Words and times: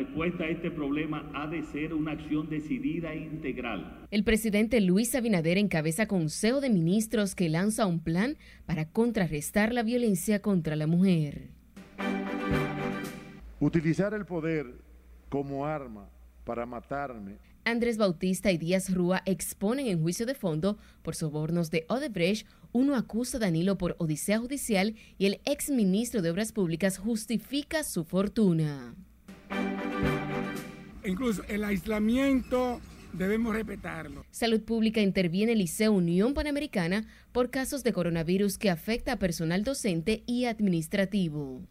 respuesta 0.00 0.44
a 0.44 0.48
este 0.48 0.70
problema 0.70 1.30
ha 1.34 1.46
de 1.46 1.62
ser 1.62 1.92
una 1.92 2.12
acción 2.12 2.48
decidida 2.48 3.12
e 3.12 3.18
integral. 3.18 4.06
El 4.10 4.24
presidente 4.24 4.80
Luis 4.80 5.14
Abinader 5.14 5.58
encabeza 5.58 6.06
Consejo 6.06 6.62
de 6.62 6.70
Ministros 6.70 7.34
que 7.34 7.50
lanza 7.50 7.84
un 7.84 8.00
plan 8.00 8.38
para 8.64 8.86
contrarrestar 8.86 9.74
la 9.74 9.82
violencia 9.82 10.40
contra 10.40 10.74
la 10.74 10.86
mujer. 10.86 11.50
Utilizar 13.60 14.14
el 14.14 14.24
poder 14.24 14.66
como 15.28 15.66
arma 15.66 16.08
para 16.44 16.64
matarme. 16.64 17.36
Andrés 17.64 17.98
Bautista 17.98 18.50
y 18.50 18.56
Díaz 18.56 18.94
Rúa 18.94 19.20
exponen 19.26 19.86
en 19.86 20.00
juicio 20.00 20.24
de 20.24 20.34
fondo 20.34 20.78
por 21.02 21.14
sobornos 21.14 21.70
de 21.70 21.84
Odebrecht. 21.90 22.46
Uno 22.72 22.96
acusa 22.96 23.36
a 23.36 23.40
Danilo 23.40 23.76
por 23.76 23.96
odisea 23.98 24.38
judicial 24.38 24.94
y 25.18 25.26
el 25.26 25.40
exministro 25.44 26.22
de 26.22 26.30
Obras 26.30 26.52
Públicas 26.52 26.96
justifica 26.96 27.84
su 27.84 28.04
fortuna. 28.04 28.94
Incluso 31.04 31.42
el 31.48 31.64
aislamiento 31.64 32.80
debemos 33.12 33.54
respetarlo. 33.54 34.24
Salud 34.30 34.60
Pública 34.62 35.00
interviene 35.00 35.52
el 35.52 35.58
Liceo 35.58 35.92
Unión 35.92 36.34
Panamericana 36.34 37.06
por 37.32 37.50
casos 37.50 37.82
de 37.82 37.92
coronavirus 37.92 38.58
que 38.58 38.70
afecta 38.70 39.12
a 39.12 39.18
personal 39.18 39.64
docente 39.64 40.22
y 40.26 40.44
administrativo. 40.44 41.62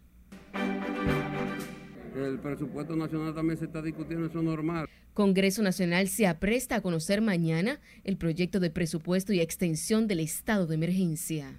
El 2.15 2.39
presupuesto 2.39 2.95
nacional 2.95 3.33
también 3.33 3.57
se 3.57 3.65
está 3.65 3.81
discutiendo, 3.81 4.27
eso 4.27 4.39
es 4.39 4.45
normal. 4.45 4.89
Congreso 5.13 5.61
Nacional 5.61 6.07
se 6.07 6.27
apresta 6.27 6.75
a 6.75 6.81
conocer 6.81 7.21
mañana 7.21 7.79
el 8.03 8.17
proyecto 8.17 8.59
de 8.59 8.69
presupuesto 8.69 9.33
y 9.33 9.39
extensión 9.39 10.07
del 10.07 10.19
estado 10.19 10.67
de 10.67 10.75
emergencia. 10.75 11.55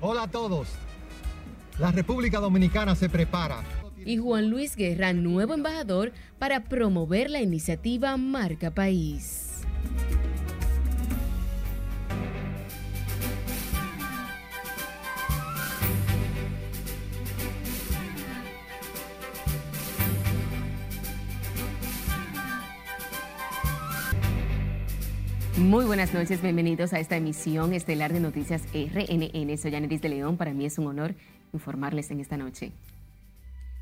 Hola 0.00 0.24
a 0.24 0.30
todos. 0.30 0.68
La 1.78 1.92
República 1.92 2.40
Dominicana 2.40 2.94
se 2.96 3.08
prepara. 3.08 3.62
Y 4.04 4.16
Juan 4.16 4.50
Luis 4.50 4.76
Guerra, 4.76 5.12
nuevo 5.12 5.54
embajador, 5.54 6.12
para 6.38 6.64
promover 6.64 7.30
la 7.30 7.40
iniciativa 7.40 8.16
Marca 8.16 8.70
País. 8.70 9.44
Muy 25.58 25.84
buenas 25.84 26.14
noches, 26.14 26.40
bienvenidos 26.40 26.92
a 26.92 27.00
esta 27.00 27.16
emisión 27.16 27.74
estelar 27.74 28.12
de 28.12 28.20
Noticias 28.20 28.62
RNN. 28.72 29.58
Soy 29.58 29.74
Aneris 29.74 30.00
de 30.00 30.08
León, 30.08 30.36
para 30.36 30.54
mí 30.54 30.64
es 30.64 30.78
un 30.78 30.86
honor 30.86 31.14
informarles 31.52 32.10
en 32.10 32.20
esta 32.20 32.36
noche. 32.36 32.72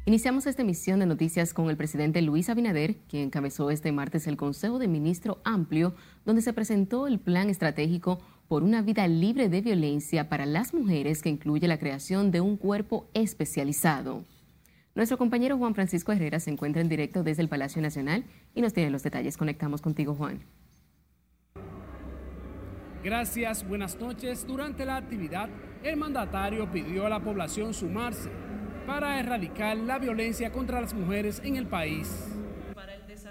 Iniciamos 0.08 0.46
esta 0.46 0.62
emisión 0.62 1.00
de 1.00 1.06
noticias 1.06 1.52
con 1.52 1.68
el 1.68 1.76
presidente 1.76 2.22
Luis 2.22 2.48
Abinader, 2.48 2.94
quien 3.08 3.24
encabezó 3.24 3.72
este 3.72 3.90
martes 3.90 4.28
el 4.28 4.36
Consejo 4.36 4.78
de 4.78 4.86
Ministro 4.86 5.40
Amplio, 5.42 5.96
donde 6.24 6.42
se 6.42 6.52
presentó 6.52 7.08
el 7.08 7.18
plan 7.18 7.50
estratégico 7.50 8.20
por 8.46 8.62
una 8.62 8.82
vida 8.82 9.08
libre 9.08 9.48
de 9.48 9.62
violencia 9.62 10.28
para 10.28 10.46
las 10.46 10.74
mujeres 10.74 11.22
que 11.22 11.28
incluye 11.28 11.66
la 11.66 11.80
creación 11.80 12.30
de 12.30 12.40
un 12.40 12.56
cuerpo 12.56 13.10
especializado. 13.14 14.24
Nuestro 14.94 15.18
compañero 15.18 15.58
Juan 15.58 15.74
Francisco 15.74 16.12
Herrera 16.12 16.38
se 16.38 16.52
encuentra 16.52 16.82
en 16.82 16.88
directo 16.88 17.24
desde 17.24 17.42
el 17.42 17.48
Palacio 17.48 17.82
Nacional 17.82 18.26
y 18.54 18.60
nos 18.60 18.74
tiene 18.74 18.90
los 18.90 19.02
detalles. 19.02 19.36
Conectamos 19.36 19.82
contigo, 19.82 20.14
Juan. 20.14 20.38
Gracias, 23.02 23.66
buenas 23.66 23.98
noches. 23.98 24.46
Durante 24.46 24.84
la 24.84 24.98
actividad, 24.98 25.48
el 25.82 25.96
mandatario 25.96 26.70
pidió 26.70 27.06
a 27.06 27.08
la 27.08 27.18
población 27.18 27.74
sumarse 27.74 28.45
para 28.86 29.18
erradicar 29.18 29.76
la 29.76 29.98
violencia 29.98 30.52
contra 30.52 30.80
las 30.80 30.94
mujeres 30.94 31.42
en 31.44 31.56
el 31.56 31.66
país. 31.66 32.32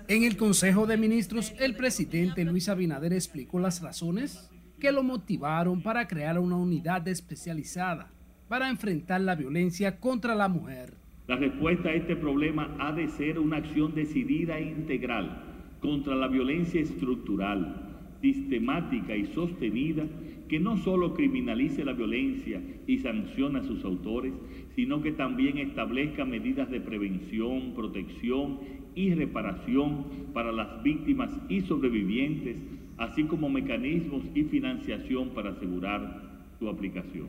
En 0.07 0.23
el 0.23 0.35
Consejo 0.35 0.85
de 0.85 0.97
Ministros, 0.97 1.53
el 1.59 1.75
presidente 1.75 2.43
Luis 2.43 2.67
Abinader 2.67 3.13
explicó 3.13 3.59
las 3.59 3.81
razones 3.81 4.51
que 4.79 4.91
lo 4.91 5.03
motivaron 5.03 5.81
para 5.81 6.07
crear 6.07 6.37
una 6.37 6.57
unidad 6.57 7.07
especializada 7.07 8.11
para 8.49 8.69
enfrentar 8.69 9.21
la 9.21 9.35
violencia 9.35 9.99
contra 9.99 10.35
la 10.35 10.47
mujer. 10.47 10.93
La 11.27 11.37
respuesta 11.37 11.89
a 11.89 11.93
este 11.93 12.15
problema 12.15 12.75
ha 12.79 12.91
de 12.91 13.07
ser 13.07 13.39
una 13.39 13.57
acción 13.57 13.95
decidida 13.95 14.59
e 14.59 14.69
integral 14.69 15.41
contra 15.79 16.15
la 16.15 16.27
violencia 16.27 16.81
estructural 16.81 17.85
sistemática 18.21 19.15
y 19.15 19.25
sostenida 19.27 20.05
que 20.47 20.59
no 20.59 20.77
solo 20.77 21.13
criminalice 21.13 21.85
la 21.85 21.93
violencia 21.93 22.61
y 22.87 22.99
sancione 22.99 23.59
a 23.59 23.63
sus 23.63 23.83
autores, 23.83 24.33
sino 24.75 25.01
que 25.01 25.11
también 25.13 25.57
establezca 25.57 26.25
medidas 26.25 26.69
de 26.69 26.81
prevención, 26.81 27.73
protección 27.73 28.59
y 28.93 29.13
reparación 29.13 30.05
para 30.33 30.51
las 30.51 30.83
víctimas 30.83 31.31
y 31.47 31.61
sobrevivientes, 31.61 32.57
así 32.97 33.23
como 33.23 33.49
mecanismos 33.49 34.23
y 34.33 34.43
financiación 34.43 35.29
para 35.29 35.51
asegurar 35.51 36.21
su 36.59 36.69
aplicación. 36.69 37.27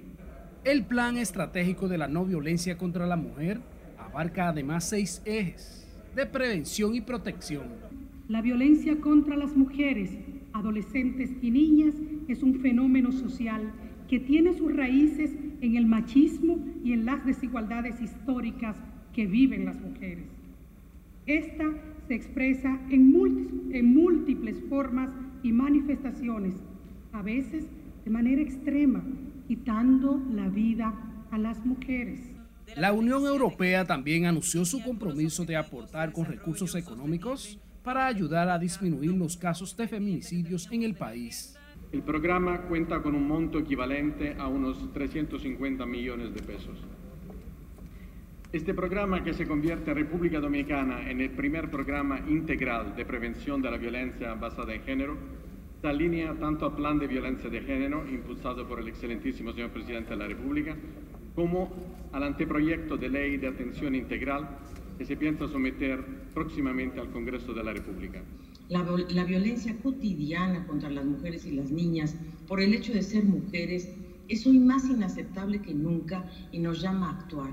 El 0.64 0.84
plan 0.84 1.16
estratégico 1.16 1.86
de 1.88 1.98
la 1.98 2.08
no 2.08 2.24
violencia 2.24 2.76
contra 2.76 3.06
la 3.06 3.16
mujer 3.16 3.60
abarca 3.98 4.48
además 4.48 4.88
seis 4.88 5.22
ejes 5.24 5.86
de 6.16 6.26
prevención 6.26 6.94
y 6.94 7.00
protección. 7.00 7.64
La 8.28 8.42
violencia 8.42 9.00
contra 9.00 9.36
las 9.36 9.56
mujeres 9.56 10.10
adolescentes 10.52 11.30
y 11.42 11.50
niñas 11.50 11.94
es 12.26 12.42
un 12.42 12.60
fenómeno 12.60 13.12
social 13.12 13.72
que 14.08 14.18
tiene 14.18 14.54
sus 14.54 14.74
raíces 14.74 15.36
en 15.60 15.76
el 15.76 15.86
machismo 15.86 16.58
y 16.84 16.92
en 16.92 17.04
las 17.04 17.24
desigualdades 17.24 18.00
históricas 18.00 18.76
que 19.12 19.26
viven 19.26 19.64
las 19.64 19.80
mujeres. 19.80 20.26
Esta 21.26 21.64
se 22.06 22.14
expresa 22.14 22.78
en, 22.90 23.10
múltiples 23.92 24.56
formas 24.68 25.10
y 25.42 25.52
manifestaciones, 25.52 26.54
a 27.12 27.22
veces 27.22 27.64
de 28.04 28.10
manera 28.10 28.42
extrema, 28.42 29.02
quitando 29.48 30.22
la 30.30 30.48
vida 30.48 30.94
a 31.30 31.38
las 31.38 31.64
mujeres. 31.64 32.20
La 32.76 32.92
Unión 32.92 33.24
Europea 33.26 33.84
también 33.84 34.26
anunció 34.26 34.64
su 34.64 34.82
compromiso 34.82 35.44
de 35.44 35.56
aportar 35.56 36.12
con 36.12 36.26
recursos 36.26 36.74
económicos 36.74 37.58
para 37.82 38.06
ayudar 38.06 38.48
a 38.48 38.58
disminuir 38.58 39.12
los 39.12 39.36
casos 39.36 39.76
de 39.76 39.88
feminicidios 39.88 40.68
en 40.70 40.82
el 40.82 40.94
país. 40.94 41.55
El 41.92 42.02
programa 42.02 42.62
cuenta 42.62 43.00
con 43.00 43.14
un 43.14 43.28
monto 43.28 43.58
equivalente 43.58 44.34
a 44.38 44.48
unos 44.48 44.92
350 44.92 45.86
millones 45.86 46.34
de 46.34 46.42
pesos. 46.42 46.76
Este 48.52 48.74
programa, 48.74 49.22
que 49.22 49.34
se 49.34 49.47
convierte 49.47 49.91
en 49.91 49.97
República 49.97 50.41
Dominicana 50.41 51.08
en 51.08 51.20
el 51.20 51.30
primer 51.30 51.70
programa 51.70 52.20
integral 52.28 52.97
de 52.97 53.04
prevención 53.04 53.62
de 53.62 53.70
la 53.70 53.76
violencia 53.76 54.34
basada 54.34 54.74
en 54.74 54.82
género, 54.82 55.16
se 55.80 55.86
alinea 55.86 56.34
tanto 56.34 56.66
al 56.66 56.74
Plan 56.74 56.98
de 56.98 57.06
Violencia 57.06 57.50
de 57.50 57.60
Género, 57.60 58.04
impulsado 58.08 58.66
por 58.66 58.80
el 58.80 58.88
excelentísimo 58.88 59.53
señor 59.53 59.70
Presidente 59.70 60.10
de 60.10 60.16
la 60.16 60.26
República, 60.26 60.76
como 61.34 61.72
al 62.12 62.22
anteproyecto 62.22 62.97
de 62.97 63.08
ley 63.08 63.36
de 63.36 63.48
atención 63.48 63.94
integral 63.94 64.48
que 64.98 65.04
se 65.04 65.16
piensa 65.16 65.47
someter 65.48 66.03
próximamente 66.34 66.98
al 66.98 67.10
Congreso 67.10 67.53
de 67.53 67.62
la 67.62 67.72
República. 67.72 68.22
La, 68.69 68.82
violencia 69.25 69.77
cotidiana 69.81 70.66
contra 70.66 70.91
las 70.91 71.04
mujeres 71.04 71.47
y 71.47 71.53
las 71.53 71.71
niñas 71.71 72.16
por 72.49 72.60
el 72.60 72.75
hecho 72.75 72.93
de 72.93 73.03
ser 73.03 73.25
mujeres 73.25 73.88
es 74.28 74.44
hoy 74.44 74.59
más 74.59 74.87
inaceptable 74.87 75.62
que 75.62 75.72
nunca 75.72 76.28
y 76.50 76.59
nos 76.59 76.82
llama 76.82 77.10
a 77.10 77.21
actuar, 77.21 77.53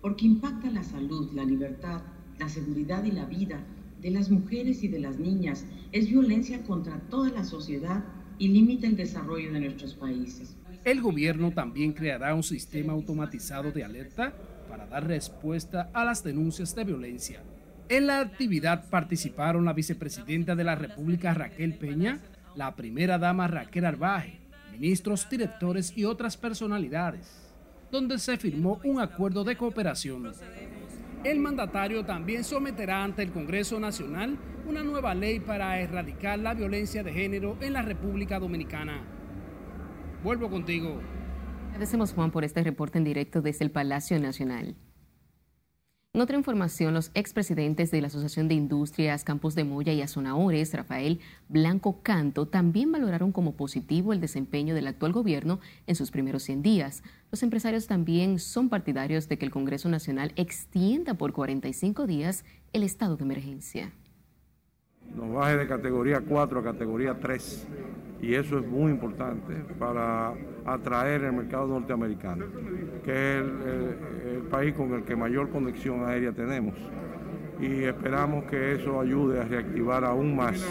porque 0.00 0.24
impacta 0.24 0.70
la 0.70 0.82
salud, 0.82 1.30
la 1.34 1.44
libertad, 1.44 2.00
la 2.38 2.48
seguridad 2.48 3.04
y 3.04 3.10
la 3.10 3.26
vida 3.26 3.62
de 4.00 4.10
las 4.10 4.30
mujeres 4.30 4.82
y 4.82 4.88
de 4.88 5.00
las 5.00 5.18
niñas. 5.18 5.66
Es 5.92 6.08
violencia 6.08 6.62
contra 6.62 6.98
toda 7.10 7.30
la 7.30 7.44
sociedad 7.44 8.02
y 8.38 8.48
limita 8.48 8.86
el 8.86 8.96
desarrollo 8.96 9.52
de 9.52 9.60
nuestros 9.60 9.94
países. 9.94 10.56
El 10.84 11.02
gobierno 11.02 11.52
también 11.52 11.92
creará 11.92 12.34
un 12.34 12.42
sistema 12.42 12.94
automatizado 12.94 13.70
de 13.70 13.84
alerta 13.84 14.34
para 14.68 14.86
dar 14.86 15.06
respuesta 15.06 15.90
a 15.92 16.04
las 16.06 16.24
denuncias 16.24 16.74
de 16.74 16.84
violencia. 16.84 17.42
En 17.88 18.06
la 18.06 18.20
actividad 18.20 18.88
participaron 18.88 19.66
la 19.66 19.74
vicepresidenta 19.74 20.54
de 20.56 20.64
la 20.64 20.74
República 20.74 21.34
Raquel 21.34 21.74
Peña, 21.74 22.18
la 22.56 22.74
primera 22.74 23.18
dama 23.18 23.46
Raquel 23.46 23.84
Arbaje, 23.84 24.40
ministros, 24.72 25.28
directores 25.28 25.92
y 25.94 26.06
otras 26.06 26.38
personalidades, 26.38 27.52
donde 27.90 28.18
se 28.18 28.38
firmó 28.38 28.80
un 28.84 29.00
acuerdo 29.00 29.44
de 29.44 29.56
cooperación. 29.56 30.32
El 31.24 31.40
mandatario 31.40 32.04
también 32.06 32.42
someterá 32.42 33.04
ante 33.04 33.22
el 33.22 33.32
Congreso 33.32 33.78
Nacional 33.78 34.38
una 34.66 34.82
nueva 34.82 35.14
ley 35.14 35.40
para 35.40 35.78
erradicar 35.78 36.38
la 36.38 36.54
violencia 36.54 37.02
de 37.02 37.12
género 37.12 37.58
en 37.60 37.74
la 37.74 37.82
República 37.82 38.38
Dominicana. 38.38 39.02
Vuelvo 40.22 40.48
contigo. 40.48 41.02
Agradecemos, 41.68 42.14
Juan, 42.14 42.30
por 42.30 42.44
este 42.44 42.62
reporte 42.62 42.96
en 42.96 43.04
directo 43.04 43.42
desde 43.42 43.66
el 43.66 43.70
Palacio 43.70 44.18
Nacional. 44.18 44.74
En 46.14 46.20
otra 46.20 46.36
información, 46.36 46.94
los 46.94 47.10
expresidentes 47.14 47.90
de 47.90 48.00
la 48.00 48.06
Asociación 48.06 48.46
de 48.46 48.54
Industrias 48.54 49.24
Campos 49.24 49.56
de 49.56 49.64
Moya 49.64 49.92
y 49.92 50.00
Azonaores, 50.00 50.72
Rafael 50.72 51.18
Blanco 51.48 52.02
Canto, 52.04 52.46
también 52.46 52.92
valoraron 52.92 53.32
como 53.32 53.56
positivo 53.56 54.12
el 54.12 54.20
desempeño 54.20 54.76
del 54.76 54.86
actual 54.86 55.10
gobierno 55.10 55.58
en 55.88 55.96
sus 55.96 56.12
primeros 56.12 56.44
100 56.44 56.62
días. 56.62 57.02
Los 57.32 57.42
empresarios 57.42 57.88
también 57.88 58.38
son 58.38 58.68
partidarios 58.68 59.28
de 59.28 59.38
que 59.38 59.44
el 59.44 59.50
Congreso 59.50 59.88
Nacional 59.88 60.30
extienda 60.36 61.14
por 61.14 61.32
45 61.32 62.06
días 62.06 62.44
el 62.72 62.84
estado 62.84 63.16
de 63.16 63.24
emergencia. 63.24 63.90
Nos 65.16 65.34
baje 65.34 65.56
de 65.56 65.66
categoría 65.66 66.20
4 66.20 66.60
a 66.60 66.62
categoría 66.62 67.18
3 67.18 67.66
y 68.24 68.34
eso 68.34 68.58
es 68.58 68.66
muy 68.66 68.90
importante 68.90 69.54
para 69.78 70.32
atraer 70.64 71.24
el 71.24 71.34
mercado 71.34 71.66
norteamericano, 71.66 72.46
que 73.04 73.38
es 73.38 73.44
el, 73.44 74.42
país 74.50 74.72
con 74.74 74.94
el 74.94 75.02
que 75.02 75.14
mayor 75.14 75.50
conexión 75.50 76.08
aérea 76.08 76.32
tenemos. 76.32 76.74
Y 77.60 77.84
esperamos 77.84 78.44
que 78.44 78.74
eso 78.74 78.98
ayude 78.98 79.40
a 79.40 79.44
reactivar 79.44 80.04
aún 80.04 80.34
más 80.34 80.64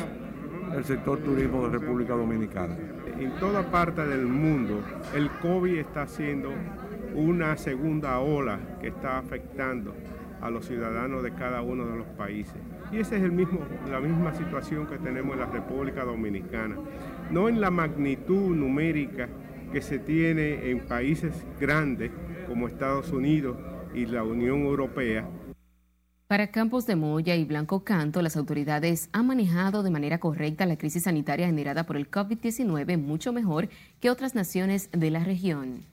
el 0.76 0.84
sector 0.84 1.20
turismo 1.20 1.68
de 1.68 1.78
República 1.78 2.16
Dominicana. 2.16 2.76
En 3.20 3.32
toda 3.40 3.70
parte 3.70 4.04
del 4.06 4.26
mundo 4.26 4.82
el 5.14 5.30
COVID 5.30 5.78
está 5.78 6.04
haciendo 6.04 6.50
una 7.14 7.56
segunda 7.58 8.18
ola 8.18 8.60
que 8.82 8.88
está 8.88 9.20
afectando 9.20 9.94
a 10.42 10.50
los 10.50 10.66
ciudadanos 10.66 11.22
de 11.24 11.32
cada 11.34 11.62
uno 11.62 11.86
de 11.86 11.98
los 11.98 12.08
países. 12.18 12.56
Y 12.92 12.98
esa 12.98 13.16
es 13.16 13.24
la 13.24 14.00
misma 14.00 14.34
situación 14.34 14.86
que 14.88 14.98
tenemos 14.98 15.34
en 15.34 15.40
la 15.40 15.46
República 15.46 16.04
Dominicana. 16.04 16.76
No 17.34 17.50
en 17.50 17.60
la 17.60 17.72
magnitud 17.72 18.56
numérica 18.56 19.28
que 19.72 19.82
se 19.82 19.98
tiene 19.98 20.70
en 20.70 20.86
países 20.86 21.34
grandes 21.60 22.12
como 22.48 22.68
Estados 22.68 23.12
Unidos 23.12 23.58
y 23.96 24.06
la 24.06 24.24
Unión 24.24 24.62
Europea, 24.62 25.28
para 26.28 26.52
Campos 26.52 26.86
de 26.86 26.96
Moya 26.96 27.36
y 27.36 27.44
Blanco 27.44 27.84
Canto, 27.84 28.22
las 28.22 28.38
autoridades 28.38 29.10
han 29.14 29.28
manejado 29.28 29.82
de 29.82 29.90
manera 29.90 30.20
correcta 30.20 30.68
la 30.68 30.78
crisis 30.78 31.04
sanitaria 31.04 31.48
generada 31.48 31.86
por 31.86 31.98
el 31.98 32.10
COVID-19 32.10 33.00
mucho 33.00 33.34
mejor 33.34 33.68
que 34.00 34.12
otras 34.12 34.36
naciones 34.36 34.90
de 34.92 35.10
la 35.10 35.24
región. 35.24 35.93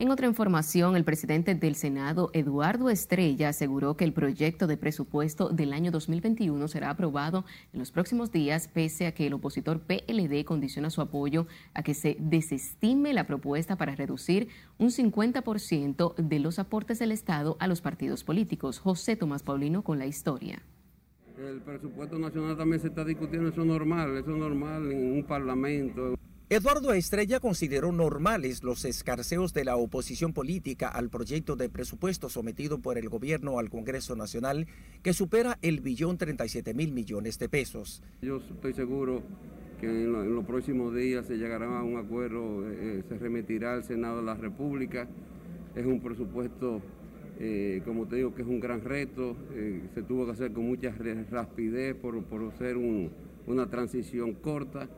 En 0.00 0.12
otra 0.12 0.28
información, 0.28 0.94
el 0.94 1.02
presidente 1.02 1.56
del 1.56 1.74
Senado, 1.74 2.30
Eduardo 2.32 2.88
Estrella, 2.88 3.48
aseguró 3.48 3.96
que 3.96 4.04
el 4.04 4.12
proyecto 4.12 4.68
de 4.68 4.76
presupuesto 4.76 5.48
del 5.48 5.72
año 5.72 5.90
2021 5.90 6.68
será 6.68 6.90
aprobado 6.90 7.44
en 7.72 7.80
los 7.80 7.90
próximos 7.90 8.30
días, 8.30 8.68
pese 8.68 9.08
a 9.08 9.12
que 9.12 9.26
el 9.26 9.32
opositor 9.32 9.80
PLD 9.80 10.44
condiciona 10.44 10.90
su 10.90 11.00
apoyo 11.00 11.48
a 11.74 11.82
que 11.82 11.94
se 11.94 12.16
desestime 12.20 13.12
la 13.12 13.26
propuesta 13.26 13.74
para 13.74 13.96
reducir 13.96 14.46
un 14.78 14.90
50% 14.90 16.14
de 16.14 16.38
los 16.38 16.60
aportes 16.60 17.00
del 17.00 17.10
Estado 17.10 17.56
a 17.58 17.66
los 17.66 17.80
partidos 17.80 18.22
políticos. 18.22 18.78
José 18.78 19.16
Tomás 19.16 19.42
Paulino 19.42 19.82
con 19.82 19.98
la 19.98 20.06
historia. 20.06 20.62
El 21.36 21.60
presupuesto 21.60 22.20
nacional 22.20 22.56
también 22.56 22.80
se 22.80 22.86
está 22.86 23.04
discutiendo, 23.04 23.48
eso 23.48 23.62
es 23.62 23.66
normal, 23.66 24.16
eso 24.16 24.30
es 24.30 24.38
normal 24.38 24.92
en 24.92 25.14
un 25.14 25.24
parlamento. 25.24 26.14
Eduardo 26.50 26.94
Estrella 26.94 27.40
consideró 27.40 27.92
normales 27.92 28.62
los 28.64 28.86
escarceos 28.86 29.52
de 29.52 29.66
la 29.66 29.76
oposición 29.76 30.32
política 30.32 30.88
al 30.88 31.10
proyecto 31.10 31.56
de 31.56 31.68
presupuesto 31.68 32.30
sometido 32.30 32.78
por 32.78 32.96
el 32.96 33.10
gobierno 33.10 33.58
al 33.58 33.68
Congreso 33.68 34.16
Nacional, 34.16 34.66
que 35.02 35.12
supera 35.12 35.58
el 35.60 35.80
billón 35.80 36.16
37 36.16 36.72
mil 36.72 36.92
millones 36.92 37.38
de 37.38 37.50
pesos. 37.50 38.02
Yo 38.22 38.38
estoy 38.38 38.72
seguro 38.72 39.22
que 39.78 39.88
en, 39.88 40.34
los 40.34 40.46
próximos 40.46 40.94
días 40.94 41.26
se 41.26 41.36
llegará 41.36 41.66
a 41.66 41.82
un 41.82 41.98
acuerdo, 41.98 42.66
eh, 42.66 42.76
eh, 42.80 43.02
se 43.06 43.18
remitirá 43.18 43.74
al 43.74 43.84
Senado 43.84 44.20
de 44.20 44.22
la 44.22 44.34
República. 44.34 45.06
Es 45.76 45.84
un 45.84 46.00
presupuesto, 46.00 46.80
eh, 47.38 47.82
como 47.84 48.06
te 48.06 48.16
digo, 48.16 48.34
que 48.34 48.40
es 48.40 48.48
un 48.48 48.58
gran 48.58 48.80
reto, 48.80 49.36
se 49.94 50.02
tuvo 50.02 50.24
que 50.24 50.32
hacer 50.32 50.54
con 50.54 50.64
mucha 50.64 50.94
rapidez 51.30 51.94
por, 51.94 52.24
por 52.24 52.56
ser 52.56 52.78
una 52.78 53.68
transición 53.68 54.32
corta. 54.32 54.88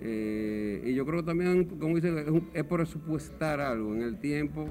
Eh, 0.00 0.82
y 0.86 0.94
yo 0.94 1.04
creo 1.04 1.20
que 1.20 1.26
también, 1.26 1.64
como 1.64 1.96
dice, 1.96 2.24
es, 2.54 2.64
por 2.64 2.80
presupuestar 2.80 3.60
algo 3.60 3.94
en 3.94 4.02
el 4.02 4.18
tiempo. 4.18 4.68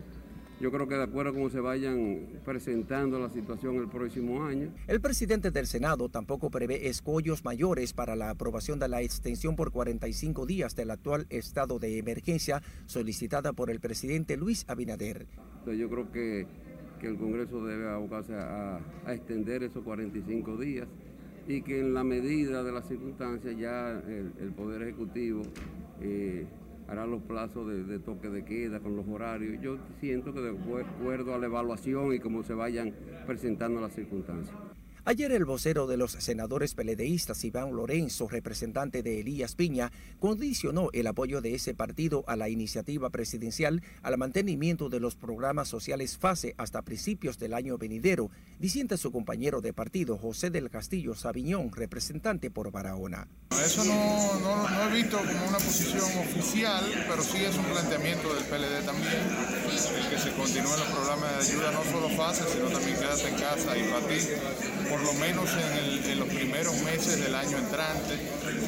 Yo 0.60 0.72
creo 0.72 0.90
que 0.90 0.96
de 0.96 1.04
acuerdo 1.04 1.32
a 1.32 1.34
cómo 1.34 1.50
se 1.50 1.62
vayan 1.62 2.42
presentando 2.44 3.18
la 3.18 3.30
situación 3.30 3.78
el 3.78 3.88
próximo 3.88 4.44
año. 4.44 4.74
El 4.88 5.00
presidente 5.00 5.52
del 5.52 5.68
Senado 5.68 6.10
tampoco 6.10 6.50
prevé 6.50 6.90
escollos 6.90 7.46
mayores 7.46 7.94
para 7.94 8.18
la 8.18 8.32
aprobación 8.32 8.78
de 8.78 8.90
la 8.90 9.02
extensión 9.02 9.56
por 9.56 9.72
45 9.72 10.46
días 10.46 10.76
del 10.76 10.92
actual 10.92 11.28
estado 11.30 11.80
de 11.80 11.98
emergencia 11.98 12.62
solicitada 12.88 13.54
por 13.54 13.70
el 13.70 13.80
presidente 13.80 14.36
Luis 14.36 14.66
Abinader. 14.68 15.28
yo 15.66 15.90
creo 15.90 16.12
que, 16.12 16.46
que, 17.00 17.08
el 17.08 17.18
Congreso 17.18 17.64
debe 17.64 17.88
abocarse 17.88 18.34
a, 18.34 18.82
a 19.06 19.14
extender 19.14 19.64
esos 19.64 19.82
45 19.84 20.58
días 20.58 20.90
y 21.50 21.64
que 21.64 21.80
en 21.80 21.96
la 21.96 22.04
medida 22.04 22.64
de 22.64 22.72
las 22.72 22.88
circunstancias 22.88 23.58
ya 23.58 23.90
el, 24.08 24.54
Poder 24.56 24.84
Ejecutivo 24.84 25.42
eh, 26.00 26.46
hará 26.88 27.08
los 27.08 27.24
plazos 27.24 27.68
de, 27.88 27.98
toque 28.00 28.30
de 28.30 28.46
queda 28.46 28.80
con 28.80 28.96
los 28.96 29.08
horarios. 29.08 29.60
Yo 29.60 29.78
siento 30.00 30.32
que 30.32 30.42
de 30.42 30.52
acuerdo 30.52 31.34
a 31.34 31.40
la 31.40 31.48
evaluación 31.48 32.14
y 32.14 32.20
cómo 32.20 32.44
se 32.44 32.54
vayan 32.54 32.94
presentando 33.26 33.82
las 33.82 33.94
circunstancias. 33.94 34.56
Ayer 35.06 35.32
el 35.32 35.46
vocero 35.46 35.88
de 35.88 35.96
los 35.96 36.12
senadores 36.12 36.76
peledeístas, 36.76 37.44
Iván 37.46 37.74
Lorenzo, 37.74 38.28
representante 38.28 39.02
de 39.02 39.22
Elías 39.22 39.56
Piña, 39.56 39.92
condicionó 40.20 40.90
el 40.92 41.08
apoyo 41.08 41.42
de 41.42 41.56
ese 41.56 41.74
partido 41.74 42.26
a 42.28 42.36
la 42.36 42.50
iniciativa 42.50 43.10
presidencial 43.10 43.82
al 44.04 44.18
mantenimiento 44.18 44.90
de 44.90 45.00
los 45.00 45.16
programas 45.16 45.70
sociales 45.70 46.18
fase 46.18 46.54
hasta 46.58 46.82
principios 46.82 47.40
del 47.40 47.54
año 47.54 47.78
venidero, 47.78 48.30
diciendo 48.60 48.98
su 48.98 49.12
compañero 49.12 49.62
de 49.62 49.74
partido, 49.74 50.18
José 50.18 50.50
del 50.50 50.70
Castillo 50.70 51.16
Sabiñón, 51.16 51.72
representante 51.72 52.52
por 52.52 52.72
Barahona. 52.72 53.28
Eso 53.52 53.84
no, 53.86 54.40
no, 54.42 54.90
he 54.90 54.94
visto 55.02 55.18
como 55.18 55.48
una 55.48 55.58
posición 55.58 56.04
oficial, 56.20 56.84
pero 57.08 57.24
sí 57.24 57.38
es 57.38 57.58
un 57.58 57.66
planteamiento 57.66 58.34
del 58.34 58.44
PLD 58.46 58.86
también, 58.86 59.22
el 59.66 60.10
que 60.10 60.20
se 60.20 60.32
continúen 60.32 60.80
los 60.80 60.88
programas 60.90 61.48
de 61.48 61.52
ayuda, 61.52 61.72
no 61.72 61.84
solo 61.84 62.10
fase, 62.16 62.44
sino 62.52 62.68
también 62.68 62.98
quédate 62.98 63.30
en 63.30 63.36
casa 63.36 63.78
y 63.78 63.84
para 63.90 64.08
por 64.90 65.02
lo 65.04 65.14
menos 65.14 65.50
en, 65.56 66.20
los 66.20 66.28
primeros 66.28 66.82
meses 66.84 67.24
del 67.24 67.36
año 67.36 67.58
entrante, 67.58 68.16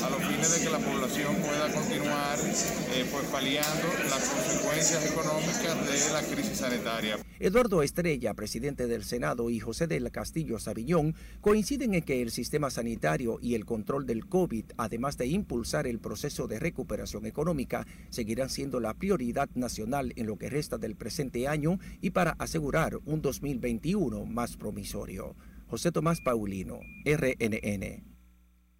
a 0.03 0.09
los 0.09 0.23
fines 0.23 0.53
de 0.53 0.63
que 0.63 0.69
la 0.69 0.77
población 0.77 1.35
pueda 1.37 1.73
continuar 1.73 2.37
eh, 2.39 3.05
pues, 3.11 3.25
paliando 3.25 3.87
las 4.09 4.29
consecuencias 4.29 5.05
económicas 5.11 5.75
de 5.85 6.13
la 6.13 6.21
crisis 6.21 6.59
sanitaria. 6.59 7.17
Eduardo 7.39 7.81
Estrella, 7.81 8.35
presidente 8.35 8.85
del 8.85 9.03
Senado, 9.03 9.49
y 9.49 9.59
José 9.59 9.87
del 9.87 10.11
Castillo 10.11 10.59
Sabiñón 10.59 11.15
coinciden 11.41 11.95
en 11.95 12.03
que 12.03 12.21
el 12.21 12.29
sistema 12.29 12.69
sanitario 12.69 13.39
y 13.41 13.55
el 13.55 13.65
control 13.65 14.05
del 14.05 14.27
COVID, 14.27 14.65
además 14.77 15.17
de 15.17 15.25
impulsar 15.25 15.87
el 15.87 15.99
proceso 15.99 16.47
de 16.47 16.59
recuperación 16.59 17.25
económica, 17.25 17.87
seguirán 18.09 18.49
siendo 18.49 18.79
la 18.79 18.93
prioridad 18.93 19.49
nacional 19.55 20.13
en 20.15 20.27
lo 20.27 20.37
que 20.37 20.49
resta 20.49 20.77
del 20.77 20.95
presente 20.95 21.47
año 21.47 21.79
y 21.99 22.11
para 22.11 22.31
asegurar 22.33 22.99
un 23.05 23.21
2021 23.21 24.25
más 24.25 24.55
promisorio. 24.55 25.35
José 25.71 25.93
Tomás 25.93 26.19
Paulino, 26.19 26.81
RNN. 27.05 28.03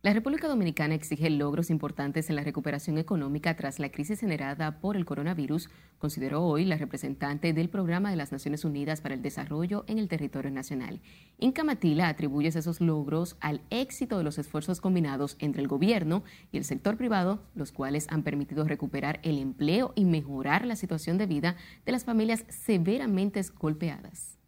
La 0.01 0.12
República 0.12 0.50
Dominicana 0.50 0.93
exige 0.93 1.29
logros 1.29 1.69
importantes 1.69 2.29
en 2.29 2.36
la 2.36 2.43
recuperación 2.43 2.98
económica 2.98 3.55
tras 3.55 3.79
la 3.79 3.91
crisis 3.91 4.19
generada 4.19 4.81
por 4.81 4.98
el 4.98 5.05
coronavirus, 5.05 5.69
consideró 6.00 6.43
hoy 6.43 6.65
la 6.65 6.75
representante 6.75 7.53
del 7.53 7.69
Programa 7.69 8.10
de 8.10 8.17
las 8.17 8.33
Naciones 8.33 8.65
Unidas 8.65 9.00
para 9.00 9.15
el 9.15 9.21
Desarrollo 9.21 9.86
en 9.88 10.00
el 10.00 10.10
territorio 10.10 10.51
nacional. 10.51 11.00
Inca 11.38 11.63
Matila 11.63 12.10
atribuye 12.10 12.50
esos 12.50 12.81
logros 12.81 13.38
al 13.39 13.62
éxito 13.69 14.17
de 14.17 14.25
los 14.25 14.38
esfuerzos 14.38 14.81
combinados 14.81 15.38
entre 15.39 15.62
el 15.62 15.69
gobierno 15.69 16.25
y 16.51 16.57
el 16.57 16.65
sector 16.65 16.98
privado, 16.98 17.39
los 17.55 17.71
cuales 17.71 18.05
han 18.10 18.24
permitido 18.24 18.65
recuperar 18.65 19.21
el 19.24 19.38
empleo 19.38 19.93
y 19.95 20.03
mejorar 20.03 20.65
la 20.65 20.75
situación 20.75 21.17
de 21.17 21.27
vida 21.27 21.55
de 21.86 21.93
las 21.93 22.03
familias 22.03 22.43
severamente 22.50 23.41
golpeadas 23.57 24.40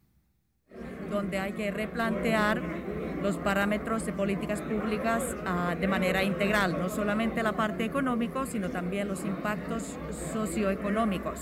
donde 1.14 1.40
hay 1.40 1.54
que 1.54 1.72
replantear 1.72 2.62
los 3.22 3.38
parámetros 3.38 4.06
de 4.06 4.12
políticas 4.12 4.62
públicas 4.62 5.24
ah, 5.46 5.76
de 5.80 5.88
manera 5.88 6.24
integral, 6.24 6.78
no 6.78 6.90
solamente 6.90 7.42
la 7.42 7.54
parte 7.54 7.86
económica, 7.86 8.46
sino 8.46 8.70
también 8.70 9.08
los 9.08 9.24
impactos 9.24 9.98
socioeconómicos. 10.34 11.40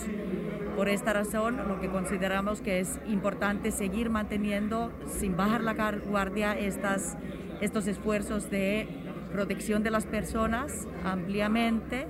Por 0.76 0.90
esta 0.90 1.14
razón, 1.14 1.58
lo 1.68 1.82
que 1.82 1.90
consideramos 1.90 2.62
que 2.62 2.82
es 2.82 3.00
importante 3.08 3.72
seguir 3.72 4.12
manteniendo, 4.12 4.92
sin 5.08 5.36
bajar 5.36 5.62
la 5.62 5.74
guardia, 5.74 6.54
estas, 6.54 7.18
estos 7.62 7.88
esfuerzos 7.88 8.52
de 8.52 8.88
protección 9.32 9.82
de 9.82 9.90
las 9.90 10.06
personas 10.06 10.88
ampliamente, 11.04 12.06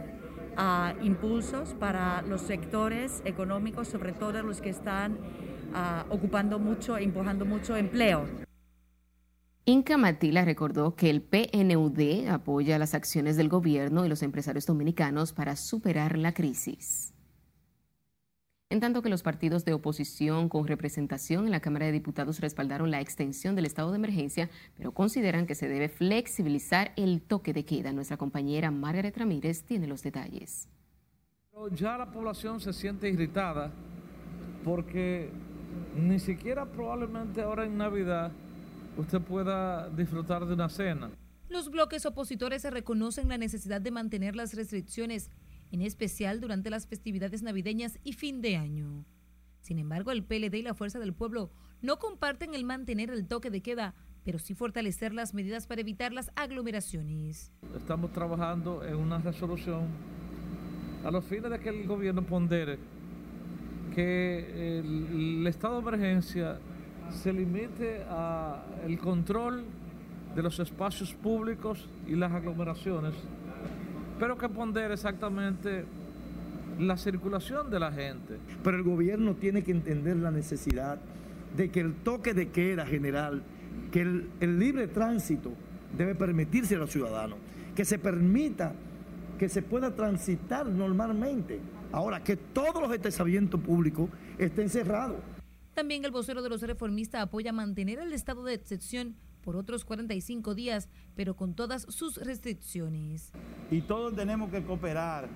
ah, 0.58 0.94
impulsos 1.02 1.76
para 1.76 2.24
los 2.24 2.42
sectores 2.42 3.22
económicos, 3.24 3.88
sobre 3.88 4.12
todo 4.12 4.44
los 4.44 4.62
que 4.62 4.70
están 4.70 5.18
Ah, 5.74 6.06
ocupando 6.10 6.60
mucho 6.60 6.98
e 6.98 7.04
empujando 7.04 7.46
mucho 7.46 7.76
empleo. 7.76 8.26
Inca 9.66 9.98
Matila 9.98 10.44
recordó 10.44 10.96
que 10.96 11.10
el 11.10 11.22
PNUD 11.22 12.28
apoya 12.28 12.80
las 12.80 12.94
acciones 12.94 13.38
del 13.38 13.48
gobierno 13.48 14.06
y 14.06 14.10
los 14.10 14.24
empresarios 14.24 14.66
dominicanos 14.66 15.34
para 15.34 15.56
superar 15.56 16.18
la 16.18 16.34
crisis. 16.34 17.14
En 18.70 18.80
tanto 18.80 19.02
que 19.02 19.10
los 19.10 19.22
partidos 19.22 19.66
de 19.66 19.74
oposición 19.74 20.50
con 20.50 20.66
representación 20.66 21.46
en 21.46 21.52
la 21.52 21.60
Cámara 21.60 21.86
de 21.86 21.92
Diputados 21.92 22.40
respaldaron 22.40 22.90
la 22.90 23.02
extensión 23.02 23.54
del 23.54 23.66
estado 23.66 23.92
de 23.92 23.98
emergencia, 23.98 24.50
pero 24.78 24.94
consideran 24.94 25.46
que 25.46 25.56
se 25.56 25.68
debe 25.68 25.90
flexibilizar 25.90 26.94
el 26.96 27.22
toque 27.22 27.54
de 27.54 27.66
queda. 27.66 27.92
Nuestra 27.92 28.18
compañera 28.18 28.72
Margaret 28.72 29.16
Ramírez 29.18 29.64
tiene 29.64 29.88
los 29.88 30.02
detalles. 30.04 30.70
Ya 31.74 31.98
la 31.98 32.10
población 32.10 32.60
se 32.60 32.74
siente 32.74 33.10
irritada 33.10 33.72
porque 34.64 35.30
ni 35.96 36.20
siquiera 36.20 36.66
probablemente 36.66 37.42
ahora 37.42 37.66
en 37.66 37.78
Navidad 37.78 38.32
usted 38.98 39.22
pueda 39.22 39.90
disfrutar 39.90 40.46
de 40.46 40.54
una 40.54 40.70
cena. 40.70 41.12
Los 41.50 41.70
bloques 41.70 42.06
opositores 42.06 42.64
reconocen 42.64 43.30
la 43.30 43.38
necesidad 43.38 43.82
de 43.82 43.92
mantener 43.92 44.36
las 44.36 44.54
restricciones 44.54 45.30
en 45.72 45.82
especial 45.82 46.40
durante 46.40 46.70
las 46.70 46.88
festividades 46.88 47.44
navideñas 47.44 48.00
y 48.04 48.14
fin 48.14 48.42
de 48.42 48.58
año. 48.58 49.06
Sin 49.62 49.80
embargo, 49.80 50.12
el 50.12 50.24
PLD 50.24 50.56
y 50.56 50.62
la 50.62 50.74
Fuerza 50.74 51.00
del 51.00 51.14
Pueblo 51.14 51.52
no 51.82 52.00
comparten 52.00 52.54
el 52.54 52.64
mantener 52.64 53.10
el 53.10 53.28
toque 53.28 53.50
de 53.50 53.62
queda, 53.62 53.96
pero 54.24 54.40
sí 54.40 54.54
fortalecer 54.54 55.14
las 55.14 55.34
medidas 55.34 55.68
para 55.68 55.82
evitar 55.82 56.14
las 56.14 56.32
aglomeraciones. 56.36 57.52
Estamos 57.76 58.12
trabajando 58.12 58.84
en 58.86 58.96
una 58.96 59.20
resolución 59.20 59.88
a 61.04 61.12
los 61.12 61.26
fines 61.26 61.50
de 61.50 61.60
que 61.60 61.70
el 61.70 61.88
gobierno 61.88 62.24
pondere 62.24 62.78
que 63.94 64.80
el, 64.80 65.46
estado 65.48 65.82
de 65.82 65.88
emergencia 65.88 66.60
se 67.10 67.34
limite 67.34 68.04
a 68.10 68.64
el 68.86 68.98
control 68.98 69.64
de 70.36 70.44
los 70.44 70.60
espacios 70.60 71.14
públicos 71.14 71.90
y 72.08 72.16
las 72.16 72.32
aglomeraciones 72.32 73.14
pero 74.22 74.38
que 74.38 74.48
ponder 74.50 74.92
exactamente 74.92 75.84
la 76.78 76.96
circulación 76.96 77.72
de 77.72 77.80
la 77.80 77.92
gente. 77.92 78.38
Pero 78.64 78.78
el 78.78 78.84
gobierno 78.84 79.34
tiene 79.34 79.64
que 79.64 79.72
entender 79.72 80.16
la 80.18 80.30
necesidad 80.30 81.00
de 81.58 81.72
que 81.72 81.80
el 81.80 81.96
toque 81.96 82.36
de 82.36 82.50
queda 82.50 82.86
general, 82.86 83.42
que 83.92 84.02
el, 84.02 84.60
libre 84.60 84.88
tránsito 84.88 85.52
debe 85.98 86.14
permitirse 86.14 86.76
a 86.76 86.78
los 86.78 86.92
ciudadanos, 86.92 87.40
que 87.76 87.84
se 87.84 87.98
permita 87.98 88.74
que 89.40 89.50
se 89.50 89.64
pueda 89.64 89.96
transitar 89.96 90.68
normalmente. 90.68 91.60
Ahora, 91.92 92.24
que 92.24 92.38
todos 92.38 92.82
los 92.82 92.94
establecimientos 92.94 93.60
públicos 93.60 94.10
estén 94.38 94.70
cerrados. 94.70 95.18
También 95.74 96.06
el 96.06 96.12
vocero 96.12 96.42
de 96.42 96.50
los 96.50 96.62
reformistas 96.62 97.22
apoya 97.22 97.52
mantener 97.52 98.00
el 98.00 98.14
estado 98.14 98.44
de 98.44 98.54
excepción 98.54 99.16
por 99.44 99.56
otros 99.56 99.84
45 99.86 100.54
días, 100.56 100.90
pero 101.16 101.36
con 101.36 101.54
todas 101.54 101.84
sus 101.84 102.18
restricciones. 102.18 103.32
Y 103.72 103.82
todos 103.82 104.16
tenemos 104.16 104.52
que 104.52 104.64
cooperar 104.64 105.28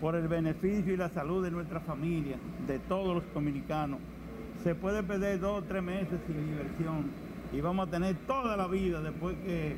por 0.00 0.14
el 0.14 0.28
beneficio 0.28 0.92
y 0.92 0.96
la 0.96 1.08
salud 1.08 1.44
de 1.44 1.50
nuestra 1.50 1.80
familia, 1.80 2.38
de 2.66 2.78
todos 2.80 3.16
los 3.16 3.34
dominicanos. 3.34 4.00
Se 4.62 4.74
puede 4.74 5.02
perder 5.02 5.40
dos 5.40 5.62
o 5.62 5.64
tres 5.64 5.82
meses 5.82 6.20
sin 6.26 6.46
diversión 6.46 7.10
y 7.52 7.60
vamos 7.60 7.88
a 7.88 7.90
tener 7.90 8.16
toda 8.26 8.56
la 8.56 8.66
vida 8.66 9.00
después 9.00 9.36
que 9.44 9.76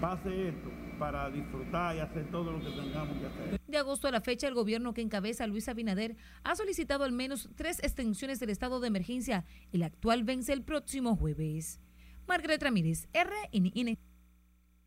pase 0.00 0.48
esto 0.48 0.70
para 1.02 1.28
disfrutar 1.30 1.96
y 1.96 1.98
hacer 1.98 2.30
todo 2.30 2.52
lo 2.52 2.60
que 2.60 2.70
tengamos 2.70 3.18
que 3.18 3.26
hacer. 3.26 3.60
De 3.66 3.76
agosto 3.76 4.06
a 4.06 4.12
la 4.12 4.20
fecha, 4.20 4.46
el 4.46 4.54
gobierno 4.54 4.94
que 4.94 5.00
encabeza 5.00 5.48
Luis 5.48 5.68
Abinader 5.68 6.16
ha 6.44 6.54
solicitado 6.54 7.02
al 7.02 7.10
menos 7.10 7.48
tres 7.56 7.80
extensiones 7.82 8.38
del 8.38 8.50
estado 8.50 8.78
de 8.78 8.86
emergencia. 8.86 9.44
El 9.72 9.82
actual 9.82 10.22
vence 10.22 10.52
el 10.52 10.62
próximo 10.62 11.16
jueves. 11.16 11.80
Margaret 12.28 12.62
Ramírez, 12.62 13.08
RNN. 13.12 13.98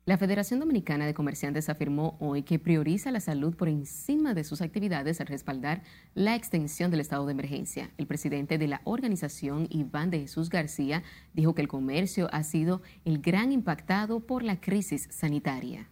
La 0.06 0.16
Federación 0.16 0.58
Dominicana 0.58 1.04
de 1.04 1.12
Comerciantes 1.12 1.68
afirmó 1.68 2.16
hoy 2.18 2.44
que 2.44 2.58
prioriza 2.58 3.10
la 3.10 3.20
salud 3.20 3.54
por 3.54 3.68
encima 3.68 4.32
de 4.32 4.44
sus 4.44 4.62
actividades 4.62 5.20
al 5.20 5.26
respaldar 5.26 5.82
la 6.14 6.34
extensión 6.34 6.90
del 6.90 7.00
estado 7.00 7.26
de 7.26 7.32
emergencia. 7.32 7.90
El 7.98 8.06
presidente 8.06 8.56
de 8.56 8.68
la 8.68 8.80
organización, 8.84 9.66
Iván 9.68 10.08
de 10.08 10.20
Jesús 10.20 10.48
García, 10.48 11.02
dijo 11.34 11.54
que 11.54 11.60
el 11.60 11.68
comercio 11.68 12.30
ha 12.32 12.42
sido 12.42 12.80
el 13.04 13.18
gran 13.18 13.52
impactado 13.52 14.20
por 14.20 14.44
la 14.44 14.62
crisis 14.62 15.08
sanitaria. 15.10 15.90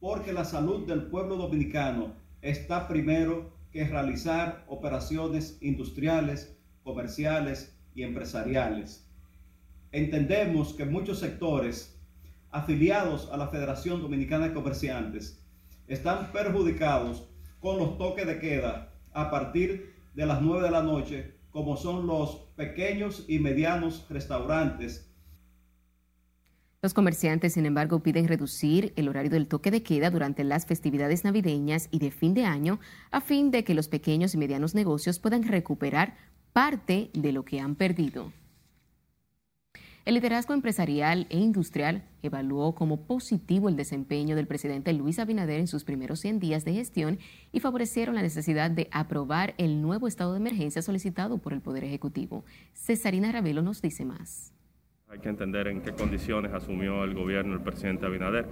Porque 0.00 0.32
la 0.32 0.44
salud 0.44 0.86
del 0.86 1.06
pueblo 1.06 1.36
dominicano 1.36 2.14
está 2.42 2.88
primero 2.88 3.52
que 3.72 3.84
realizar 3.84 4.64
operaciones 4.68 5.58
industriales, 5.60 6.56
comerciales 6.82 7.76
y 7.94 8.02
empresariales 8.02 9.06
entendemos 9.96 10.74
que 10.74 10.84
muchos 10.84 11.20
sectores 11.20 11.98
afiliados 12.50 13.30
a 13.32 13.38
la 13.38 13.48
Federación 13.48 14.02
Dominicana 14.02 14.48
de 14.48 14.52
Comerciantes 14.54 15.42
están 15.86 16.32
perjudicados 16.32 17.26
con 17.60 17.78
los 17.78 17.96
toques 17.96 18.26
de 18.26 18.38
queda 18.38 18.92
a 19.14 19.30
partir 19.30 19.94
de 20.14 20.26
las 20.26 20.42
9 20.42 20.64
de 20.64 20.70
la 20.70 20.82
noche, 20.82 21.34
como 21.50 21.78
son 21.78 22.06
los 22.06 22.36
pequeños 22.56 23.24
y 23.26 23.38
medianos 23.38 24.04
restaurantes. 24.10 25.10
Los 26.86 26.94
comerciantes, 26.94 27.54
sin 27.54 27.66
embargo, 27.66 27.98
piden 27.98 28.28
reducir 28.28 28.92
el 28.94 29.08
horario 29.08 29.28
del 29.28 29.48
toque 29.48 29.72
de 29.72 29.82
queda 29.82 30.08
durante 30.08 30.44
las 30.44 30.66
festividades 30.66 31.24
navideñas 31.24 31.88
y 31.90 31.98
de 31.98 32.12
fin 32.12 32.32
de 32.32 32.44
año 32.44 32.78
a 33.10 33.20
fin 33.20 33.50
de 33.50 33.64
que 33.64 33.74
los 33.74 33.88
pequeños 33.88 34.34
y 34.34 34.38
medianos 34.38 34.76
negocios 34.76 35.18
puedan 35.18 35.42
recuperar 35.42 36.14
parte 36.52 37.10
de 37.12 37.32
lo 37.32 37.44
que 37.44 37.58
han 37.58 37.74
perdido. 37.74 38.32
El 40.04 40.14
liderazgo 40.14 40.54
empresarial 40.54 41.26
e 41.28 41.40
industrial 41.40 42.04
evaluó 42.22 42.76
como 42.76 43.00
positivo 43.04 43.68
el 43.68 43.74
desempeño 43.74 44.36
del 44.36 44.46
presidente 44.46 44.92
Luis 44.92 45.18
Abinader 45.18 45.58
en 45.58 45.66
sus 45.66 45.82
primeros 45.82 46.20
100 46.20 46.38
días 46.38 46.64
de 46.64 46.74
gestión 46.74 47.18
y 47.50 47.58
favorecieron 47.58 48.14
la 48.14 48.22
necesidad 48.22 48.70
de 48.70 48.88
aprobar 48.92 49.54
el 49.58 49.82
nuevo 49.82 50.06
estado 50.06 50.34
de 50.34 50.38
emergencia 50.38 50.82
solicitado 50.82 51.38
por 51.38 51.52
el 51.52 51.62
Poder 51.62 51.82
Ejecutivo. 51.82 52.44
Cesarina 52.74 53.32
Ravelo 53.32 53.62
nos 53.62 53.82
dice 53.82 54.04
más. 54.04 54.52
Hay 55.08 55.20
que 55.20 55.28
entender 55.28 55.68
en 55.68 55.82
qué 55.82 55.92
condiciones 55.92 56.52
asumió 56.52 57.04
el 57.04 57.14
gobierno 57.14 57.54
el 57.54 57.62
presidente 57.62 58.06
Abinader. 58.06 58.46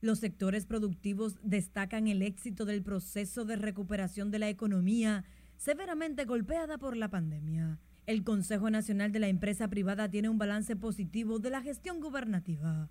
Los 0.00 0.20
sectores 0.20 0.64
productivos 0.64 1.36
destacan 1.42 2.06
el 2.06 2.22
éxito 2.22 2.64
del 2.64 2.82
proceso 2.82 3.44
de 3.44 3.56
recuperación 3.56 4.30
de 4.30 4.38
la 4.38 4.48
economía 4.48 5.24
severamente 5.56 6.24
golpeada 6.24 6.78
por 6.78 6.96
la 6.96 7.08
pandemia. 7.08 7.78
El 8.06 8.24
Consejo 8.24 8.70
Nacional 8.70 9.12
de 9.12 9.18
la 9.18 9.28
Empresa 9.28 9.68
Privada 9.68 10.08
tiene 10.08 10.28
un 10.28 10.38
balance 10.38 10.74
positivo 10.74 11.38
de 11.38 11.50
la 11.50 11.60
gestión 11.60 12.00
gubernativa. 12.00 12.88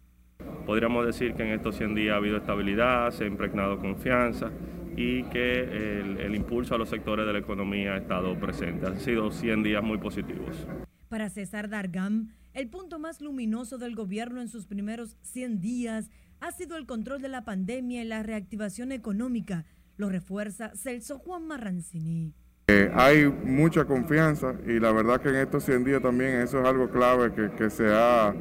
Podríamos 0.66 1.06
decir 1.06 1.34
que 1.34 1.44
en 1.44 1.50
estos 1.50 1.76
100 1.78 1.96
días 1.96 2.14
ha 2.14 2.18
habido 2.18 2.38
estabilidad, 2.38 3.12
se 3.12 3.24
ha 3.24 3.28
impregnado 3.28 3.80
confianza 3.80 4.52
y 4.96 5.24
que 5.24 5.64
el, 6.00 6.36
impulso 6.36 6.76
a 6.76 6.78
los 6.78 6.90
sectores 6.90 7.26
de 7.26 7.34
la 7.34 7.40
economía 7.40 7.94
ha 7.94 7.98
estado 7.98 8.38
presente. 8.40 8.86
Han 8.86 9.00
sido 9.00 9.32
100 9.32 9.64
días 9.64 9.84
muy 9.84 9.98
positivos. 9.98 10.68
Para 11.08 11.30
César 11.30 11.70
Dargam, 11.70 12.30
el 12.54 12.70
punto 12.70 13.00
más 13.00 13.22
luminoso 13.22 13.78
del 13.78 13.96
gobierno 13.96 14.42
en 14.42 14.48
sus 14.48 14.66
primeros 14.66 15.18
100 15.22 15.62
días 15.62 16.10
ha 16.40 16.52
sido 16.52 16.78
el 16.78 16.86
control 16.86 17.22
de 17.22 17.30
la 17.30 17.44
pandemia 17.44 18.02
y 18.02 18.06
la 18.06 18.24
reactivación 18.24 18.92
económica. 18.92 19.66
Lo 19.98 20.10
refuerza 20.10 20.72
Celso 20.76 21.20
Juan 21.20 21.46
Marrancini. 21.46 22.34
Eh, 22.68 22.92
hay 22.94 23.28
mucha 23.28 23.86
confianza 23.86 24.56
y 24.66 24.80
la 24.80 24.92
verdad 24.92 25.20
que 25.20 25.30
en 25.30 25.36
estos 25.38 25.64
100 25.64 25.84
días 25.84 26.02
también 26.02 26.42
eso 26.42 26.60
es 26.60 26.68
algo 26.68 26.90
clave 26.90 27.34
que, 27.34 27.70
se 27.70 27.88
ha 27.88 28.34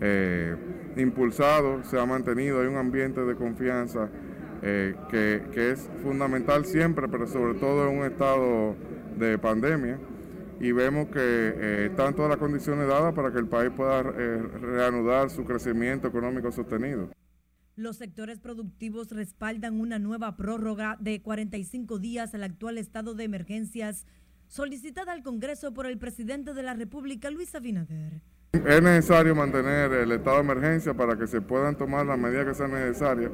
eh, 0.00 0.56
impulsado, 0.96 1.84
se 1.84 2.00
ha 2.00 2.06
mantenido, 2.06 2.60
hay 2.60 2.66
un 2.66 2.76
ambiente 2.76 3.20
de 3.20 3.36
confianza 3.36 4.08
eh, 4.62 4.94
que, 5.10 5.70
es 5.70 5.90
fundamental 6.02 6.64
siempre, 6.64 7.06
pero 7.08 7.26
sobre 7.26 7.54
todo 7.54 7.88
en 7.90 7.98
un 7.98 8.04
estado 8.06 8.74
de 9.18 9.38
pandemia 9.38 9.98
y 10.60 10.72
vemos 10.72 11.08
que 11.08 11.86
están 11.86 12.14
todas 12.14 12.30
las 12.30 12.38
condiciones 12.38 12.86
dadas 12.88 13.14
para 13.14 13.32
que 13.32 13.38
el 13.38 13.48
país 13.48 13.70
pueda 13.76 14.02
reanudar 14.02 15.30
su 15.30 15.44
crecimiento 15.44 16.08
económico 16.08 16.50
sostenido. 16.52 17.10
Los 17.76 17.96
sectores 17.96 18.38
productivos 18.38 19.10
respaldan 19.10 19.80
una 19.80 19.98
nueva 19.98 20.36
prórroga 20.36 20.96
de 21.00 21.20
45 21.22 21.98
días 21.98 22.32
al 22.34 22.44
actual 22.44 22.78
estado 22.78 23.14
de 23.14 23.24
emergencias 23.24 24.06
solicitada 24.46 25.12
al 25.12 25.24
Congreso 25.24 25.74
por 25.74 25.86
el 25.86 25.98
presidente 25.98 26.54
de 26.54 26.62
la 26.62 26.74
República, 26.74 27.30
Luis 27.30 27.52
Abinader. 27.56 28.20
Es 28.52 28.80
necesario 28.80 29.34
mantener 29.34 29.90
el 29.92 30.12
estado 30.12 30.36
de 30.36 30.42
emergencia 30.42 30.94
para 30.94 31.18
que 31.18 31.26
se 31.26 31.40
puedan 31.40 31.76
tomar 31.76 32.06
las 32.06 32.16
medidas 32.16 32.46
que 32.46 32.54
sean 32.54 32.70
necesarias 32.70 33.32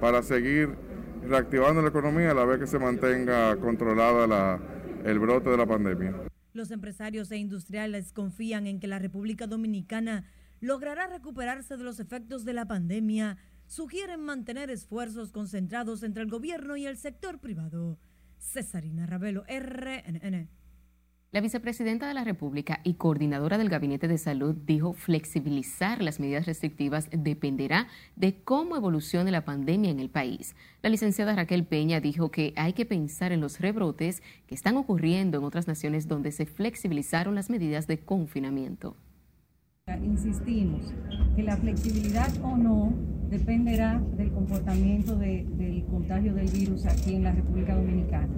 para 0.00 0.22
seguir 0.22 0.68
reactivando 1.28 1.82
la 1.82 1.88
economía 1.88 2.30
a 2.30 2.34
la 2.34 2.44
vez 2.44 2.60
que 2.60 2.68
se 2.68 2.78
mantenga 2.78 3.56
controlada 3.56 4.60
el 5.04 5.18
brote 5.18 5.50
de 5.50 5.56
la 5.56 5.66
pandemia. 5.66 6.14
Los 6.52 6.70
empresarios 6.70 7.30
e 7.30 7.36
industriales 7.36 8.12
confían 8.12 8.66
en 8.66 8.80
que 8.80 8.86
la 8.88 8.98
República 8.98 9.46
Dominicana 9.46 10.24
logrará 10.60 11.06
recuperarse 11.06 11.76
de 11.76 11.84
los 11.84 12.00
efectos 12.00 12.44
de 12.44 12.54
la 12.54 12.66
pandemia 12.66 13.38
sugieren 13.66 14.20
mantener 14.20 14.68
esfuerzos 14.68 15.30
concentrados 15.30 16.02
entre 16.02 16.24
el 16.24 16.28
gobierno 16.28 16.76
y 16.76 16.86
el 16.86 16.96
sector 16.96 17.38
privado. 17.38 17.98
Cesarina 18.38 19.06
Ravelo, 19.06 19.44
RNN. 19.48 20.48
La 21.32 21.40
vicepresidenta 21.40 22.08
de 22.08 22.14
la 22.14 22.24
República 22.24 22.80
y 22.82 22.94
coordinadora 22.94 23.56
del 23.56 23.68
Gabinete 23.68 24.08
de 24.08 24.18
Salud 24.18 24.56
dijo 24.66 24.94
flexibilizar 24.94 26.02
las 26.02 26.18
medidas 26.18 26.44
restrictivas 26.44 27.08
dependerá 27.12 27.86
de 28.16 28.42
cómo 28.42 28.74
evolucione 28.74 29.30
la 29.30 29.44
pandemia 29.44 29.92
en 29.92 30.00
el 30.00 30.10
país. 30.10 30.56
La 30.82 30.90
licenciada 30.90 31.36
Raquel 31.36 31.64
Peña 31.64 32.00
dijo 32.00 32.32
que 32.32 32.52
hay 32.56 32.72
que 32.72 32.84
pensar 32.84 33.30
en 33.30 33.40
los 33.40 33.60
rebrotes 33.60 34.24
que 34.48 34.56
están 34.56 34.76
ocurriendo 34.76 35.38
en 35.38 35.44
otras 35.44 35.68
naciones 35.68 36.08
donde 36.08 36.32
se 36.32 36.46
flexibilizaron 36.46 37.36
las 37.36 37.48
medidas 37.48 37.86
de 37.86 38.00
confinamiento. 38.00 38.96
Insistimos 40.02 40.92
que 41.36 41.44
la 41.44 41.56
flexibilidad 41.56 42.28
o 42.42 42.56
no 42.56 42.92
dependerá 43.30 44.02
del 44.16 44.32
comportamiento 44.32 45.14
del 45.14 45.84
contagio 45.88 46.34
del 46.34 46.48
virus 46.48 46.86
aquí 46.86 47.14
en 47.14 47.22
la 47.22 47.30
República 47.30 47.76
Dominicana 47.76 48.34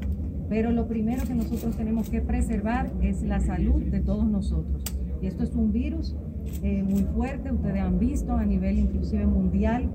pero 0.53 0.71
lo 0.71 0.87
primero 0.87 1.25
que 1.27 1.35
nosotros 1.35 1.79
tenemos 1.79 2.11
que 2.11 2.21
preservar 2.21 2.93
es 3.01 3.23
la 3.23 3.41
salud 3.41 3.85
de 3.85 4.01
todos 4.01 4.27
nosotros. 4.27 4.85
Y 5.23 5.27
esto 5.27 5.45
es 5.45 5.55
un 5.55 5.73
virus 5.73 6.15
eh, 6.63 6.83
muy 6.83 7.05
fuerte, 7.05 7.51
ustedes 7.51 7.81
han 7.81 7.99
visto 7.99 8.35
a 8.35 8.45
nivel 8.45 8.79
inclusive 8.79 9.25
mundial. 9.25 9.95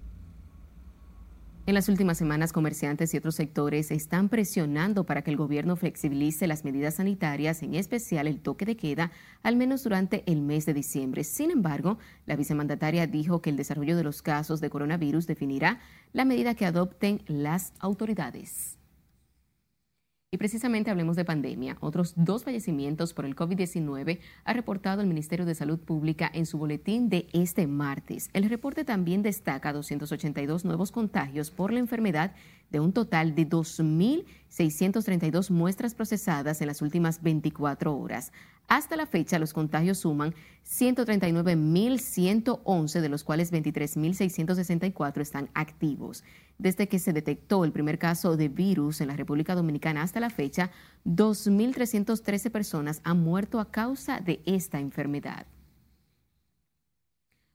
En 1.67 1.75
las 1.75 1.89
últimas 1.89 2.17
semanas, 2.17 2.53
comerciantes 2.53 3.13
y 3.13 3.17
otros 3.17 3.35
sectores 3.35 3.91
están 3.91 4.29
presionando 4.29 5.03
para 5.03 5.21
que 5.21 5.29
el 5.29 5.37
gobierno 5.37 5.75
flexibilice 5.75 6.47
las 6.47 6.65
medidas 6.65 6.95
sanitarias, 6.95 7.61
en 7.61 7.75
especial 7.75 8.25
el 8.25 8.39
toque 8.39 8.65
de 8.65 8.77
queda, 8.77 9.11
al 9.43 9.57
menos 9.57 9.83
durante 9.83 10.23
el 10.25 10.41
mes 10.41 10.65
de 10.65 10.73
diciembre. 10.73 11.23
Sin 11.23 11.51
embargo, 11.51 11.99
la 12.25 12.35
vicemandataria 12.35 13.05
dijo 13.05 13.43
que 13.43 13.51
el 13.51 13.57
desarrollo 13.57 13.95
de 13.95 14.03
los 14.03 14.23
casos 14.23 14.59
de 14.59 14.71
coronavirus 14.71 15.27
definirá 15.27 15.81
la 16.13 16.25
medida 16.25 16.55
que 16.55 16.65
adopten 16.65 17.21
las 17.27 17.73
autoridades. 17.79 18.76
Precisamente 20.37 20.91
hablemos 20.91 21.15
de 21.15 21.25
pandemia. 21.25 21.77
Otros 21.79 22.13
dos 22.15 22.43
fallecimientos 22.43 23.13
por 23.13 23.25
el 23.25 23.35
COVID-19 23.35 24.19
ha 24.43 24.53
reportado 24.53 25.01
el 25.01 25.07
Ministerio 25.07 25.45
de 25.45 25.55
Salud 25.55 25.79
Pública 25.79 26.29
en 26.33 26.45
su 26.45 26.57
boletín 26.57 27.09
de 27.09 27.27
este 27.33 27.67
martes. 27.67 28.29
El 28.33 28.49
reporte 28.49 28.83
también 28.83 29.23
destaca 29.23 29.73
282 29.73 30.65
nuevos 30.65 30.91
contagios 30.91 31.51
por 31.51 31.73
la 31.73 31.79
enfermedad 31.79 32.33
de 32.69 32.79
un 32.79 32.93
total 32.93 33.35
de 33.35 33.47
2.632 33.47 35.49
muestras 35.49 35.95
procesadas 35.95 36.61
en 36.61 36.67
las 36.67 36.81
últimas 36.81 37.21
24 37.21 37.93
horas. 37.95 38.31
Hasta 38.67 38.95
la 38.97 39.05
fecha, 39.05 39.39
los 39.39 39.53
contagios 39.53 39.99
suman 39.99 40.35
139.111, 40.65 42.99
de 42.99 43.09
los 43.09 43.23
cuales 43.23 43.53
23.664 43.53 45.21
están 45.21 45.49
activos. 45.53 46.25
Desde 46.57 46.89
que 46.89 46.99
se 46.99 47.13
detectó 47.13 47.63
el 47.63 47.71
primer 47.71 47.97
caso 47.97 48.35
de 48.35 48.49
virus 48.49 48.99
en 48.99 49.07
la 49.07 49.15
República 49.15 49.55
Dominicana 49.55 50.01
hasta 50.01 50.19
la 50.19 50.29
fecha, 50.29 50.69
2.313 51.05 52.51
personas 52.51 52.99
han 53.05 53.23
muerto 53.23 53.61
a 53.61 53.71
causa 53.71 54.19
de 54.19 54.41
esta 54.45 54.81
enfermedad. 54.81 55.45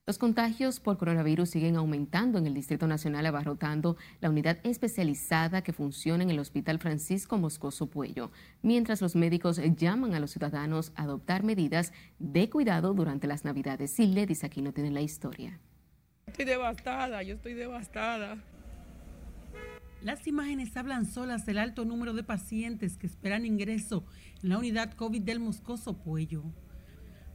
Los 0.05 0.17
contagios 0.17 0.81
por 0.81 0.97
coronavirus 0.97 1.49
siguen 1.49 1.77
aumentando 1.77 2.37
en 2.37 2.45
el 2.45 2.53
Distrito 2.53 2.87
Nacional, 2.87 3.25
abarrotando 3.25 3.95
la 4.19 4.29
unidad 4.29 4.57
especializada 4.63 5.61
que 5.61 5.71
funciona 5.71 6.23
en 6.23 6.29
el 6.29 6.39
Hospital 6.39 6.77
Francisco 6.79 7.37
Moscoso 7.37 7.89
Puello, 7.89 8.29
mientras 8.61 9.01
los 9.01 9.15
médicos 9.15 9.61
llaman 9.77 10.13
a 10.13 10.19
los 10.19 10.31
ciudadanos 10.31 10.91
a 10.97 11.03
adoptar 11.03 11.43
medidas 11.43 11.93
de 12.19 12.49
cuidado 12.49 12.93
durante 12.93 13.27
las 13.27 13.45
Navidades. 13.45 13.91
Si 13.91 14.13
dice 14.25 14.45
aquí 14.45 14.61
no 14.61 14.73
tiene 14.73 14.91
la 14.91 14.99
historia. 14.99 15.61
Estoy 16.27 16.43
devastada, 16.43 17.23
yo 17.23 17.35
estoy 17.35 17.53
devastada. 17.53 18.43
Las 20.01 20.27
imágenes 20.27 20.75
hablan 20.75 21.05
solas 21.05 21.45
del 21.45 21.59
alto 21.59 21.85
número 21.85 22.11
de 22.11 22.23
pacientes 22.23 22.97
que 22.97 23.07
esperan 23.07 23.45
ingreso 23.45 24.03
en 24.41 24.49
la 24.49 24.57
unidad 24.57 24.95
COVID 24.95 25.21
del 25.21 25.39
Moscoso 25.39 25.97
Puello. 25.97 26.43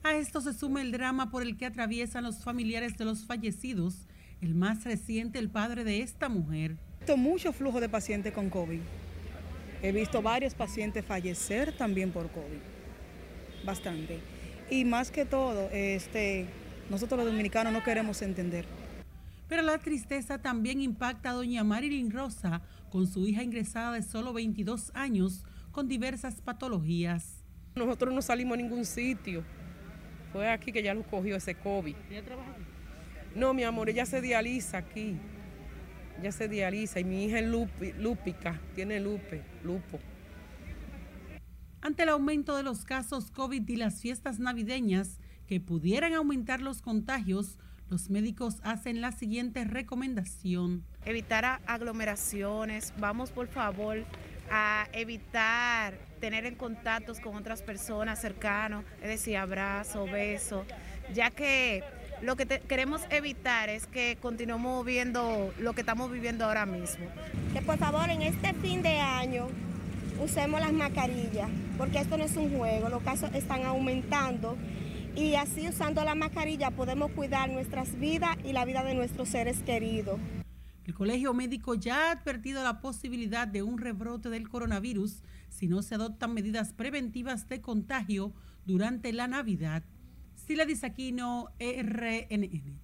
A 0.08 0.16
esto 0.16 0.40
se 0.40 0.54
suma 0.54 0.80
el 0.80 0.90
drama 0.90 1.30
por 1.30 1.42
el 1.42 1.58
que 1.58 1.66
atraviesan 1.66 2.24
los 2.24 2.42
familiares 2.42 2.96
de 2.96 3.04
los 3.04 3.26
fallecidos, 3.26 4.06
el 4.40 4.54
más 4.54 4.84
reciente, 4.84 5.38
el 5.38 5.50
padre 5.50 5.84
de 5.84 6.00
esta 6.00 6.30
mujer. 6.30 6.70
He 6.70 7.00
visto 7.00 7.18
mucho 7.18 7.52
flujo 7.52 7.78
de 7.78 7.90
pacientes 7.90 8.32
con 8.32 8.48
COVID. 8.48 8.80
He 9.82 9.92
visto 9.92 10.22
varios 10.22 10.54
pacientes 10.54 11.04
fallecer 11.04 11.76
también 11.76 12.10
por 12.10 12.30
COVID. 12.30 13.66
Bastante. 13.66 14.20
Y 14.70 14.86
más 14.86 15.10
que 15.10 15.26
todo, 15.26 15.68
este, 15.72 16.46
nosotros 16.88 17.18
los 17.18 17.26
dominicanos 17.26 17.74
no 17.74 17.84
queremos 17.84 18.22
entender. 18.22 18.64
Pero 19.46 19.60
la 19.60 19.76
tristeza 19.76 20.38
también 20.38 20.80
impacta 20.80 21.28
a 21.28 21.34
doña 21.34 21.64
Marilyn 21.64 22.10
Rosa, 22.10 22.62
con 22.88 23.06
su 23.06 23.28
hija 23.28 23.42
ingresada 23.42 23.92
de 23.92 24.02
solo 24.02 24.32
22 24.32 24.90
años, 24.94 25.44
con 25.70 25.86
diversas 25.86 26.40
patologías. 26.40 27.44
Nosotros 27.74 28.14
no 28.14 28.22
salimos 28.22 28.54
a 28.54 28.62
ningún 28.62 28.86
sitio 28.86 29.44
fue 30.32 30.48
aquí 30.50 30.72
que 30.72 30.82
ya 30.82 30.94
lo 30.94 31.02
cogió 31.02 31.36
ese 31.36 31.54
COVID. 31.54 31.96
¿Ella 32.10 32.22
trabaja 32.22 32.50
aquí? 32.52 32.62
No, 33.34 33.54
mi 33.54 33.64
amor, 33.64 33.88
ella 33.88 34.06
se 34.06 34.20
dializa 34.20 34.78
aquí. 34.78 35.16
Ella 36.20 36.32
se 36.32 36.48
dializa 36.48 36.98
y 37.00 37.04
mi 37.04 37.24
hija 37.24 37.38
es 37.38 37.46
lúpica, 37.46 38.60
tiene 38.74 38.98
lupe, 38.98 39.42
lupo. 39.62 40.00
Ante 41.80 42.02
el 42.02 42.08
aumento 42.08 42.56
de 42.56 42.64
los 42.64 42.84
casos 42.84 43.30
COVID 43.30 43.68
y 43.68 43.76
las 43.76 44.00
fiestas 44.00 44.40
navideñas 44.40 45.20
que 45.46 45.60
pudieran 45.60 46.14
aumentar 46.14 46.60
los 46.60 46.82
contagios, 46.82 47.58
los 47.88 48.10
médicos 48.10 48.56
hacen 48.64 49.00
la 49.00 49.12
siguiente 49.12 49.64
recomendación. 49.64 50.84
Evitar 51.04 51.60
aglomeraciones, 51.66 52.92
vamos 52.98 53.30
por 53.30 53.46
favor 53.46 54.04
a 54.50 54.88
evitar 54.92 55.94
tener 56.18 56.46
en 56.46 56.54
contactos 56.54 57.20
con 57.20 57.36
otras 57.36 57.62
personas 57.62 58.20
cercanas, 58.20 58.84
es 59.02 59.08
decir, 59.08 59.36
abrazo, 59.36 60.06
beso, 60.06 60.64
ya 61.14 61.30
que 61.30 61.82
lo 62.22 62.36
que 62.36 62.46
queremos 62.46 63.02
evitar 63.10 63.68
es 63.68 63.86
que 63.86 64.18
continuemos 64.20 64.84
viendo 64.84 65.52
lo 65.58 65.72
que 65.72 65.80
estamos 65.80 66.10
viviendo 66.10 66.44
ahora 66.44 66.66
mismo. 66.66 67.06
Que 67.52 67.62
por 67.62 67.78
favor 67.78 68.10
en 68.10 68.22
este 68.22 68.52
fin 68.54 68.82
de 68.82 68.98
año 68.98 69.48
usemos 70.22 70.60
las 70.60 70.72
mascarillas, 70.72 71.48
porque 71.76 72.00
esto 72.00 72.16
no 72.16 72.24
es 72.24 72.36
un 72.36 72.56
juego, 72.56 72.88
los 72.88 73.02
casos 73.02 73.30
están 73.34 73.64
aumentando 73.64 74.56
y 75.14 75.34
así 75.34 75.68
usando 75.68 76.04
la 76.04 76.14
mascarilla 76.14 76.70
podemos 76.70 77.10
cuidar 77.12 77.50
nuestras 77.50 77.98
vidas 77.98 78.36
y 78.44 78.52
la 78.52 78.64
vida 78.64 78.84
de 78.84 78.94
nuestros 78.94 79.28
seres 79.28 79.60
queridos. 79.62 80.18
El 80.84 80.94
Colegio 80.94 81.34
Médico 81.34 81.74
ya 81.74 82.08
ha 82.08 82.10
advertido 82.12 82.64
la 82.64 82.80
posibilidad 82.80 83.46
de 83.46 83.62
un 83.62 83.78
rebrote 83.78 84.30
del 84.30 84.48
coronavirus 84.48 85.22
si 85.58 85.66
no 85.66 85.82
se 85.82 85.96
adoptan 85.96 86.32
medidas 86.34 86.72
preventivas 86.72 87.48
de 87.48 87.60
contagio 87.60 88.32
durante 88.64 89.12
la 89.12 89.26
Navidad. 89.26 89.82
Sila 90.36 90.64
Disaquino, 90.64 91.48
RNN. 91.58 92.78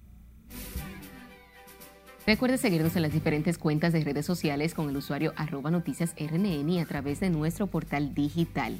Recuerde 2.27 2.57
seguirnos 2.57 2.97
en 2.97 3.03
las 3.03 3.13
diferentes 3.13 3.57
cuentas 3.57 3.93
de 3.93 4.03
redes 4.03 4.25
sociales 4.25 4.73
con 4.73 4.89
el 4.89 4.97
usuario 4.97 5.31
arroba 5.37 5.71
noticias 5.71 6.13
RNN 6.19 6.69
y 6.69 6.79
a 6.81 6.85
través 6.85 7.21
de 7.21 7.29
nuestro 7.29 7.67
portal 7.67 8.13
digital 8.13 8.77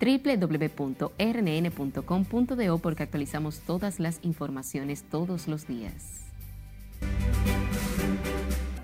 www.rnn.com.do 0.00 1.08
porque 2.78 3.02
actualizamos 3.04 3.60
todas 3.60 4.00
las 4.00 4.18
informaciones 4.22 5.04
todos 5.04 5.46
los 5.46 5.68
días 5.68 6.26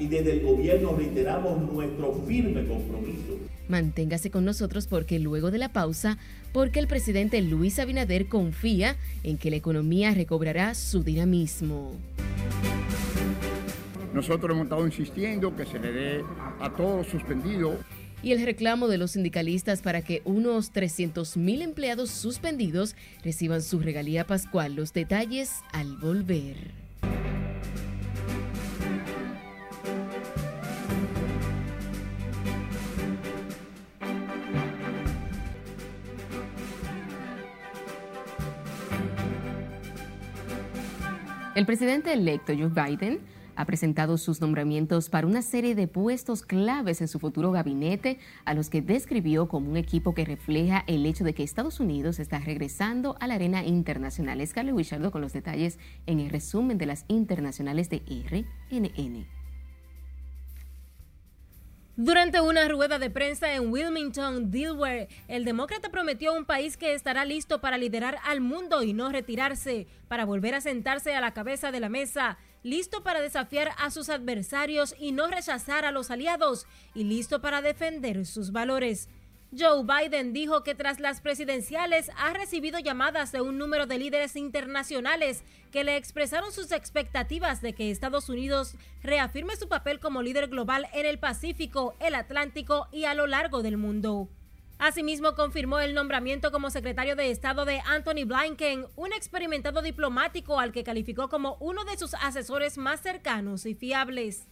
y 0.03 0.09
desde 0.09 0.33
el 0.33 0.41
gobierno 0.41 0.97
reiteramos 0.97 1.61
nuestro 1.73 2.13
firme 2.27 2.67
compromiso. 2.67 3.32
Manténgase 3.69 4.31
con 4.31 4.45
nosotros 4.45 4.87
porque 4.87 5.19
luego 5.19 5.51
de 5.51 5.59
la 5.59 5.73
pausa, 5.73 6.19
porque 6.53 6.79
el 6.79 6.89
presidente 6.89 7.41
Luis 7.43 7.79
Abinader 7.79 8.27
confía 8.27 8.97
en 9.23 9.39
que 9.39 9.51
la 9.51 9.57
economía 9.57 10.13
recobrará 10.13 10.75
su 10.75 11.03
dinamismo. 11.03 11.93
Nosotros 14.13 14.51
hemos 14.51 14.65
estado 14.65 14.87
insistiendo 14.87 15.57
que 15.57 15.65
se 15.65 15.79
le 15.79 15.93
dé 15.93 16.25
a 16.61 16.71
todos 16.77 17.07
suspendidos 17.07 17.77
y 18.23 18.33
el 18.33 18.45
reclamo 18.45 18.89
de 18.89 18.99
los 18.99 19.13
sindicalistas 19.13 19.83
para 19.83 20.03
que 20.03 20.23
unos 20.25 20.73
300.000 20.73 21.63
empleados 21.63 22.11
suspendidos 22.11 22.95
reciban 23.25 23.63
su 23.63 23.81
regalía 23.81 24.27
pascual. 24.27 24.77
Los 24.77 24.93
detalles 24.93 25.61
al 25.73 25.97
volver. 25.97 26.82
El 41.55 41.67
presidente 41.67 42.15
electo 42.15 42.55
Joe 42.57 42.71
Biden 42.71 43.21
ha 43.57 43.67
presentado 43.67 44.17
sus 44.17 44.41
nombramientos 44.41 45.11
para 45.11 45.27
una 45.27 45.43
serie 45.43 45.75
de 45.75 45.87
puestos 45.87 46.43
claves 46.43 47.03
en 47.03 47.09
su 47.09 47.19
futuro 47.19 47.53
gabinete, 47.53 48.19
a 48.47 48.55
los 48.55 48.71
que 48.71 48.81
describió 48.81 49.49
como 49.49 49.69
un 49.69 49.77
equipo 49.77 50.15
que 50.15 50.25
refleja 50.25 50.83
el 50.87 51.05
hecho 51.05 51.25
de 51.25 51.35
que 51.35 51.43
Estados 51.43 51.79
Unidos 51.79 52.21
está 52.21 52.39
regresando 52.39 53.17
a 53.21 53.27
la 53.27 53.35
arena 53.35 53.67
internacional. 53.67 54.45
Scarlett 54.47 54.75
Wichardo 54.75 55.11
con 55.11 55.21
los 55.21 55.35
detalles 55.35 55.79
en 56.07 56.21
el 56.21 56.31
resumen 56.31 56.79
de 56.79 56.87
las 56.87 57.05
internacionales 57.09 57.91
de 57.91 57.99
RNN. 58.09 59.42
Durante 62.05 62.41
una 62.41 62.67
rueda 62.67 62.99
de 62.99 63.11
prensa 63.11 63.55
en 63.55 63.71
Wilmington, 63.71 64.51
Delaware, 64.51 65.07
el 65.29 65.45
demócrata 65.45 65.89
prometió 65.89 66.33
un 66.33 66.45
país 66.45 66.77
que 66.77 66.95
estará 66.95 67.25
listo 67.25 67.61
para 67.61 67.79
liderar 67.79 68.19
al 68.25 68.41
mundo 68.41 68.83
y 68.83 68.93
no 68.93 69.13
retirarse, 69.13 69.87
para 70.09 70.25
volver 70.25 70.57
a 70.57 70.61
sentarse 70.61 71.15
a 71.15 71.21
la 71.21 71.33
cabeza 71.33 71.71
de 71.71 71.79
la 71.79 71.89
mesa, 71.89 72.39
listo 72.65 73.05
para 73.05 73.21
desafiar 73.21 73.71
a 73.79 73.93
sus 73.93 74.09
adversarios 74.09 74.97
y 74.99 75.13
no 75.13 75.29
rechazar 75.29 75.85
a 75.85 75.93
los 75.93 76.11
aliados, 76.11 76.67
y 76.93 77.05
listo 77.05 77.41
para 77.41 77.63
defender 77.63 78.27
sus 78.27 78.51
valores. 78.51 79.09
Joe 79.57 79.85
Biden 79.85 80.33
dijo 80.33 80.63
que 80.63 80.75
tras 80.75 80.99
las 80.99 81.21
presidenciales 81.21 82.11
ha 82.17 82.33
recibido 82.33 82.79
llamadas 82.79 83.33
de 83.33 83.43
un 83.43 83.59
número 83.59 83.87
de 83.87 83.99
líderes 83.99 84.35
internacionales 84.35 85.45
que 85.71 85.85
le 85.85 85.97
expresaron 85.97 86.53
sus 86.53 86.73
expectativas 86.73 87.61
de 87.61 87.75
que 87.75 87.91
Estados 87.91 88.31
Unidos 88.31 88.77
reafirme 89.03 89.57
su 89.57 89.69
papel 89.69 90.01
como 90.01 90.23
líder 90.23 90.49
global 90.49 90.87
en 90.95 91.05
el 91.05 91.19
Pacífico, 91.19 91.95
el 92.01 92.15
Atlántico 92.15 92.89
y 92.93 93.05
a 93.05 93.13
lo 93.13 93.27
largo 93.27 93.63
del 93.63 93.77
mundo. 93.77 94.31
Asimismo, 94.79 95.35
confirmó 95.35 95.81
el 95.81 95.95
nombramiento 95.95 96.51
como 96.51 96.71
secretario 96.71 97.15
de 97.15 97.31
Estado 97.31 97.67
de 97.67 97.81
Anthony 97.87 98.25
Blinken, 98.25 98.87
un 98.97 99.13
experimentado 99.13 99.83
diplomático 99.83 100.59
al 100.59 100.73
que 100.73 100.83
calificó 100.83 101.29
como 101.29 101.57
uno 101.61 101.85
de 101.85 101.99
sus 101.99 102.15
asesores 102.15 102.79
más 102.79 103.01
cercanos 103.01 103.67
y 103.67 103.75
fiables. 103.75 104.49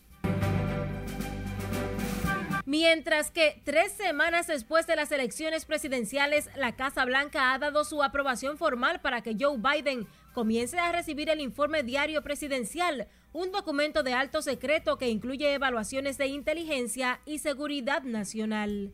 Mientras 2.71 3.33
que 3.33 3.61
tres 3.65 3.91
semanas 3.91 4.47
después 4.47 4.87
de 4.87 4.95
las 4.95 5.11
elecciones 5.11 5.65
presidenciales, 5.65 6.49
la 6.55 6.77
Casa 6.77 7.05
Blanca 7.05 7.53
ha 7.53 7.59
dado 7.59 7.83
su 7.83 8.01
aprobación 8.01 8.59
formal 8.59 9.01
para 9.01 9.23
que 9.23 9.37
Joe 9.37 9.59
Biden 9.59 10.07
comience 10.35 10.79
a 10.79 10.93
recibir 10.93 11.29
el 11.31 11.41
informe 11.41 11.83
diario 11.83 12.23
presidencial, 12.23 13.09
un 13.33 13.51
documento 13.51 14.05
de 14.05 14.13
alto 14.13 14.41
secreto 14.41 14.99
que 14.99 15.09
incluye 15.09 15.53
evaluaciones 15.53 16.17
de 16.17 16.29
inteligencia 16.29 17.21
y 17.27 17.41
seguridad 17.41 18.05
nacional. 18.05 18.93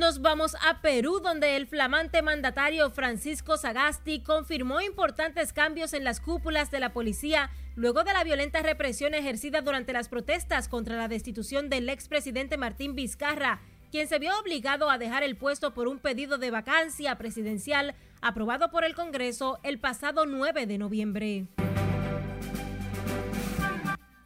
Nos 0.00 0.22
vamos 0.22 0.56
a 0.66 0.80
Perú, 0.80 1.20
donde 1.22 1.56
el 1.56 1.66
flamante 1.66 2.22
mandatario 2.22 2.88
Francisco 2.90 3.58
Sagasti 3.58 4.22
confirmó 4.22 4.80
importantes 4.80 5.52
cambios 5.52 5.92
en 5.92 6.04
las 6.04 6.20
cúpulas 6.20 6.70
de 6.70 6.80
la 6.80 6.94
policía 6.94 7.50
luego 7.76 8.02
de 8.02 8.14
la 8.14 8.24
violenta 8.24 8.62
represión 8.62 9.12
ejercida 9.12 9.60
durante 9.60 9.92
las 9.92 10.08
protestas 10.08 10.68
contra 10.68 10.96
la 10.96 11.06
destitución 11.06 11.68
del 11.68 11.90
expresidente 11.90 12.56
Martín 12.56 12.94
Vizcarra, 12.94 13.60
quien 13.90 14.08
se 14.08 14.18
vio 14.18 14.32
obligado 14.40 14.88
a 14.88 14.96
dejar 14.96 15.22
el 15.22 15.36
puesto 15.36 15.74
por 15.74 15.86
un 15.86 15.98
pedido 15.98 16.38
de 16.38 16.50
vacancia 16.50 17.18
presidencial 17.18 17.94
aprobado 18.22 18.70
por 18.70 18.84
el 18.84 18.94
Congreso 18.94 19.58
el 19.64 19.80
pasado 19.80 20.24
9 20.24 20.64
de 20.64 20.78
noviembre. 20.78 21.46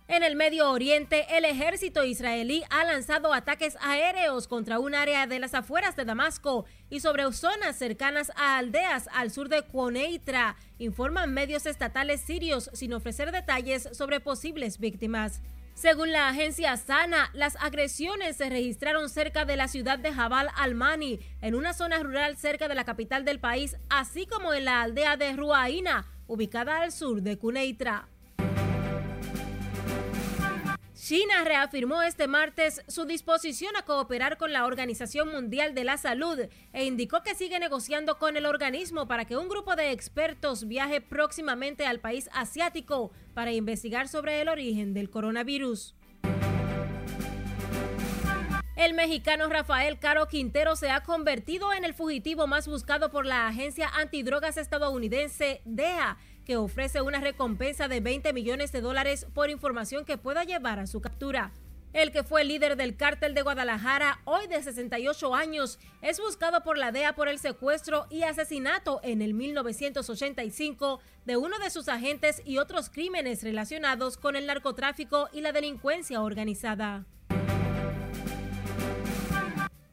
En 0.06 0.22
el 0.22 0.36
Medio 0.36 0.70
Oriente, 0.70 1.26
el 1.30 1.46
ejército 1.46 2.04
israelí 2.04 2.62
ha 2.68 2.84
lanzado 2.84 3.32
ataques 3.32 3.78
aéreos 3.80 4.46
contra 4.46 4.78
un 4.78 4.94
área 4.94 5.26
de 5.26 5.38
las 5.38 5.54
afueras 5.54 5.96
de 5.96 6.04
Damasco 6.04 6.66
y 6.90 7.00
sobre 7.00 7.32
zonas 7.32 7.76
cercanas 7.76 8.30
a 8.36 8.58
aldeas 8.58 9.08
al 9.14 9.30
sur 9.30 9.48
de 9.48 9.62
Quneitra, 9.62 10.56
informan 10.78 11.32
medios 11.32 11.64
estatales 11.64 12.20
sirios 12.20 12.68
sin 12.74 12.92
ofrecer 12.92 13.32
detalles 13.32 13.88
sobre 13.92 14.20
posibles 14.20 14.78
víctimas. 14.78 15.40
Según 15.72 16.12
la 16.12 16.28
agencia 16.28 16.76
Sana, 16.76 17.30
las 17.32 17.56
agresiones 17.56 18.36
se 18.36 18.50
registraron 18.50 19.08
cerca 19.08 19.46
de 19.46 19.56
la 19.56 19.68
ciudad 19.68 19.98
de 19.98 20.12
Jabal 20.12 20.50
al-Mani, 20.54 21.18
en 21.40 21.54
una 21.54 21.72
zona 21.72 21.98
rural 22.00 22.36
cerca 22.36 22.68
de 22.68 22.74
la 22.74 22.84
capital 22.84 23.24
del 23.24 23.40
país, 23.40 23.76
así 23.88 24.26
como 24.26 24.52
en 24.52 24.66
la 24.66 24.82
aldea 24.82 25.16
de 25.16 25.32
Ruaina, 25.32 26.06
ubicada 26.26 26.82
al 26.82 26.92
sur 26.92 27.22
de 27.22 27.38
Quneitra. 27.38 28.06
China 31.06 31.44
reafirmó 31.44 32.00
este 32.00 32.28
martes 32.28 32.80
su 32.88 33.04
disposición 33.04 33.76
a 33.76 33.82
cooperar 33.82 34.38
con 34.38 34.54
la 34.54 34.64
Organización 34.64 35.30
Mundial 35.30 35.74
de 35.74 35.84
la 35.84 35.98
Salud 35.98 36.38
e 36.72 36.84
indicó 36.86 37.22
que 37.22 37.34
sigue 37.34 37.58
negociando 37.58 38.18
con 38.18 38.38
el 38.38 38.46
organismo 38.46 39.06
para 39.06 39.26
que 39.26 39.36
un 39.36 39.50
grupo 39.50 39.76
de 39.76 39.90
expertos 39.90 40.66
viaje 40.66 41.02
próximamente 41.02 41.84
al 41.84 42.00
país 42.00 42.30
asiático 42.32 43.12
para 43.34 43.52
investigar 43.52 44.08
sobre 44.08 44.40
el 44.40 44.48
origen 44.48 44.94
del 44.94 45.10
coronavirus. 45.10 45.94
El 48.76 48.94
mexicano 48.94 49.48
Rafael 49.48 50.00
Caro 50.00 50.26
Quintero 50.26 50.74
se 50.74 50.90
ha 50.90 51.04
convertido 51.04 51.72
en 51.72 51.84
el 51.84 51.94
fugitivo 51.94 52.48
más 52.48 52.66
buscado 52.66 53.12
por 53.12 53.24
la 53.24 53.46
agencia 53.46 53.88
antidrogas 53.88 54.56
estadounidense 54.56 55.60
DEA 55.64 56.18
que 56.44 56.56
ofrece 56.56 57.00
una 57.00 57.20
recompensa 57.20 57.86
de 57.86 58.00
20 58.00 58.32
millones 58.32 58.72
de 58.72 58.80
dólares 58.80 59.28
por 59.32 59.48
información 59.48 60.04
que 60.04 60.18
pueda 60.18 60.42
llevar 60.42 60.80
a 60.80 60.88
su 60.88 61.00
captura. 61.00 61.52
El 61.92 62.10
que 62.10 62.24
fue 62.24 62.42
líder 62.42 62.76
del 62.76 62.96
cártel 62.96 63.34
de 63.34 63.42
Guadalajara, 63.42 64.20
hoy 64.24 64.48
de 64.48 64.60
68 64.60 65.32
años, 65.36 65.78
es 66.02 66.18
buscado 66.18 66.64
por 66.64 66.76
la 66.76 66.90
DEA 66.90 67.14
por 67.14 67.28
el 67.28 67.38
secuestro 67.38 68.06
y 68.10 68.24
asesinato 68.24 68.98
en 69.04 69.22
el 69.22 69.34
1985 69.34 71.00
de 71.24 71.36
uno 71.36 71.60
de 71.60 71.70
sus 71.70 71.88
agentes 71.88 72.42
y 72.44 72.58
otros 72.58 72.90
crímenes 72.90 73.44
relacionados 73.44 74.16
con 74.16 74.34
el 74.34 74.46
narcotráfico 74.46 75.28
y 75.32 75.42
la 75.42 75.52
delincuencia 75.52 76.20
organizada. 76.20 77.06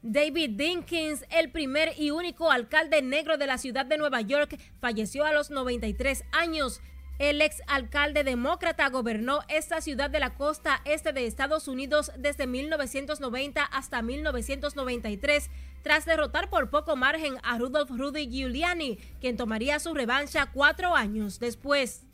David 0.02 0.56
Dinkins, 0.56 1.24
el 1.30 1.52
primer 1.52 1.92
y 1.96 2.10
único 2.10 2.50
alcalde 2.50 3.02
negro 3.02 3.38
de 3.38 3.46
la 3.46 3.56
ciudad 3.56 3.86
de 3.86 3.98
Nueva 3.98 4.20
York, 4.20 4.58
falleció 4.80 5.24
a 5.24 5.32
los 5.32 5.50
93 5.50 6.24
años. 6.32 6.80
El 7.20 7.40
ex 7.40 7.62
alcalde 7.68 8.24
demócrata 8.24 8.88
gobernó 8.88 9.42
esta 9.48 9.80
ciudad 9.80 10.10
de 10.10 10.18
la 10.18 10.34
costa 10.34 10.80
este 10.84 11.12
de 11.12 11.26
Estados 11.26 11.68
Unidos 11.68 12.10
desde 12.18 12.48
1990 12.48 13.62
hasta 13.62 14.02
1993, 14.02 15.50
tras 15.82 16.04
derrotar 16.04 16.50
por 16.50 16.70
poco 16.70 16.96
margen 16.96 17.34
a 17.44 17.58
Rudolph 17.58 17.90
Rudy 17.90 18.28
Giuliani, 18.28 18.98
quien 19.20 19.36
tomaría 19.36 19.78
su 19.78 19.94
revancha 19.94 20.50
cuatro 20.52 20.96
años 20.96 21.38
después. 21.38 22.06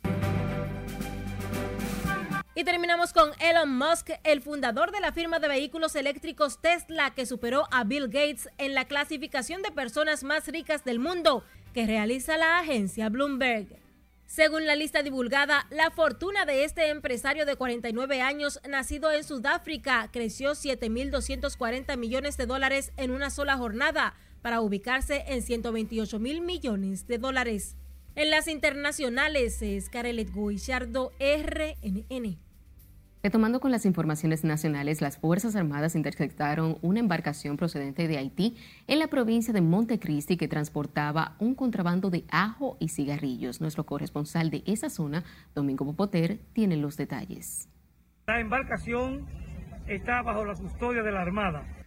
Y 2.59 2.65
terminamos 2.65 3.13
con 3.13 3.31
Elon 3.39 3.73
Musk, 3.77 4.09
el 4.25 4.41
fundador 4.41 4.91
de 4.91 4.99
la 4.99 5.13
firma 5.13 5.39
de 5.39 5.47
vehículos 5.47 5.95
eléctricos 5.95 6.59
Tesla, 6.59 7.11
que 7.15 7.25
superó 7.25 7.63
a 7.71 7.85
Bill 7.85 8.07
Gates 8.07 8.49
en 8.57 8.73
la 8.73 8.83
clasificación 8.83 9.61
de 9.61 9.71
personas 9.71 10.25
más 10.25 10.45
ricas 10.49 10.83
del 10.83 10.99
mundo 10.99 11.45
que 11.73 11.85
realiza 11.85 12.35
la 12.35 12.59
agencia 12.59 13.07
Bloomberg. 13.07 13.79
Según 14.25 14.65
la 14.65 14.75
lista 14.75 15.03
divulgada, 15.03 15.67
la 15.69 15.89
fortuna 15.91 16.45
de 16.45 16.65
este 16.65 16.89
empresario 16.89 17.45
de 17.45 17.55
49 17.55 18.21
años, 18.21 18.59
nacido 18.67 19.09
en 19.09 19.23
Sudáfrica, 19.23 20.09
creció 20.11 20.51
7.240 20.51 21.95
millones 21.95 22.35
de 22.35 22.45
dólares 22.45 22.91
en 22.97 23.11
una 23.11 23.29
sola 23.29 23.55
jornada, 23.55 24.15
para 24.41 24.59
ubicarse 24.59 25.23
en 25.27 25.43
128 25.43 26.19
mil 26.19 26.41
millones 26.41 27.07
de 27.07 27.19
dólares. 27.19 27.77
En 28.15 28.29
las 28.29 28.49
internacionales 28.49 29.61
es 29.61 29.87
Carelet 29.87 30.29
Guichardo, 30.33 31.13
RNN. 31.21 32.48
Retomando 33.21 33.59
con 33.59 33.71
las 33.71 33.85
informaciones 33.85 34.45
nacionales, 34.45 35.01
las 35.01 35.17
Fuerzas 35.17 35.57
Armadas 35.57 35.95
interceptaron 35.95 36.77
una 36.81 37.01
embarcación 37.01 37.57
procedente 37.57 38.07
de 38.07 38.17
Haití 38.17 38.55
en 38.87 38.99
la 38.99 39.07
provincia 39.07 39.53
de 39.53 39.59
Montecristi 39.59 40.37
que 40.37 40.47
transportaba 40.47 41.35
un 41.39 41.53
contrabando 41.53 42.09
de 42.09 42.23
ajo 42.29 42.77
y 42.79 42.87
cigarrillos. 42.87 43.59
Nuestro 43.59 43.85
corresponsal 43.85 44.49
de 44.49 44.63
esa 44.65 44.89
zona, 44.89 45.25
Domingo 45.53 45.83
Popoter, 45.83 46.39
tiene 46.53 46.77
los 46.77 46.95
detalles. 46.95 47.67
La 48.27 48.39
embarcación 48.39 49.25
está 49.85 50.21
bajo 50.21 50.45
la 50.45 50.55
custodia 50.55 51.03
de 51.03 51.11
la 51.11 51.21
Armada. 51.21 51.78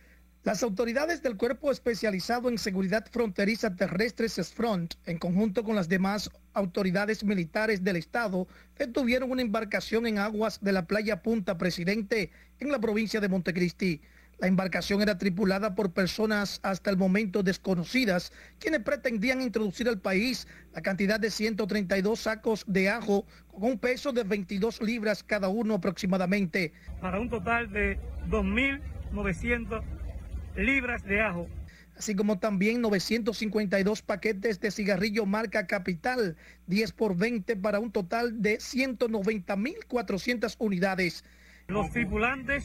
Las 0.44 0.64
autoridades 0.64 1.22
del 1.22 1.37
Cuerpo 1.37 1.70
Especializado 1.70 2.48
en 2.48 2.59
Seguridad 2.59 3.07
Fronteriza 3.12 3.76
Terrestre 3.76 4.28
CESFRONT, 4.28 4.94
en 5.07 5.18
conjunto 5.18 5.62
con 5.62 5.76
las 5.76 5.88
demás 5.88 6.31
autoridades 6.52 7.22
militares 7.22 7.85
del 7.85 7.94
Estado, 7.94 8.48
detuvieron 8.76 9.31
una 9.31 9.42
embarcación 9.42 10.05
en 10.05 10.18
aguas 10.18 10.59
de 10.61 10.72
la 10.72 10.85
playa 10.85 11.22
Punta 11.22 11.57
Presidente, 11.59 12.33
en 12.59 12.72
la 12.72 12.81
provincia 12.81 13.20
de 13.20 13.28
Montecristi. 13.28 14.00
La 14.40 14.48
embarcación 14.48 15.00
era 15.00 15.16
tripulada 15.16 15.76
por 15.76 15.92
personas 15.92 16.59
hasta 16.64 16.90
el 16.90 16.96
momento 16.96 17.44
desconocidas, 17.44 18.33
quienes 18.59 18.81
pretendían 18.81 19.42
introducir 19.42 19.88
al 19.88 20.00
país 20.00 20.48
la 20.74 20.83
cantidad 20.83 21.20
de 21.20 21.31
132 21.31 22.18
sacos 22.18 22.64
de 22.66 22.90
ajo 22.90 23.26
con 23.52 23.62
un 23.62 23.78
peso 23.78 24.12
de 24.12 24.24
22 24.24 24.83
libras 24.83 25.22
cada 25.22 25.46
uno 25.46 25.74
aproximadamente. 25.74 26.72
Para 27.00 27.20
un 27.20 27.31
total 27.31 27.70
de 27.70 28.00
2.900 28.28 30.02
libras 30.57 31.05
de 31.05 31.21
ajo. 31.21 31.49
Así 31.97 32.15
como 32.15 32.38
también 32.38 32.81
952 32.81 34.03
paquetes 34.03 34.61
de 34.61 34.71
cigarrillo 34.71 35.27
marca 35.27 35.67
Capital, 35.67 36.37
10 36.67 36.93
por 36.93 37.17
20 37.17 37.57
para 37.57 37.81
un 37.81 37.93
total 37.93 38.41
de 38.41 38.59
190.400 38.59 40.57
unidades. 40.59 41.25
Los 41.69 41.91
tripulantes 41.91 42.65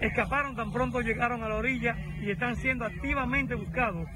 escaparon 0.00 0.56
tan 0.56 0.72
pronto 0.72 1.00
llegaron 1.00 1.42
a 1.42 1.48
la 1.48 1.56
orilla 1.56 1.96
y 2.20 2.30
están 2.30 2.56
siendo 2.56 2.84
activamente 2.84 3.54
buscados 3.54 4.08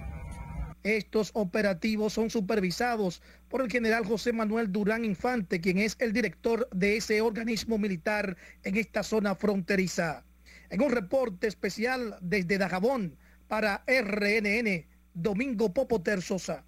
Estos 0.83 1.31
operativos 1.35 2.13
son 2.13 2.31
supervisados 2.31 3.23
por 3.49 3.63
el 3.63 3.71
general 3.71 4.05
José 4.05 4.33
Manuel 4.33 4.73
Durán 4.73 5.05
Infante, 5.05 5.61
quien 5.61 5.79
es 5.79 5.97
el 6.01 6.13
director 6.13 6.69
de 6.73 6.97
ese 6.97 7.21
organismo 7.21 7.79
militar 7.79 8.37
en 8.65 8.77
esta 8.77 9.03
zona 9.03 9.35
fronteriza. 9.35 10.25
En 10.71 10.83
un 10.83 10.91
reporte 10.91 11.47
especial 11.47 12.17
desde 12.21 12.59
Dajabón 12.59 13.17
para 13.47 13.85
RNN, 13.87 14.87
Domingo 15.15 15.73
Popoter 15.73 16.21
Sosa. 16.21 16.65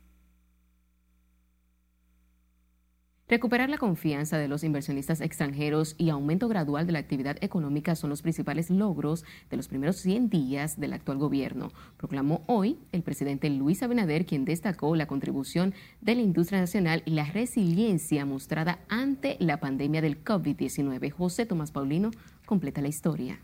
Recuperar 3.28 3.70
la 3.70 3.78
confianza 3.78 4.38
de 4.38 4.48
los 4.48 4.64
inversionistas 4.64 5.20
extranjeros 5.20 5.94
y 5.98 6.10
aumento 6.10 6.48
gradual 6.48 6.84
de 6.84 6.92
la 6.92 6.98
actividad 6.98 7.36
económica 7.42 7.94
son 7.94 8.10
los 8.10 8.22
principales 8.22 8.70
logros 8.70 9.24
de 9.50 9.56
los 9.56 9.68
primeros 9.68 9.98
100 9.98 10.30
días 10.30 10.80
del 10.80 10.94
actual 10.94 11.18
gobierno, 11.18 11.70
proclamó 11.96 12.42
hoy 12.48 12.76
el 12.90 13.02
presidente 13.02 13.48
Luis 13.48 13.84
Abinader, 13.84 14.26
quien 14.26 14.44
destacó 14.44 14.96
la 14.96 15.06
contribución 15.06 15.74
de 16.00 16.16
la 16.16 16.22
industria 16.22 16.58
nacional 16.58 17.04
y 17.04 17.12
la 17.12 17.24
resiliencia 17.24 18.24
mostrada 18.24 18.80
ante 18.88 19.36
la 19.38 19.60
pandemia 19.60 20.02
del 20.02 20.24
COVID-19. 20.24 21.10
José 21.12 21.46
Tomás 21.46 21.70
Paulino 21.70 22.10
completa 22.46 22.80
la 22.80 22.88
historia 22.88 23.38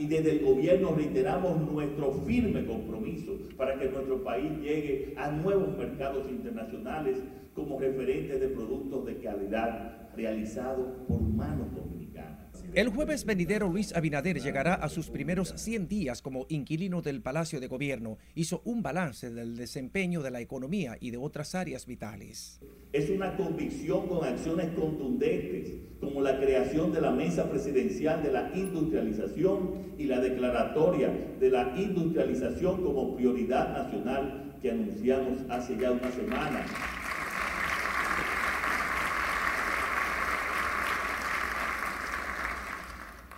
y 0.00 0.06
desde 0.06 0.38
el 0.38 0.46
gobierno 0.46 0.94
reiteramos 0.94 1.60
nuestro 1.70 2.10
firme 2.26 2.64
compromiso 2.64 3.32
para 3.58 3.78
que 3.78 3.90
nuestro 3.90 4.24
país 4.24 4.50
llegue 4.62 5.14
a 5.18 5.30
nuevos 5.30 5.76
mercados 5.76 6.26
internacionales 6.30 7.18
como 7.54 7.78
referente 7.78 8.38
de 8.38 8.48
productos 8.48 9.04
de 9.04 9.18
calidad 9.18 10.08
realizados 10.16 10.86
por 11.06 11.20
manos 11.20 11.74
dominicanas. 11.74 12.39
El 12.72 12.88
jueves 12.88 13.24
venidero 13.24 13.68
Luis 13.68 13.92
Abinader 13.96 14.40
llegará 14.40 14.74
a 14.74 14.88
sus 14.88 15.10
primeros 15.10 15.52
100 15.56 15.88
días 15.88 16.22
como 16.22 16.46
inquilino 16.48 17.02
del 17.02 17.20
Palacio 17.20 17.58
de 17.58 17.66
Gobierno. 17.66 18.16
Hizo 18.36 18.62
un 18.64 18.80
balance 18.80 19.28
del 19.30 19.56
desempeño 19.56 20.22
de 20.22 20.30
la 20.30 20.40
economía 20.40 20.96
y 21.00 21.10
de 21.10 21.16
otras 21.16 21.56
áreas 21.56 21.86
vitales. 21.86 22.60
Es 22.92 23.10
una 23.10 23.36
convicción 23.36 24.06
con 24.06 24.24
acciones 24.24 24.68
contundentes, 24.78 25.72
como 25.98 26.20
la 26.20 26.38
creación 26.38 26.92
de 26.92 27.00
la 27.00 27.10
Mesa 27.10 27.50
Presidencial 27.50 28.22
de 28.22 28.30
la 28.30 28.52
Industrialización 28.54 29.94
y 29.98 30.04
la 30.04 30.20
declaratoria 30.20 31.12
de 31.40 31.50
la 31.50 31.74
industrialización 31.76 32.84
como 32.84 33.16
prioridad 33.16 33.72
nacional 33.72 34.58
que 34.62 34.70
anunciamos 34.70 35.38
hace 35.48 35.76
ya 35.76 35.90
una 35.90 36.12
semana. 36.12 36.64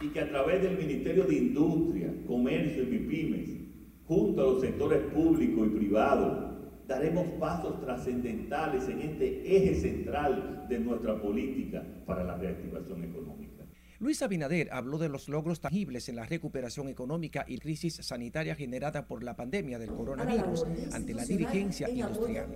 Y 0.02 0.08
que 0.08 0.20
a 0.20 0.28
través 0.28 0.62
del 0.62 0.76
Ministerio 0.76 1.24
de 1.24 1.36
Industria, 1.36 2.12
Comercio 2.26 2.82
y 2.82 2.86
MIPIMES, 2.86 3.50
junto 4.04 4.42
a 4.42 4.44
los 4.44 4.60
sectores 4.60 5.00
público 5.12 5.64
y 5.64 5.68
privado, 5.68 6.82
daremos 6.88 7.26
pasos 7.38 7.80
trascendentales 7.80 8.88
en 8.88 9.00
este 9.00 9.56
eje 9.56 9.80
central 9.80 10.66
de 10.68 10.80
nuestra 10.80 11.20
política 11.22 11.84
para 12.04 12.24
la 12.24 12.36
reactivación 12.36 13.04
económica. 13.04 13.64
Luis 14.00 14.20
Abinader 14.20 14.68
habló 14.72 14.98
de 14.98 15.08
los 15.08 15.28
logros 15.28 15.60
tangibles 15.60 16.08
en 16.08 16.16
la 16.16 16.26
recuperación 16.26 16.88
económica 16.88 17.44
y 17.46 17.58
crisis 17.58 17.94
sanitaria 17.94 18.56
generada 18.56 19.06
por 19.06 19.22
la 19.22 19.36
pandemia 19.36 19.78
del 19.78 19.90
coronavirus 19.90 20.64
ante 20.92 21.14
la 21.14 21.24
dirigencia 21.24 21.88
industrial. 21.88 22.48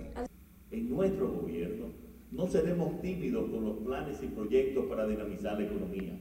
En 0.71 0.89
nuestro 0.89 1.31
gobierno 1.31 1.85
no 2.31 2.47
seremos 2.47 3.01
tímidos 3.01 3.49
con 3.49 3.63
los 3.63 3.77
planes 3.77 4.17
y 4.21 4.27
proyectos 4.27 4.85
para 4.87 5.07
dinamizar 5.07 5.57
la 5.57 5.65
economía 5.65 6.19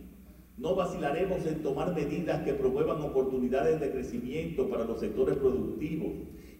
no 0.56 0.74
vacilaremos 0.74 1.44
en 1.46 1.62
tomar 1.62 1.94
medidas 1.94 2.42
que 2.42 2.54
promuevan 2.54 3.02
oportunidades 3.02 3.80
de 3.80 3.90
crecimiento 3.90 4.68
para 4.68 4.84
los 4.84 5.00
sectores 5.00 5.36
productivos 5.36 6.12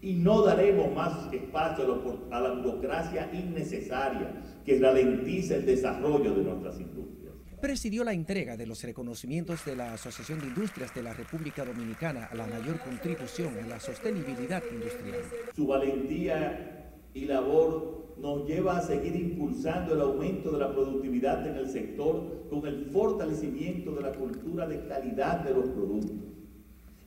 y 0.03 0.15
no 0.15 0.43
daremos 0.43 0.95
más 0.95 1.33
espacio 1.33 2.03
a 2.31 2.41
la 2.41 2.53
burocracia 2.53 3.31
innecesaria 3.33 4.61
que 4.65 4.79
ralentiza 4.79 5.57
el 5.57 5.67
desarrollo 5.67 6.35
de 6.35 6.43
nuestras 6.43 6.79
industrias. 6.79 7.33
Presidió 7.61 8.05
la 8.05 8.13
entrega 8.13 8.57
de 8.57 8.67
los 8.67 8.83
reconocimientos 8.83 9.65
de 9.65 9.75
la 9.75 9.95
Asociación 9.95 10.41
de 10.41 10.49
Industrias 10.49 10.95
de 10.95 11.03
la 11.03 11.15
República 11.15 11.65
Dominicana 11.65 12.27
a 12.27 12.35
la 12.35 12.47
mayor 12.47 12.79
contribución 12.81 13.55
a 13.65 13.67
la 13.67 13.81
sostenibilidad 13.81 14.63
industrial. 14.71 15.23
Su 15.55 15.67
valentía 15.67 16.86
y 17.17 17.25
labor 17.25 17.97
nos 18.21 18.47
lleva 18.47 18.77
a 18.77 18.83
seguir 18.83 19.17
impulsando 19.17 19.95
el 19.95 20.03
aumento 20.03 20.53
de 20.53 20.59
la 20.59 20.73
productividad 20.73 21.47
en 21.47 21.57
el 21.57 21.69
sector 21.69 22.47
con 22.51 22.67
el 22.67 22.87
fortalecimiento 22.93 23.93
de 23.93 24.03
la 24.03 24.13
cultura 24.13 24.67
de 24.67 24.87
calidad 24.87 25.41
de 25.41 25.55
los 25.55 25.67
productos, 25.71 26.17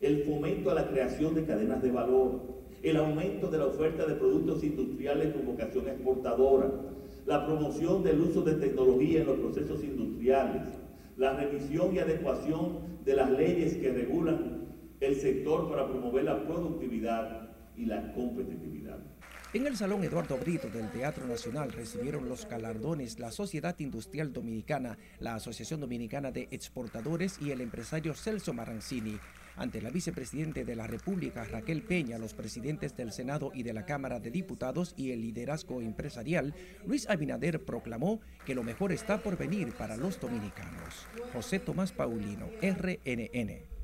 el 0.01 0.23
fomento 0.23 0.71
a 0.71 0.75
la 0.75 0.87
creación 0.87 1.35
de 1.35 1.45
cadenas 1.45 1.81
de 1.81 1.91
valor, 1.91 2.41
el 2.81 2.97
aumento 2.97 3.47
de 3.47 3.57
la 3.59 3.65
oferta 3.67 4.05
de 4.05 4.15
productos 4.15 4.63
industriales 4.63 5.33
con 5.33 5.45
vocación 5.45 5.87
exportadora, 5.87 6.71
la 7.25 7.45
promoción 7.45 8.03
del 8.03 8.21
uso 8.21 8.41
de 8.41 8.53
tecnología 8.53 9.21
en 9.21 9.27
los 9.27 9.37
procesos 9.37 9.83
industriales, 9.83 10.63
la 11.17 11.33
revisión 11.33 11.93
y 11.93 11.99
adecuación 11.99 12.79
de 13.05 13.15
las 13.15 13.29
leyes 13.31 13.75
que 13.75 13.91
regulan 13.91 14.69
el 15.01 15.15
sector 15.15 15.69
para 15.69 15.87
promover 15.87 16.23
la 16.23 16.45
productividad 16.45 17.49
y 17.77 17.85
la 17.85 18.13
competitividad. 18.13 18.78
En 19.51 19.65
el 19.65 19.75
Salón 19.75 20.03
Eduardo 20.03 20.37
Brito 20.37 20.69
del 20.69 20.91
Teatro 20.91 21.25
Nacional 21.25 21.71
recibieron 21.71 22.29
los 22.29 22.47
galardones 22.47 23.17
la 23.17 23.31
Sociedad 23.31 23.75
Industrial 23.79 24.31
Dominicana, 24.31 24.99
la 25.19 25.33
Asociación 25.33 25.79
Dominicana 25.79 26.31
de 26.31 26.47
Exportadores 26.51 27.39
y 27.41 27.49
el 27.49 27.61
empresario 27.61 28.13
Celso 28.13 28.53
Marancini. 28.53 29.17
Ante 29.55 29.81
la 29.81 29.89
vicepresidente 29.89 30.65
de 30.65 30.75
la 30.75 30.85
República, 30.85 31.45
Raquel 31.45 31.81
Peña, 31.81 32.19
los 32.19 32.35
presidentes 32.35 32.95
del 32.95 33.11
Senado 33.11 33.49
y 33.51 33.63
de 33.63 33.73
la 33.73 33.87
Cámara 33.87 34.19
de 34.19 34.29
Diputados 34.29 34.93
y 34.95 35.13
el 35.13 35.21
liderazgo 35.21 35.81
empresarial, 35.81 36.53
Luis 36.85 37.09
Abinader 37.09 37.65
proclamó 37.65 38.21
que 38.45 38.53
lo 38.53 38.61
mejor 38.61 38.91
está 38.91 39.17
por 39.17 39.35
venir 39.35 39.73
para 39.73 39.97
los 39.97 40.19
dominicanos. 40.19 41.07
José 41.33 41.57
Tomás 41.57 41.91
Paulino, 41.91 42.45
RNN. 42.61 43.78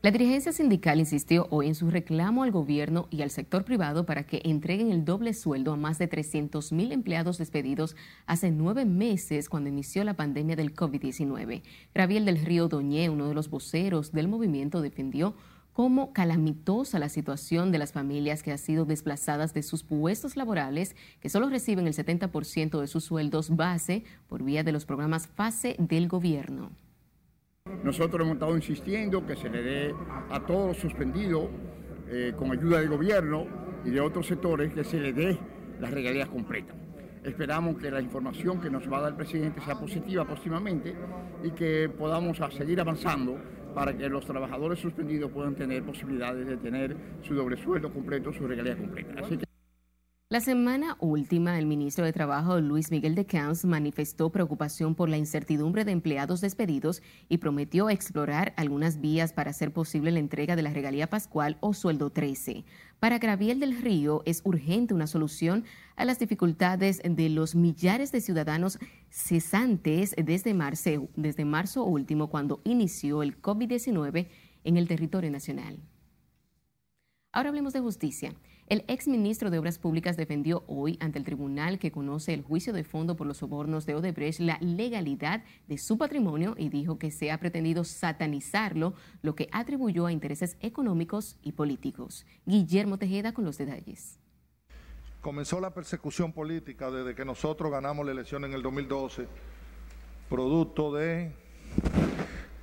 La 0.00 0.12
dirigencia 0.12 0.52
sindical 0.52 1.00
insistió 1.00 1.48
hoy 1.50 1.66
en 1.66 1.74
su 1.74 1.90
reclamo 1.90 2.44
al 2.44 2.52
gobierno 2.52 3.08
y 3.10 3.22
al 3.22 3.30
sector 3.30 3.64
privado 3.64 4.06
para 4.06 4.22
que 4.22 4.40
entreguen 4.44 4.92
el 4.92 5.04
doble 5.04 5.34
sueldo 5.34 5.72
a 5.72 5.76
más 5.76 5.98
de 5.98 6.06
300 6.06 6.70
mil 6.70 6.92
empleados 6.92 7.36
despedidos 7.38 7.96
hace 8.24 8.52
nueve 8.52 8.84
meses 8.84 9.48
cuando 9.48 9.70
inició 9.70 10.04
la 10.04 10.14
pandemia 10.14 10.54
del 10.54 10.72
COVID-19. 10.72 11.62
Graviel 11.94 12.26
del 12.26 12.44
Río 12.44 12.68
Doñé, 12.68 13.10
uno 13.10 13.26
de 13.26 13.34
los 13.34 13.50
voceros 13.50 14.12
del 14.12 14.28
movimiento, 14.28 14.82
defendió 14.82 15.34
como 15.72 16.12
calamitosa 16.12 17.00
la 17.00 17.08
situación 17.08 17.72
de 17.72 17.78
las 17.78 17.90
familias 17.90 18.44
que 18.44 18.52
han 18.52 18.58
sido 18.58 18.84
desplazadas 18.84 19.52
de 19.52 19.64
sus 19.64 19.82
puestos 19.82 20.36
laborales, 20.36 20.94
que 21.20 21.28
solo 21.28 21.48
reciben 21.48 21.88
el 21.88 21.94
70% 21.94 22.80
de 22.80 22.86
sus 22.86 23.02
sueldos 23.02 23.56
base 23.56 24.04
por 24.28 24.44
vía 24.44 24.62
de 24.62 24.70
los 24.70 24.86
programas 24.86 25.26
FASE 25.26 25.74
del 25.80 26.06
gobierno. 26.06 26.70
Nosotros 27.82 28.22
hemos 28.22 28.34
estado 28.34 28.56
insistiendo 28.56 29.26
que 29.26 29.36
se 29.36 29.48
le 29.48 29.62
dé 29.62 29.94
a 30.30 30.40
todos 30.40 30.68
los 30.68 30.76
suspendidos, 30.76 31.48
eh, 32.08 32.32
con 32.36 32.50
ayuda 32.52 32.80
del 32.80 32.88
gobierno 32.88 33.46
y 33.84 33.90
de 33.90 34.00
otros 34.00 34.26
sectores, 34.26 34.72
que 34.72 34.84
se 34.84 35.00
le 35.00 35.12
dé 35.12 35.38
las 35.80 35.90
regalías 35.90 36.28
completas. 36.28 36.76
Esperamos 37.24 37.76
que 37.76 37.90
la 37.90 38.00
información 38.00 38.60
que 38.60 38.70
nos 38.70 38.90
va 38.90 38.98
a 38.98 39.00
dar 39.02 39.10
el 39.10 39.16
presidente 39.16 39.60
sea 39.60 39.78
positiva 39.78 40.24
próximamente 40.24 40.94
y 41.42 41.50
que 41.50 41.88
podamos 41.88 42.38
seguir 42.56 42.80
avanzando 42.80 43.36
para 43.74 43.96
que 43.96 44.08
los 44.08 44.24
trabajadores 44.24 44.78
suspendidos 44.78 45.30
puedan 45.30 45.54
tener 45.54 45.82
posibilidades 45.82 46.46
de 46.46 46.56
tener 46.56 46.96
su 47.22 47.34
doble 47.34 47.56
sueldo 47.56 47.92
completo, 47.92 48.32
su 48.32 48.46
regalía 48.46 48.76
completa. 48.76 49.47
La 50.30 50.40
semana 50.40 50.98
última, 51.00 51.58
el 51.58 51.64
ministro 51.64 52.04
de 52.04 52.12
Trabajo, 52.12 52.60
Luis 52.60 52.90
Miguel 52.90 53.14
de 53.14 53.24
Camps, 53.24 53.64
manifestó 53.64 54.28
preocupación 54.30 54.94
por 54.94 55.08
la 55.08 55.16
incertidumbre 55.16 55.86
de 55.86 55.92
empleados 55.92 56.42
despedidos 56.42 57.00
y 57.30 57.38
prometió 57.38 57.88
explorar 57.88 58.52
algunas 58.58 59.00
vías 59.00 59.32
para 59.32 59.52
hacer 59.52 59.72
posible 59.72 60.10
la 60.10 60.18
entrega 60.18 60.54
de 60.54 60.60
la 60.60 60.70
regalía 60.70 61.08
pascual 61.08 61.56
o 61.60 61.72
sueldo 61.72 62.10
13. 62.10 62.66
Para 63.00 63.18
Graviel 63.18 63.58
del 63.58 63.80
Río 63.80 64.20
es 64.26 64.42
urgente 64.44 64.92
una 64.92 65.06
solución 65.06 65.64
a 65.96 66.04
las 66.04 66.18
dificultades 66.18 67.00
de 67.02 67.30
los 67.30 67.54
millares 67.54 68.12
de 68.12 68.20
ciudadanos 68.20 68.78
cesantes 69.08 70.14
desde 70.22 70.52
marzo, 70.52 71.08
desde 71.16 71.46
marzo 71.46 71.84
último, 71.84 72.28
cuando 72.28 72.60
inició 72.64 73.22
el 73.22 73.40
COVID-19 73.40 74.28
en 74.64 74.76
el 74.76 74.88
territorio 74.88 75.30
nacional. 75.30 75.78
Ahora 77.32 77.48
hablemos 77.48 77.72
de 77.72 77.80
justicia. 77.80 78.34
El 78.68 78.84
exministro 78.86 79.48
de 79.48 79.58
Obras 79.58 79.78
Públicas 79.78 80.18
defendió 80.18 80.62
hoy 80.66 80.98
ante 81.00 81.18
el 81.18 81.24
tribunal 81.24 81.78
que 81.78 81.90
conoce 81.90 82.34
el 82.34 82.42
juicio 82.42 82.74
de 82.74 82.84
fondo 82.84 83.16
por 83.16 83.26
los 83.26 83.38
sobornos 83.38 83.86
de 83.86 83.94
Odebrecht 83.94 84.40
la 84.40 84.58
legalidad 84.60 85.42
de 85.68 85.78
su 85.78 85.96
patrimonio 85.96 86.54
y 86.58 86.68
dijo 86.68 86.98
que 86.98 87.10
se 87.10 87.30
ha 87.30 87.40
pretendido 87.40 87.82
satanizarlo, 87.84 88.92
lo 89.22 89.34
que 89.34 89.48
atribuyó 89.52 90.04
a 90.04 90.12
intereses 90.12 90.58
económicos 90.60 91.38
y 91.42 91.52
políticos. 91.52 92.26
Guillermo 92.44 92.98
Tejeda 92.98 93.32
con 93.32 93.46
los 93.46 93.56
detalles. 93.56 94.18
Comenzó 95.22 95.60
la 95.60 95.72
persecución 95.72 96.34
política 96.34 96.90
desde 96.90 97.14
que 97.14 97.24
nosotros 97.24 97.72
ganamos 97.72 98.04
la 98.04 98.12
elección 98.12 98.44
en 98.44 98.52
el 98.52 98.60
2012, 98.60 99.28
producto 100.28 100.92
de 100.92 101.32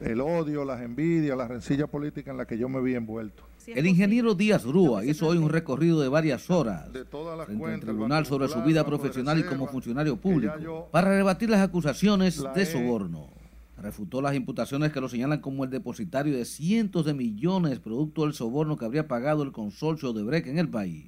el 0.01 0.21
odio, 0.21 0.65
las 0.65 0.81
envidias, 0.81 1.35
la 1.35 1.47
rencilla 1.47 1.87
política 1.87 2.29
en 2.29 2.37
la 2.37 2.45
que 2.45 2.59
yo 2.59 2.69
me 2.69 2.79
vi 2.79 2.93
envuelto. 2.93 3.43
El 3.67 3.87
ingeniero 3.87 4.35
Díaz 4.35 4.63
Rúa 4.63 5.03
hizo 5.05 5.27
hoy 5.27 5.37
un 5.37 5.49
recorrido 5.49 5.99
de 5.99 6.07
varias 6.07 6.49
horas 6.49 6.87
frente 6.91 7.63
al 7.63 7.79
tribunal 7.79 8.25
sobre 8.25 8.47
su 8.47 8.61
vida 8.61 8.85
profesional 8.85 9.39
y 9.39 9.43
como 9.43 9.67
funcionario 9.67 10.17
público 10.17 10.87
para 10.91 11.09
rebatir 11.09 11.49
las 11.49 11.61
acusaciones 11.61 12.43
de 12.53 12.65
soborno. 12.65 13.29
Refutó 13.77 14.21
las 14.21 14.35
imputaciones 14.35 14.91
que 14.91 15.01
lo 15.01 15.09
señalan 15.09 15.41
como 15.41 15.63
el 15.63 15.69
depositario 15.69 16.37
de 16.37 16.45
cientos 16.45 17.05
de 17.05 17.13
millones 17.13 17.79
producto 17.79 18.23
del 18.23 18.33
soborno 18.33 18.77
que 18.77 18.85
habría 18.85 19.07
pagado 19.07 19.43
el 19.43 19.51
consorcio 19.51 20.13
de 20.13 20.23
Breck 20.23 20.47
en 20.47 20.59
el 20.59 20.69
país. 20.69 21.05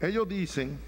Ellos 0.00 0.28
dicen, 0.28 0.78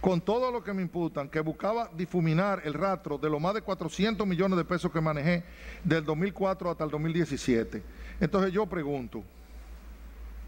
con 0.00 0.20
todo 0.20 0.52
lo 0.52 0.62
que 0.62 0.72
me 0.72 0.82
imputan, 0.82 1.28
que 1.28 1.40
buscaba 1.40 1.90
difuminar 1.96 2.62
el 2.64 2.74
rastro 2.74 3.18
de 3.18 3.28
los 3.28 3.40
más 3.40 3.54
de 3.54 3.62
400 3.62 4.26
millones 4.26 4.56
de 4.56 4.64
pesos 4.64 4.92
que 4.92 5.00
manejé 5.00 5.44
del 5.82 6.04
2004 6.04 6.70
hasta 6.70 6.84
el 6.84 6.90
2017. 6.90 7.82
Entonces 8.20 8.52
yo 8.52 8.64
pregunto, 8.66 9.24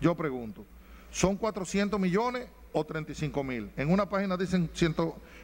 yo 0.01 0.15
pregunto, 0.15 0.65
¿son 1.11 1.37
400 1.37 2.01
millones 2.01 2.49
o 2.73 2.85
35 2.85 3.45
mil? 3.45 3.71
En 3.77 3.91
una 3.91 4.09
página 4.09 4.37
dicen 4.37 4.71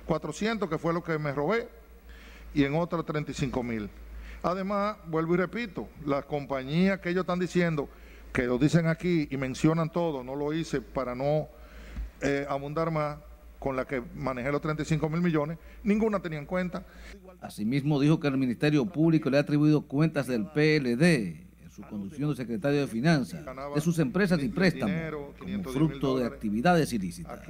400, 0.07 0.69
que 0.69 0.79
fue 0.79 0.93
lo 0.95 1.03
que 1.03 1.19
me 1.19 1.33
robé, 1.33 1.69
y 2.55 2.65
en 2.65 2.75
otra 2.75 3.03
35 3.03 3.63
mil. 3.63 3.91
Además, 4.43 4.97
vuelvo 5.07 5.35
y 5.35 5.37
repito, 5.39 5.89
las 6.07 6.25
compañías 6.25 7.01
que 7.01 7.11
ellos 7.11 7.23
están 7.23 7.39
diciendo, 7.39 7.89
que 8.33 8.43
lo 8.43 8.59
dicen 8.59 8.87
aquí 8.87 9.29
y 9.31 9.37
mencionan 9.37 9.91
todo, 9.91 10.23
no 10.23 10.35
lo 10.35 10.53
hice 10.53 10.81
para 10.81 11.15
no 11.15 11.49
eh, 12.23 12.47
abundar 12.49 12.91
más, 12.91 13.19
con 13.59 13.75
la 13.75 13.87
que 13.87 14.03
manejé 14.15 14.53
los 14.53 14.61
35 14.61 15.09
mil 15.09 15.21
millones, 15.21 15.59
ninguna 15.83 16.21
tenía 16.21 16.39
en 16.39 16.47
cuenta. 16.47 16.87
Asimismo 17.41 17.99
dijo 18.01 18.21
que 18.21 18.29
el 18.29 18.37
Ministerio 18.37 18.87
Público 18.87 19.29
le 19.29 19.39
ha 19.39 19.41
atribuido 19.41 19.83
cuentas 19.83 20.27
del 20.27 20.47
PLD 20.47 21.46
su 21.77 21.83
conducción 21.83 22.31
de 22.31 22.37
secretario 22.37 22.81
de 22.81 22.87
Finanzas, 22.87 23.45
de 23.75 23.81
sus 23.83 23.99
empresas 23.99 24.43
y 24.43 24.49
préstamos, 24.49 25.35
como 25.39 25.63
fruto 25.65 26.19
de 26.19 26.25
actividades 26.25 26.91
ilícitas. 26.95 27.43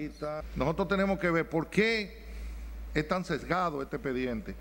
Nosotros 0.56 0.88
tenemos 0.88 1.20
que 1.20 1.30
ver 1.30 1.48
por 1.48 1.70
qué 1.70 2.24
es 2.92 3.06
tan 3.06 3.24
sesgado 3.24 3.82
este 3.82 3.96
expediente. 3.96 4.56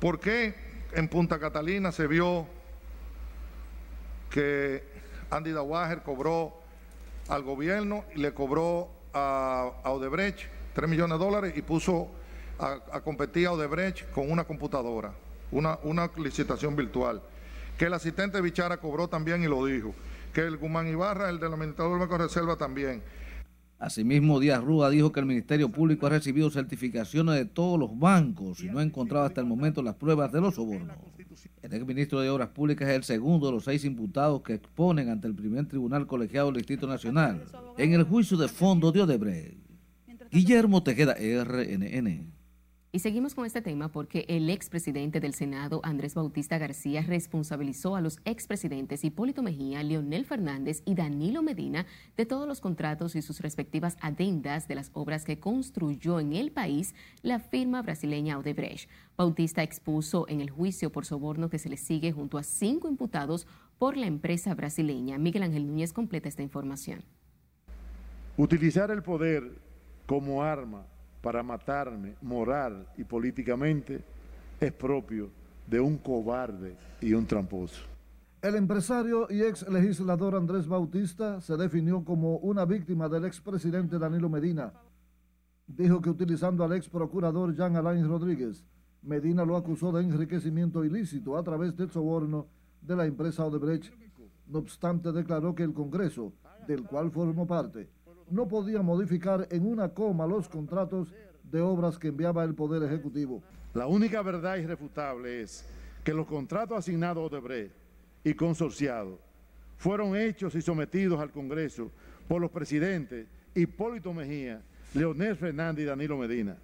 ¿Por 0.00 0.18
qué 0.18 0.54
en 0.94 1.08
Punta 1.08 1.38
Catalina 1.38 1.92
se 1.92 2.06
vio 2.06 2.46
que 4.30 4.82
Andy 5.28 5.50
Dawager 5.50 6.02
cobró 6.02 6.54
al 7.28 7.42
gobierno 7.42 8.04
y 8.14 8.20
le 8.20 8.32
cobró 8.32 8.88
a, 9.12 9.72
Odebrecht 9.84 10.46
3 10.72 10.88
millones 10.88 11.18
de 11.18 11.24
dólares 11.24 11.52
y 11.54 11.60
puso 11.60 12.08
a, 12.58 13.00
competir 13.02 13.48
a 13.48 13.52
Odebrecht 13.52 14.10
con 14.10 14.30
una 14.30 14.44
computadora, 14.44 15.12
una, 15.50 15.78
una 15.82 16.10
licitación 16.16 16.74
virtual? 16.74 17.20
Que 17.78 17.84
el 17.84 17.94
asistente 17.94 18.40
Bichara 18.40 18.78
cobró 18.78 19.08
también 19.08 19.42
y 19.44 19.46
lo 19.46 19.64
dijo. 19.64 19.94
Que 20.34 20.40
el 20.40 20.56
Guzmán 20.56 20.88
Ibarra, 20.88 21.30
el 21.30 21.38
del 21.38 21.52
administrador 21.52 21.92
del 21.92 22.00
Banco 22.00 22.18
Reserva 22.18 22.56
también. 22.56 23.02
Asimismo, 23.78 24.40
Díaz 24.40 24.64
Rúa 24.64 24.90
dijo 24.90 25.12
que 25.12 25.20
el 25.20 25.26
Ministerio 25.26 25.68
Público 25.68 26.06
ha 26.06 26.10
recibido 26.10 26.50
certificaciones 26.50 27.36
de 27.36 27.44
todos 27.44 27.78
los 27.78 27.96
bancos 27.96 28.60
y 28.60 28.66
no 28.66 28.80
ha 28.80 28.82
encontrado 28.82 29.24
hasta 29.24 29.40
el 29.40 29.46
momento 29.46 29.80
las 29.82 29.94
pruebas 29.94 30.32
de 30.32 30.40
los 30.40 30.56
sobornos. 30.56 30.96
El 31.62 31.72
exministro 31.72 32.20
de 32.20 32.28
Obras 32.30 32.48
Públicas 32.48 32.88
es 32.88 32.96
el 32.96 33.04
segundo 33.04 33.46
de 33.46 33.52
los 33.52 33.64
seis 33.64 33.84
imputados 33.84 34.42
que 34.42 34.54
exponen 34.54 35.08
ante 35.08 35.28
el 35.28 35.36
primer 35.36 35.66
tribunal 35.66 36.08
colegiado 36.08 36.48
del 36.48 36.56
Distrito 36.56 36.88
Nacional 36.88 37.44
en 37.76 37.92
el 37.92 38.02
juicio 38.02 38.36
de 38.36 38.48
fondo 38.48 38.90
de 38.90 39.02
Odebrecht. 39.02 39.56
Guillermo 40.32 40.82
Tejeda, 40.82 41.14
RNN. 41.14 42.37
Y 42.90 43.00
seguimos 43.00 43.34
con 43.34 43.44
este 43.44 43.60
tema 43.60 43.92
porque 43.92 44.24
el 44.28 44.48
expresidente 44.48 45.20
del 45.20 45.34
Senado, 45.34 45.82
Andrés 45.84 46.14
Bautista 46.14 46.56
García, 46.56 47.02
responsabilizó 47.02 47.96
a 47.96 48.00
los 48.00 48.18
expresidentes 48.24 49.04
Hipólito 49.04 49.42
Mejía, 49.42 49.82
Leonel 49.82 50.24
Fernández 50.24 50.80
y 50.86 50.94
Danilo 50.94 51.42
Medina 51.42 51.84
de 52.16 52.24
todos 52.24 52.48
los 52.48 52.62
contratos 52.62 53.14
y 53.14 53.20
sus 53.20 53.40
respectivas 53.40 53.98
adendas 54.00 54.68
de 54.68 54.74
las 54.74 54.90
obras 54.94 55.26
que 55.26 55.38
construyó 55.38 56.18
en 56.18 56.32
el 56.32 56.50
país 56.50 56.94
la 57.20 57.40
firma 57.40 57.82
brasileña 57.82 58.38
Odebrecht. 58.38 58.88
Bautista 59.18 59.62
expuso 59.62 60.24
en 60.26 60.40
el 60.40 60.48
juicio 60.48 60.90
por 60.90 61.04
soborno 61.04 61.50
que 61.50 61.58
se 61.58 61.68
le 61.68 61.76
sigue 61.76 62.12
junto 62.12 62.38
a 62.38 62.42
cinco 62.42 62.88
imputados 62.88 63.46
por 63.76 63.98
la 63.98 64.06
empresa 64.06 64.54
brasileña. 64.54 65.18
Miguel 65.18 65.42
Ángel 65.42 65.66
Núñez 65.66 65.92
completa 65.92 66.30
esta 66.30 66.42
información. 66.42 67.04
Utilizar 68.38 68.90
el 68.90 69.02
poder 69.02 69.58
como 70.06 70.42
arma 70.42 70.86
para 71.20 71.42
matarme 71.42 72.16
moral 72.22 72.86
y 72.96 73.04
políticamente 73.04 74.04
es 74.60 74.72
propio 74.72 75.30
de 75.66 75.80
un 75.80 75.98
cobarde 75.98 76.76
y 77.00 77.12
un 77.12 77.26
tramposo. 77.26 77.82
El 78.40 78.54
empresario 78.54 79.26
y 79.30 79.42
ex 79.42 79.68
legislador 79.68 80.36
Andrés 80.36 80.68
Bautista 80.68 81.40
se 81.40 81.56
definió 81.56 82.04
como 82.04 82.36
una 82.36 82.64
víctima 82.64 83.08
del 83.08 83.24
expresidente 83.24 83.98
Danilo 83.98 84.28
Medina. 84.28 84.72
Dijo 85.66 86.00
que 86.00 86.10
utilizando 86.10 86.64
al 86.64 86.72
ex 86.72 86.88
procurador 86.88 87.54
Jean 87.54 87.76
Alain 87.76 88.06
Rodríguez, 88.08 88.64
Medina 89.02 89.44
lo 89.44 89.56
acusó 89.56 89.92
de 89.92 90.02
enriquecimiento 90.02 90.84
ilícito 90.84 91.36
a 91.36 91.42
través 91.42 91.76
del 91.76 91.90
soborno 91.90 92.46
de 92.80 92.96
la 92.96 93.06
empresa 93.06 93.44
Odebrecht. 93.44 93.92
No 94.46 94.60
obstante, 94.60 95.12
declaró 95.12 95.54
que 95.54 95.64
el 95.64 95.74
Congreso, 95.74 96.32
del 96.66 96.84
cual 96.84 97.10
formó 97.10 97.46
parte, 97.46 97.90
no 98.30 98.48
podía 98.48 98.82
modificar 98.82 99.46
en 99.50 99.66
una 99.66 99.88
coma 99.88 100.26
los 100.26 100.48
contratos 100.48 101.08
de 101.50 101.60
obras 101.60 101.98
que 101.98 102.08
enviaba 102.08 102.44
el 102.44 102.54
Poder 102.54 102.82
Ejecutivo. 102.82 103.42
La 103.74 103.86
única 103.86 104.22
verdad 104.22 104.56
irrefutable 104.56 105.42
es 105.42 105.64
que 106.04 106.12
los 106.12 106.26
contratos 106.26 106.78
asignados 106.78 107.22
a 107.22 107.26
Odebrecht 107.26 107.72
y 108.24 108.34
consorciados 108.34 109.18
fueron 109.76 110.16
hechos 110.16 110.54
y 110.54 110.62
sometidos 110.62 111.20
al 111.20 111.30
Congreso 111.30 111.90
por 112.26 112.40
los 112.40 112.50
presidentes 112.50 113.26
Hipólito 113.54 114.12
Mejía, 114.12 114.62
Leonel 114.94 115.36
Fernández 115.36 115.84
y 115.84 115.86
Danilo 115.86 116.16
Medina. 116.16 116.56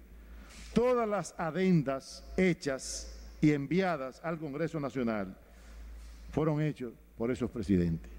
Todas 0.73 1.07
las 1.07 1.33
adendas 1.37 2.23
hechas 2.37 3.11
y 3.41 3.51
enviadas 3.51 4.21
al 4.23 4.37
Congreso 4.37 4.79
Nacional 4.79 5.35
fueron 6.31 6.61
hechos 6.61 6.93
por 7.17 7.31
esos 7.31 7.49
presidentes. 7.49 8.11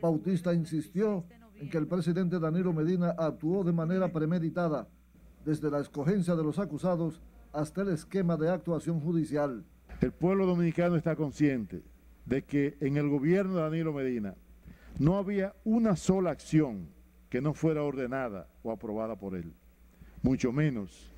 Bautista 0.00 0.52
insistió 0.54 1.24
en 1.60 1.68
que 1.68 1.78
el 1.78 1.86
presidente 1.86 2.38
Danilo 2.38 2.72
Medina 2.72 3.10
actuó 3.18 3.62
de 3.62 3.72
manera 3.72 4.10
premeditada, 4.10 4.88
desde 5.44 5.70
la 5.70 5.80
escogencia 5.80 6.34
de 6.34 6.42
los 6.42 6.58
acusados 6.58 7.20
hasta 7.52 7.82
el 7.82 7.88
esquema 7.90 8.36
de 8.36 8.48
actuación 8.48 9.00
judicial. 9.00 9.64
El 10.00 10.12
pueblo 10.12 10.46
dominicano 10.46 10.96
está 10.96 11.16
consciente 11.16 11.82
de 12.24 12.42
que 12.42 12.76
en 12.80 12.96
el 12.96 13.08
gobierno 13.08 13.56
de 13.56 13.62
Danilo 13.62 13.92
Medina 13.92 14.34
no 14.98 15.16
había 15.16 15.54
una 15.64 15.96
sola 15.96 16.30
acción 16.30 16.88
que 17.28 17.42
no 17.42 17.52
fuera 17.52 17.82
ordenada 17.82 18.48
o 18.62 18.72
aprobada 18.72 19.16
por 19.16 19.34
él, 19.34 19.52
mucho 20.22 20.52
menos 20.52 21.12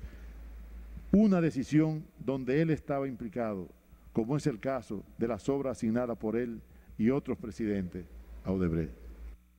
una 1.11 1.41
decisión 1.41 2.03
donde 2.19 2.61
él 2.61 2.69
estaba 2.69 3.07
implicado, 3.07 3.69
como 4.11 4.35
es 4.35 4.47
el 4.47 4.59
caso 4.59 5.03
de 5.17 5.27
las 5.27 5.47
obras 5.47 5.77
asignadas 5.77 6.17
por 6.17 6.35
él 6.35 6.61
y 6.97 7.11
otros 7.11 7.37
presidentes 7.37 8.05
a 8.43 8.51
Odebrecht. 8.51 9.02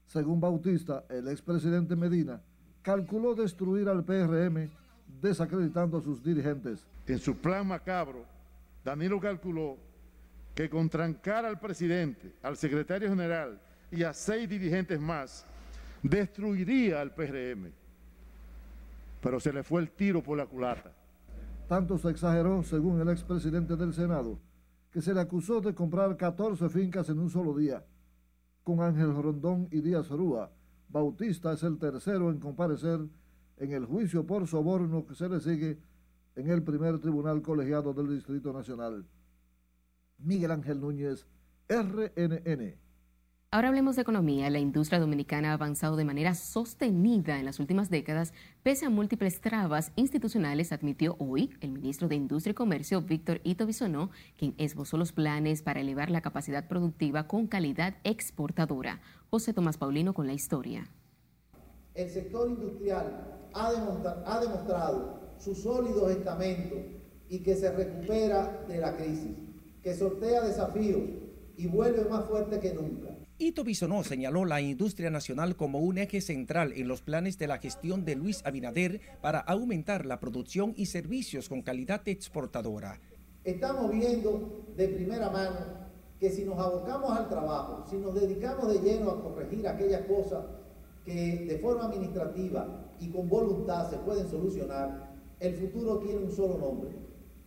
Según 0.07 0.39
Bautista, 0.39 1.03
el 1.09 1.27
expresidente 1.27 1.95
Medina 1.95 2.41
calculó 2.81 3.33
destruir 3.33 3.89
al 3.89 4.03
PRM 4.03 4.69
desacreditando 5.21 5.97
a 5.97 6.01
sus 6.01 6.23
dirigentes. 6.23 6.85
En 7.07 7.19
su 7.19 7.35
plan 7.35 7.67
macabro, 7.67 8.25
Danilo 8.83 9.19
calculó 9.19 9.77
que 10.53 10.69
con 10.69 10.87
trancar 10.87 11.45
al 11.45 11.59
presidente, 11.59 12.35
al 12.43 12.55
secretario 12.55 13.09
general 13.09 13.59
y 13.91 14.03
a 14.03 14.13
seis 14.13 14.47
dirigentes 14.47 14.99
más, 14.99 15.45
destruiría 16.03 17.01
al 17.01 17.13
PRM. 17.13 17.71
Pero 19.21 19.39
se 19.39 19.51
le 19.51 19.63
fue 19.63 19.81
el 19.81 19.89
tiro 19.89 20.21
por 20.21 20.37
la 20.37 20.45
culata. 20.45 20.93
Tanto 21.67 21.97
se 21.97 22.09
exageró, 22.11 22.61
según 22.61 23.01
el 23.01 23.09
expresidente 23.09 23.75
del 23.75 23.93
Senado, 23.93 24.37
que 24.91 25.01
se 25.01 25.13
le 25.13 25.21
acusó 25.21 25.59
de 25.61 25.73
comprar 25.73 26.15
14 26.15 26.69
fincas 26.69 27.09
en 27.09 27.17
un 27.17 27.31
solo 27.31 27.55
día 27.55 27.83
con 28.65 28.81
Ángel 28.81 29.13
Rondón 29.13 29.67
y 29.71 29.81
Díaz 29.81 30.09
Rúa. 30.09 30.51
Bautista 30.89 31.53
es 31.53 31.61
el 31.61 31.77
tercero 31.77 32.31
en 32.31 32.39
comparecer 32.39 32.99
en 33.57 33.71
el 33.71 33.85
juicio 33.85 34.25
por 34.25 34.47
soborno 34.47 35.05
que 35.05 35.13
se 35.13 35.29
le 35.29 35.39
sigue 35.39 35.79
en 36.35 36.49
el 36.49 36.63
primer 36.63 36.99
tribunal 36.99 37.43
colegiado 37.43 37.93
del 37.93 38.09
Distrito 38.09 38.51
Nacional. 38.51 39.05
Miguel 40.17 40.49
Ángel 40.49 40.81
Núñez, 40.81 41.27
RNN. 41.69 42.84
Ahora 43.55 43.69
hablemos 43.69 43.95
de 43.95 44.01
economía. 44.01 44.49
La 44.49 44.59
industria 44.59 44.99
dominicana 44.99 45.51
ha 45.51 45.53
avanzado 45.53 45.95
de 45.95 46.03
manera 46.03 46.35
sostenida 46.35 47.39
en 47.39 47.45
las 47.45 47.61
últimas 47.61 47.89
décadas, 47.89 48.33
pese 48.63 48.85
a 48.85 48.89
múltiples 48.89 49.39
trabas 49.39 49.93
institucionales, 49.95 50.73
admitió 50.73 51.15
hoy 51.19 51.51
el 51.61 51.71
ministro 51.71 52.09
de 52.09 52.15
Industria 52.15 52.51
y 52.51 52.55
Comercio, 52.55 53.01
Víctor 53.01 53.39
Ito 53.45 53.65
Bisonó, 53.65 54.11
quien 54.37 54.55
esbozó 54.57 54.97
los 54.97 55.13
planes 55.13 55.61
para 55.61 55.79
elevar 55.79 56.11
la 56.11 56.19
capacidad 56.19 56.67
productiva 56.67 57.29
con 57.29 57.47
calidad 57.47 57.95
exportadora. 58.03 58.99
José 59.29 59.53
Tomás 59.53 59.77
Paulino 59.77 60.13
con 60.13 60.27
la 60.27 60.33
historia. 60.33 60.89
El 61.93 62.09
sector 62.09 62.49
industrial 62.49 63.39
ha, 63.53 63.69
ha 64.25 64.39
demostrado 64.41 65.31
su 65.39 65.55
sólido 65.55 66.09
estamento 66.09 66.75
y 67.29 67.39
que 67.39 67.55
se 67.55 67.71
recupera 67.71 68.65
de 68.67 68.79
la 68.79 68.97
crisis 68.97 69.31
que 69.81 69.95
sortea 69.95 70.41
desafíos 70.41 71.03
y 71.55 71.67
vuelve 71.67 72.03
más 72.09 72.25
fuerte 72.25 72.59
que 72.59 72.73
nunca. 72.73 73.15
Ito 73.37 73.65
Bisonó 73.65 74.01
señaló 74.05 74.45
la 74.45 74.61
industria 74.61 75.09
nacional 75.09 75.57
como 75.57 75.79
un 75.79 75.97
eje 75.97 76.21
central 76.21 76.71
en 76.71 76.87
los 76.87 77.01
planes 77.01 77.37
de 77.37 77.47
la 77.47 77.57
gestión 77.57 78.05
de 78.05 78.15
Luis 78.15 78.41
Abinader 78.45 79.01
para 79.21 79.39
aumentar 79.39 80.05
la 80.05 80.21
producción 80.21 80.73
y 80.77 80.85
servicios 80.85 81.49
con 81.49 81.61
calidad 81.61 82.01
exportadora. 82.05 82.97
Estamos 83.43 83.91
viendo 83.91 84.63
de 84.77 84.87
primera 84.87 85.29
mano 85.29 85.57
que 86.17 86.29
si 86.29 86.45
nos 86.45 86.57
abocamos 86.57 87.11
al 87.11 87.27
trabajo, 87.27 87.83
si 87.89 87.97
nos 87.97 88.15
dedicamos 88.15 88.71
de 88.71 88.79
lleno 88.79 89.11
a 89.11 89.21
corregir 89.21 89.67
aquellas 89.67 90.03
cosas 90.03 90.45
que 91.03 91.45
de 91.45 91.59
forma 91.59 91.87
administrativa 91.87 92.85
y 93.01 93.09
con 93.09 93.27
voluntad 93.27 93.89
se 93.89 93.97
pueden 93.97 94.29
solucionar, 94.29 95.13
el 95.41 95.55
futuro 95.55 95.99
tiene 95.99 96.19
un 96.19 96.31
solo 96.31 96.57
nombre, 96.57 96.91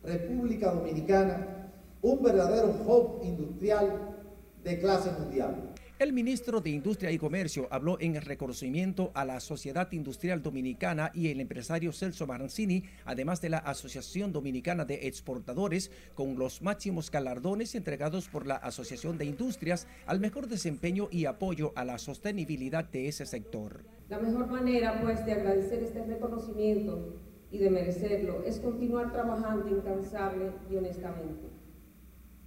República 0.05 0.71
Dominicana, 0.71 1.71
un 2.03 2.23
verdadero 2.23 2.75
hub 2.87 3.25
industrial 3.25 4.17
de 4.63 4.79
clase 4.79 5.11
mundial. 5.19 5.68
El 5.99 6.13
ministro 6.13 6.61
de 6.61 6.71
Industria 6.71 7.11
y 7.11 7.19
Comercio 7.19 7.67
habló 7.73 7.97
en 7.99 8.15
reconocimiento 8.23 9.11
a 9.15 9.25
la 9.25 9.41
Sociedad 9.41 9.91
Industrial 9.91 10.41
Dominicana 10.41 11.11
y 11.13 11.29
el 11.29 11.41
empresario 11.41 11.91
Celso 11.91 12.25
Marancini, 12.25 12.85
además 13.05 13.41
de 13.41 13.49
la 13.49 13.59
Asociación 13.59 14.33
Dominicana 14.33 14.85
de 14.85 15.09
Exportadores, 15.09 15.91
con 16.15 16.39
los 16.39 16.63
máximos 16.63 17.11
galardones 17.11 17.75
entregados 17.75 18.29
por 18.29 18.47
la 18.47 18.55
Asociación 18.55 19.19
de 19.19 19.25
Industrias 19.25 19.89
al 20.07 20.21
mejor 20.21 20.47
desempeño 20.47 21.09
y 21.11 21.25
apoyo 21.25 21.73
a 21.75 21.85
la 21.85 21.99
sostenibilidad 21.99 22.85
de 22.85 23.09
ese 23.09 23.27
sector. 23.27 23.83
La 24.09 24.21
mejor 24.21 24.47
manera, 24.47 25.01
pues, 25.03 25.27
de 25.27 25.33
agradecer 25.33 25.83
este 25.83 26.05
reconocimiento 26.05 27.17
y 27.51 27.59
de 27.59 27.71
merecerlo 27.71 28.45
es 28.45 28.61
continuar 28.61 29.11
trabajando 29.11 29.69
incansable 29.69 30.53
y 30.71 30.77
honestamente 30.77 31.58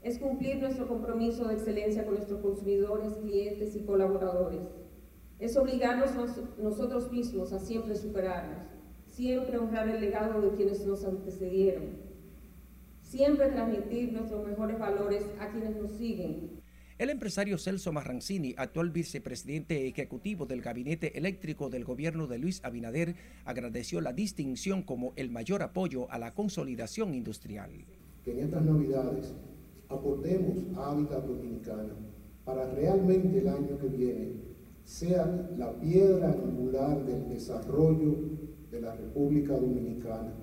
es 0.01 0.17
cumplir 0.17 0.57
nuestro 0.57 0.87
compromiso 0.87 1.47
de 1.47 1.53
excelencia 1.55 2.05
con 2.05 2.15
nuestros 2.15 2.41
consumidores, 2.41 3.13
clientes 3.21 3.75
y 3.75 3.81
colaboradores. 3.81 4.61
Es 5.39 5.55
obligarnos 5.57 6.11
nosotros 6.57 7.11
mismos 7.11 7.53
a 7.53 7.59
siempre 7.59 7.95
superarnos, 7.95 8.63
siempre 9.07 9.57
honrar 9.57 9.89
el 9.89 10.01
legado 10.01 10.41
de 10.41 10.55
quienes 10.55 10.85
nos 10.85 11.03
antecedieron, 11.03 11.97
siempre 12.99 13.49
transmitir 13.49 14.13
nuestros 14.13 14.45
mejores 14.47 14.79
valores 14.79 15.23
a 15.39 15.49
quienes 15.49 15.75
nos 15.75 15.91
siguen. 15.91 16.61
El 16.97 17.09
empresario 17.09 17.57
Celso 17.57 17.91
Marrancini, 17.91 18.53
actual 18.57 18.91
vicepresidente 18.91 19.87
ejecutivo 19.87 20.45
del 20.45 20.61
Gabinete 20.61 21.17
Eléctrico 21.17 21.69
del 21.69 21.83
gobierno 21.83 22.27
de 22.27 22.37
Luis 22.37 22.63
Abinader, 22.63 23.15
agradeció 23.43 24.01
la 24.01 24.13
distinción 24.13 24.83
como 24.83 25.13
el 25.15 25.31
mayor 25.31 25.63
apoyo 25.63 26.11
a 26.11 26.19
la 26.19 26.35
consolidación 26.35 27.15
industrial. 27.15 27.71
Que 28.23 28.33
en 28.33 28.39
estas 28.39 28.63
navidades 28.63 29.33
aportemos 29.91 30.57
a 30.75 30.91
Hábitat 30.91 31.25
Dominicana 31.25 31.93
para 32.45 32.69
realmente 32.71 33.39
el 33.39 33.47
año 33.47 33.77
que 33.79 33.87
viene 33.87 34.31
sea 34.83 35.49
la 35.57 35.79
piedra 35.79 36.31
angular 36.31 37.05
del 37.05 37.29
desarrollo 37.29 38.15
de 38.71 38.81
la 38.81 38.95
República 38.95 39.57
Dominicana, 39.57 40.33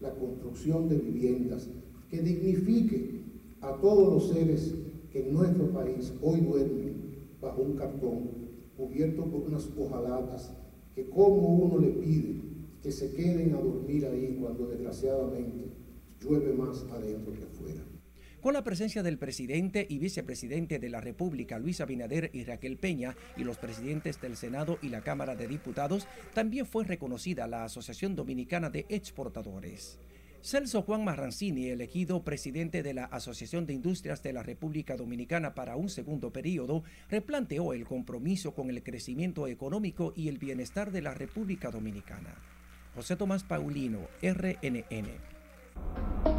la 0.00 0.14
construcción 0.14 0.88
de 0.88 0.96
viviendas 0.96 1.68
que 2.10 2.20
dignifique 2.20 3.22
a 3.60 3.80
todos 3.80 4.12
los 4.12 4.28
seres 4.28 4.74
que 5.10 5.26
en 5.26 5.34
nuestro 5.34 5.70
país 5.70 6.12
hoy 6.20 6.40
duermen 6.40 6.96
bajo 7.40 7.62
un 7.62 7.76
cartón 7.76 8.28
cubierto 8.76 9.24
por 9.24 9.42
unas 9.42 9.70
hojalatas 9.78 10.52
que 10.94 11.08
como 11.08 11.56
uno 11.56 11.78
le 11.78 11.88
pide 11.88 12.40
que 12.82 12.92
se 12.92 13.12
queden 13.12 13.54
a 13.54 13.60
dormir 13.60 14.06
ahí 14.06 14.36
cuando 14.40 14.66
desgraciadamente 14.66 15.70
llueve 16.20 16.52
más 16.52 16.84
adentro 16.92 17.32
que 17.32 17.44
afuera. 17.44 17.85
Con 18.46 18.54
la 18.54 18.62
presencia 18.62 19.02
del 19.02 19.18
presidente 19.18 19.88
y 19.90 19.98
vicepresidente 19.98 20.78
de 20.78 20.88
la 20.88 21.00
República, 21.00 21.58
Luis 21.58 21.80
Abinader 21.80 22.30
y 22.32 22.44
Raquel 22.44 22.76
Peña, 22.76 23.16
y 23.36 23.42
los 23.42 23.58
presidentes 23.58 24.20
del 24.20 24.36
Senado 24.36 24.78
y 24.82 24.88
la 24.88 25.00
Cámara 25.00 25.34
de 25.34 25.48
Diputados, 25.48 26.06
también 26.32 26.64
fue 26.64 26.84
reconocida 26.84 27.48
la 27.48 27.64
Asociación 27.64 28.14
Dominicana 28.14 28.70
de 28.70 28.86
Exportadores. 28.88 29.98
Celso 30.42 30.82
Juan 30.82 31.04
Marrancini, 31.04 31.70
elegido 31.70 32.22
presidente 32.22 32.84
de 32.84 32.94
la 32.94 33.06
Asociación 33.06 33.66
de 33.66 33.74
Industrias 33.74 34.22
de 34.22 34.32
la 34.32 34.44
República 34.44 34.96
Dominicana 34.96 35.56
para 35.56 35.74
un 35.74 35.88
segundo 35.88 36.32
periodo, 36.32 36.84
replanteó 37.10 37.72
el 37.72 37.84
compromiso 37.84 38.54
con 38.54 38.70
el 38.70 38.84
crecimiento 38.84 39.48
económico 39.48 40.12
y 40.14 40.28
el 40.28 40.38
bienestar 40.38 40.92
de 40.92 41.02
la 41.02 41.14
República 41.14 41.72
Dominicana. 41.72 42.36
José 42.94 43.16
Tomás 43.16 43.42
Paulino, 43.42 44.02
RNN. 44.22 46.35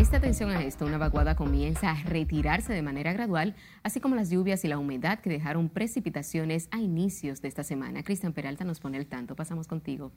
Presta 0.00 0.16
atención 0.16 0.48
a 0.48 0.64
esto, 0.64 0.86
una 0.86 0.96
vaguada 0.96 1.36
comienza 1.36 1.90
a 1.90 2.02
retirarse 2.04 2.72
de 2.72 2.80
manera 2.80 3.12
gradual, 3.12 3.54
así 3.82 4.00
como 4.00 4.16
las 4.16 4.30
lluvias 4.30 4.64
y 4.64 4.68
la 4.68 4.78
humedad 4.78 5.20
que 5.20 5.28
dejaron 5.28 5.68
precipitaciones 5.68 6.68
a 6.70 6.80
inicios 6.80 7.42
de 7.42 7.48
esta 7.48 7.64
semana. 7.64 8.02
Cristian 8.02 8.32
Peralta 8.32 8.64
nos 8.64 8.80
pone 8.80 8.96
el 8.96 9.06
tanto, 9.08 9.36
pasamos 9.36 9.68
contigo. 9.68 10.10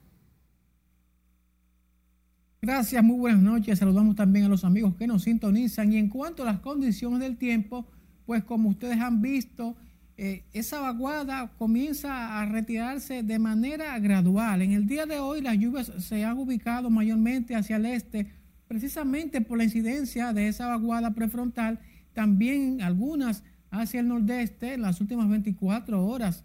Gracias, 2.62 3.04
muy 3.04 3.18
buenas 3.18 3.42
noches. 3.42 3.78
Saludamos 3.78 4.16
también 4.16 4.46
a 4.46 4.48
los 4.48 4.64
amigos 4.64 4.96
que 4.96 5.06
nos 5.06 5.24
sintonizan. 5.24 5.92
Y 5.92 5.98
en 5.98 6.08
cuanto 6.08 6.44
a 6.44 6.46
las 6.46 6.60
condiciones 6.62 7.20
del 7.20 7.36
tiempo, 7.36 7.86
pues 8.26 8.42
como 8.46 8.70
ustedes 8.70 9.02
han 9.02 9.22
visto, 9.22 9.76
eh, 10.16 10.46
esa 10.54 10.80
vaguada 10.80 11.52
comienza 11.58 12.40
a 12.40 12.46
retirarse 12.46 13.22
de 13.22 13.38
manera 13.38 14.00
gradual. 14.00 14.62
En 14.62 14.72
el 14.72 14.88
día 14.88 15.06
de 15.06 15.20
hoy 15.20 15.42
las 15.42 15.58
lluvias 15.58 15.92
se 15.98 16.24
han 16.24 16.38
ubicado 16.38 16.90
mayormente 16.90 17.54
hacia 17.54 17.76
el 17.76 17.86
este 17.88 18.43
precisamente 18.74 19.40
por 19.40 19.60
la 19.60 19.66
incidencia 19.66 20.34
de 20.34 20.48
esa 20.48 20.66
vaguada 20.66 21.14
prefrontal, 21.14 21.80
también 22.14 22.82
algunas 22.82 23.44
hacia 23.70 24.00
el 24.00 24.08
nordeste 24.08 24.74
en 24.74 24.82
las 24.82 25.00
últimas 25.00 25.30
24 25.30 26.04
horas. 26.04 26.44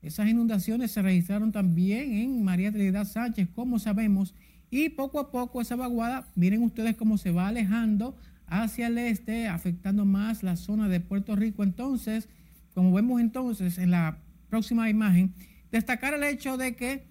Esas 0.00 0.28
inundaciones 0.28 0.92
se 0.92 1.02
registraron 1.02 1.50
también 1.50 2.12
en 2.12 2.44
María 2.44 2.70
Trinidad 2.70 3.06
Sánchez, 3.06 3.48
como 3.52 3.80
sabemos, 3.80 4.36
y 4.70 4.90
poco 4.90 5.18
a 5.18 5.32
poco 5.32 5.60
esa 5.60 5.74
vaguada, 5.74 6.28
miren 6.36 6.62
ustedes 6.62 6.94
cómo 6.94 7.18
se 7.18 7.32
va 7.32 7.48
alejando 7.48 8.16
hacia 8.46 8.86
el 8.86 8.96
este, 8.98 9.48
afectando 9.48 10.04
más 10.04 10.44
la 10.44 10.54
zona 10.54 10.88
de 10.88 11.00
Puerto 11.00 11.34
Rico. 11.34 11.64
Entonces, 11.64 12.28
como 12.72 12.92
vemos 12.92 13.20
entonces 13.20 13.78
en 13.78 13.90
la 13.90 14.18
próxima 14.48 14.88
imagen, 14.88 15.34
destacar 15.72 16.14
el 16.14 16.22
hecho 16.22 16.56
de 16.56 16.76
que 16.76 17.08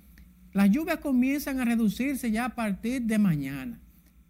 las 0.53 0.69
lluvias 0.69 0.99
comienzan 0.99 1.59
a 1.59 1.65
reducirse 1.65 2.31
ya 2.31 2.45
a 2.45 2.55
partir 2.55 3.01
de 3.01 3.17
mañana. 3.17 3.82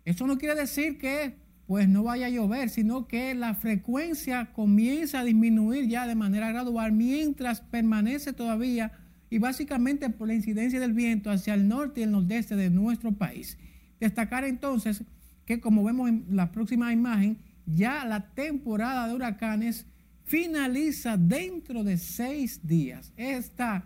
Eso 0.06 0.28
no 0.28 0.38
quiere 0.38 0.56
decir 0.56 0.98
que 0.98 1.36
pues 1.66 1.88
no 1.88 2.04
vaya 2.04 2.28
a 2.28 2.30
llover, 2.30 2.70
sino 2.70 3.08
que 3.08 3.34
la 3.34 3.56
frecuencia 3.56 4.52
comienza 4.54 5.22
a 5.22 5.24
disminuir 5.24 5.88
ya 5.88 6.08
de 6.08 6.16
manera 6.16 6.52
gradual 6.52 6.92
mientras 6.92 7.62
permanece 7.62 8.34
todavía 8.34 8.92
y 9.30 9.40
básicamente 9.40 10.10
por 10.10 10.28
la 10.28 10.34
incidencia 10.34 10.80
del 10.80 10.94
viento 10.94 11.32
hacia 11.32 11.54
el 11.54 11.68
norte 11.68 12.02
y 12.02 12.04
el 12.04 12.12
nordeste 12.12 12.56
de 12.56 12.70
nuestro 12.70 13.14
país. 13.14 13.58
Destacar 14.00 14.44
entonces 14.44 15.04
que 15.46 15.60
como 15.60 15.84
vemos 15.84 16.10
en 16.10 16.26
la 16.30 16.52
próxima 16.52 16.94
imagen, 16.94 17.38
ya 17.66 18.06
la 18.06 18.34
temporada 18.34 19.08
de 19.08 19.16
huracanes 19.16 19.86
finaliza 20.24 21.18
dentro 21.18 21.84
de 21.84 21.98
seis 21.98 22.66
días. 22.68 23.14
Esta 23.18 23.86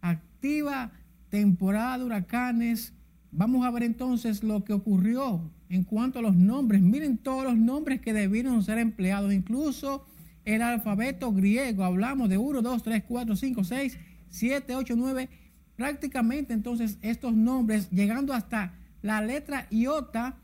activa 0.00 0.92
temporada 1.28 1.98
de 1.98 2.04
huracanes, 2.04 2.94
vamos 3.30 3.66
a 3.66 3.70
ver 3.70 3.82
entonces 3.82 4.42
lo 4.42 4.64
que 4.64 4.72
ocurrió 4.72 5.52
en 5.70 5.84
cuanto 5.84 6.18
a 6.18 6.22
los 6.22 6.34
nombres. 6.34 6.80
Miren 6.80 7.18
todos 7.18 7.44
los 7.44 7.56
nombres 7.56 8.00
que 8.00 8.12
debieron 8.12 8.62
ser 8.62 8.78
empleados, 8.78 9.32
incluso 9.32 10.06
el 10.44 10.62
alfabeto 10.62 11.32
griego. 11.32 11.84
Hablamos 11.84 12.28
de 12.28 12.38
1, 12.38 12.62
2, 12.62 12.82
3, 12.82 13.04
4, 13.06 13.36
5, 13.36 13.64
6, 13.64 13.98
7, 14.30 14.74
8, 14.74 14.94
9. 14.96 15.28
Prácticamente 15.76 16.54
entonces 16.54 16.98
estos 17.02 17.34
nombres 17.34 17.90
llegando 17.90 18.32
hasta 18.32 18.74
la 19.02 19.20
letra 19.20 19.68
iota 19.70 20.36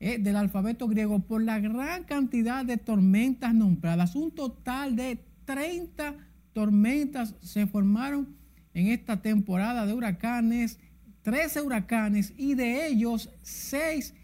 eh, 0.00 0.18
del 0.18 0.36
alfabeto 0.36 0.88
griego 0.88 1.20
por 1.20 1.42
la 1.42 1.60
gran 1.60 2.04
cantidad 2.04 2.64
de 2.64 2.76
tormentas 2.76 3.54
nombradas. 3.54 4.16
Un 4.16 4.32
total 4.32 4.96
de 4.96 5.24
30 5.44 6.16
tormentas 6.52 7.34
se 7.40 7.66
formaron 7.66 8.36
en 8.74 8.88
esta 8.88 9.22
temporada 9.22 9.86
de 9.86 9.94
huracanes, 9.94 10.78
13 11.22 11.60
huracanes 11.62 12.34
y 12.36 12.54
de 12.54 12.88
ellos 12.88 13.30
6 13.42 14.14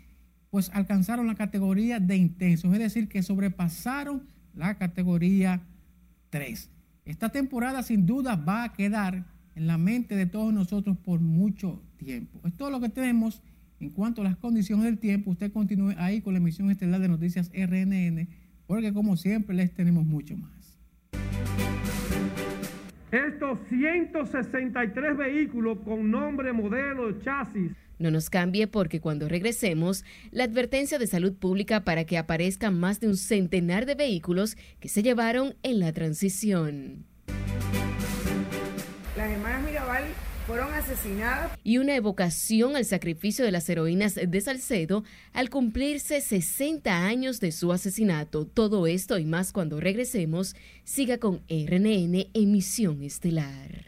pues 0.51 0.71
alcanzaron 0.73 1.27
la 1.27 1.35
categoría 1.35 2.01
de 2.01 2.17
intensos, 2.17 2.73
es 2.73 2.79
decir, 2.79 3.09
que 3.09 3.23
sobrepasaron 3.23 4.23
la 4.55 4.77
categoría 4.77 5.61
3. 6.31 6.71
Esta 7.05 7.31
temporada 7.31 7.83
sin 7.83 8.07
duda 8.07 8.37
va 8.37 8.65
a 8.65 8.73
quedar 8.73 9.25
en 9.55 9.67
la 9.67 9.79
mente 9.79 10.15
de 10.15 10.27
todos 10.27 10.53
nosotros 10.53 10.97
por 10.99 11.21
mucho 11.21 11.83
tiempo. 11.97 12.41
Es 12.47 12.55
todo 12.57 12.71
lo 12.71 12.81
que 12.81 12.89
tenemos 12.89 13.43
en 13.81 13.91
cuanto 13.91 14.23
a 14.23 14.25
las 14.25 14.37
condiciones 14.37 14.85
del 14.85 14.99
tiempo. 14.99 15.31
Usted 15.31 15.53
continúe 15.53 15.95
ahí 15.99 16.21
con 16.21 16.35
la 16.35 16.39
emisión 16.39 16.71
estelar 16.71 17.01
de 17.01 17.09
Noticias 17.09 17.51
RNN, 17.55 18.29
porque 18.67 18.93
como 18.93 19.17
siempre 19.17 19.57
les 19.57 19.73
tenemos 19.73 20.05
mucho 20.05 20.37
más. 20.37 20.79
Estos 23.11 23.59
163 23.71 25.17
vehículos 25.17 25.79
con 25.79 26.11
nombre, 26.11 26.53
modelo, 26.53 27.19
chasis. 27.21 27.73
No 27.99 28.11
nos 28.11 28.31
cambie 28.31 28.67
porque 28.67 29.01
cuando 29.01 29.29
regresemos, 29.29 30.05
la 30.31 30.45
advertencia 30.45 30.99
de 30.99 31.07
salud 31.07 31.35
pública 31.35 31.85
para 31.85 32.05
que 32.05 32.19
aparezcan 32.19 32.79
más 32.79 33.01
de 33.01 33.09
un 33.09 33.17
centenar 33.17 33.87
de 33.87 33.95
vehículos 33.95 34.57
que 34.81 34.89
se 34.89 35.03
llevaron 35.03 35.57
en 35.63 35.81
la 35.81 35.93
transición. 35.93 37.05
Las 39.17 39.31
hermanas 39.31 39.65
Mirabal 39.65 40.05
fueron 40.47 40.73
asesinadas. 40.73 41.59
Y 41.63 41.79
una 41.79 41.95
evocación 41.95 42.77
al 42.77 42.85
sacrificio 42.85 43.45
de 43.45 43.53
las 43.53 43.69
heroínas 43.69 44.15
de 44.15 44.41
Salcedo 44.41 45.05
al 45.33 45.51
cumplirse 45.51 46.21
60 46.21 47.05
años 47.05 47.39
de 47.41 47.53
su 47.53 47.73
asesinato. 47.73 48.47
Todo 48.47 48.87
esto 48.87 49.19
y 49.19 49.27
más 49.27 49.53
cuando 49.53 49.79
regresemos, 49.81 50.57
siga 50.85 51.19
con 51.19 51.43
RNN 51.49 52.29
Emisión 52.33 53.03
Estelar. 53.03 53.88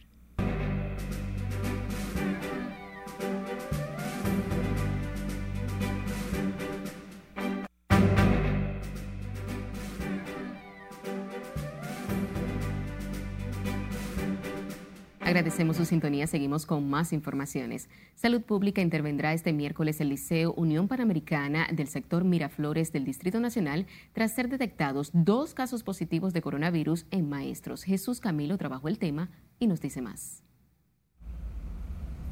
Agradecemos 15.31 15.76
su 15.76 15.85
sintonía. 15.85 16.26
Seguimos 16.26 16.66
con 16.66 16.91
más 16.91 17.12
informaciones. 17.12 17.89
Salud 18.16 18.43
Pública 18.43 18.83
intervendrá 18.83 19.33
este 19.33 19.53
miércoles 19.53 20.01
el 20.01 20.09
Liceo 20.09 20.53
Unión 20.55 20.89
Panamericana 20.89 21.68
del 21.70 21.87
sector 21.87 22.24
Miraflores 22.24 22.91
del 22.91 23.05
Distrito 23.05 23.39
Nacional 23.39 23.87
tras 24.12 24.35
ser 24.35 24.49
detectados 24.49 25.12
dos 25.12 25.55
casos 25.55 25.85
positivos 25.85 26.33
de 26.33 26.43
coronavirus 26.43 27.07
en 27.12 27.28
maestros. 27.28 27.85
Jesús 27.85 28.18
Camilo 28.18 28.59
trabajó 28.59 28.89
el 28.89 28.99
tema 28.99 29.31
y 29.61 29.68
nos 29.68 29.81
dice 29.81 30.03
más. 30.03 30.43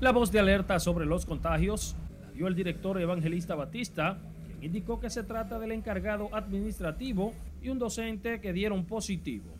La 0.01 0.11
voz 0.11 0.33
de 0.33 0.41
alerta 0.41 0.81
sobre 0.81 1.07
los 1.07 1.25
contagios 1.25 1.95
la 2.21 2.33
dio 2.33 2.49
el 2.49 2.57
director 2.57 3.01
Evangelista 3.01 3.55
Batista, 3.55 4.19
quien 4.49 4.65
indicó 4.65 4.99
que 4.99 5.09
se 5.09 5.23
trata 5.23 5.61
del 5.61 5.71
encargado 5.71 6.35
administrativo 6.35 7.33
y 7.63 7.69
un 7.69 7.79
docente 7.79 8.41
que 8.41 8.53
dieron 8.53 8.87
positivo. 8.87 9.55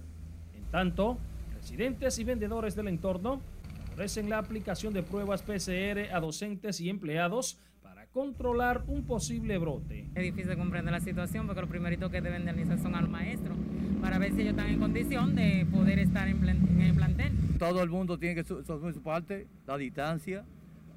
En 0.57 0.65
tanto, 0.73 1.19
Residentes 1.69 2.19
y 2.19 2.25
vendedores 2.25 2.75
del 2.75 2.89
entorno 2.89 3.43
ofrecen 3.93 4.31
la 4.31 4.39
aplicación 4.39 4.95
de 4.95 5.03
pruebas 5.03 5.43
PCR 5.43 6.15
a 6.15 6.19
docentes 6.19 6.81
y 6.81 6.89
empleados 6.89 7.59
para 7.83 8.07
controlar 8.07 8.85
un 8.87 9.05
posible 9.05 9.59
brote. 9.59 10.07
Es 10.15 10.23
difícil 10.23 10.57
comprender 10.57 10.93
la 10.93 11.01
situación 11.01 11.47
porque 11.47 11.61
los 11.61 11.69
primeritos 11.69 12.11
que 12.11 12.23
deben 12.23 12.47
de 12.47 12.53
analizar 12.53 12.79
son 12.79 12.95
al 12.95 13.07
maestro 13.07 13.55
para 14.01 14.17
ver 14.17 14.33
si 14.33 14.41
ellos 14.41 14.53
están 14.53 14.71
en 14.71 14.79
condición 14.79 15.35
de 15.35 15.67
poder 15.71 15.99
estar 15.99 16.27
en, 16.27 16.81
el 16.81 16.95
plantel. 16.95 17.33
Todo 17.59 17.83
el 17.83 17.91
mundo 17.91 18.17
tiene 18.17 18.37
que 18.37 18.41
asumir 18.41 18.95
su 18.95 19.03
parte, 19.03 19.47
la 19.67 19.77
distancia, 19.77 20.47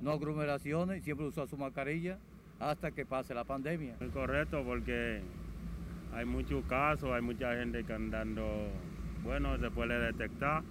no 0.02 0.12
aglomeraciones, 0.12 1.04
siempre 1.04 1.26
usar 1.26 1.50
su 1.50 1.58
mascarilla 1.58 2.18
hasta 2.62 2.92
que 2.92 3.06
pase 3.06 3.34
la 3.34 3.44
pandemia. 3.44 3.98
Es 4.00 4.12
correcto 4.12 4.64
porque 4.66 5.20
hay 6.14 6.24
muchos 6.24 6.64
casos, 6.64 7.12
hay 7.12 7.22
mucha 7.22 7.56
gente 7.56 7.84
que 7.84 7.92
andando 7.92 8.70
bueno, 9.24 9.58
se 9.58 9.70
puede 9.72 10.00
detectar. 10.00 10.64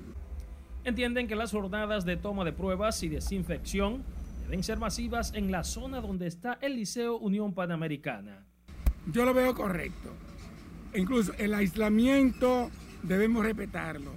Entienden 0.85 1.29
que 1.29 1.37
las 1.37 1.53
jornadas 1.53 2.05
de 2.05 2.17
toma 2.17 2.45
de 2.45 2.53
pruebas 2.53 3.03
y 3.03 3.09
desinfección 3.09 4.03
deben 4.45 4.63
ser 4.63 4.79
masivas 4.79 5.33
en 5.35 5.51
la 5.53 5.63
zona 5.63 6.01
donde 6.01 6.27
está 6.27 6.59
el 6.61 6.77
Liceo 6.77 7.19
Unión 7.19 7.53
Panamericana. 7.53 8.45
Yo 9.13 9.25
lo 9.25 9.35
veo 9.35 9.55
correcto. 9.55 10.11
Incluso 10.95 11.33
el 11.39 11.55
aislamiento 11.55 12.71
debemos 13.03 13.45
respetarlo, 13.45 14.11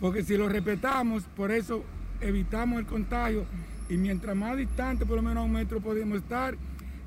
porque 0.00 0.22
si 0.22 0.36
lo 0.36 0.48
respetamos, 0.48 1.24
por 1.24 1.50
eso 1.50 1.84
evitamos 2.20 2.78
el 2.80 2.86
contagio 2.86 3.46
y 3.88 3.96
mientras 3.96 4.36
más 4.36 4.56
distante, 4.56 5.06
por 5.06 5.16
lo 5.16 5.22
menos 5.22 5.38
a 5.38 5.44
un 5.44 5.52
metro 5.52 5.80
podemos 5.80 6.18
estar, 6.18 6.56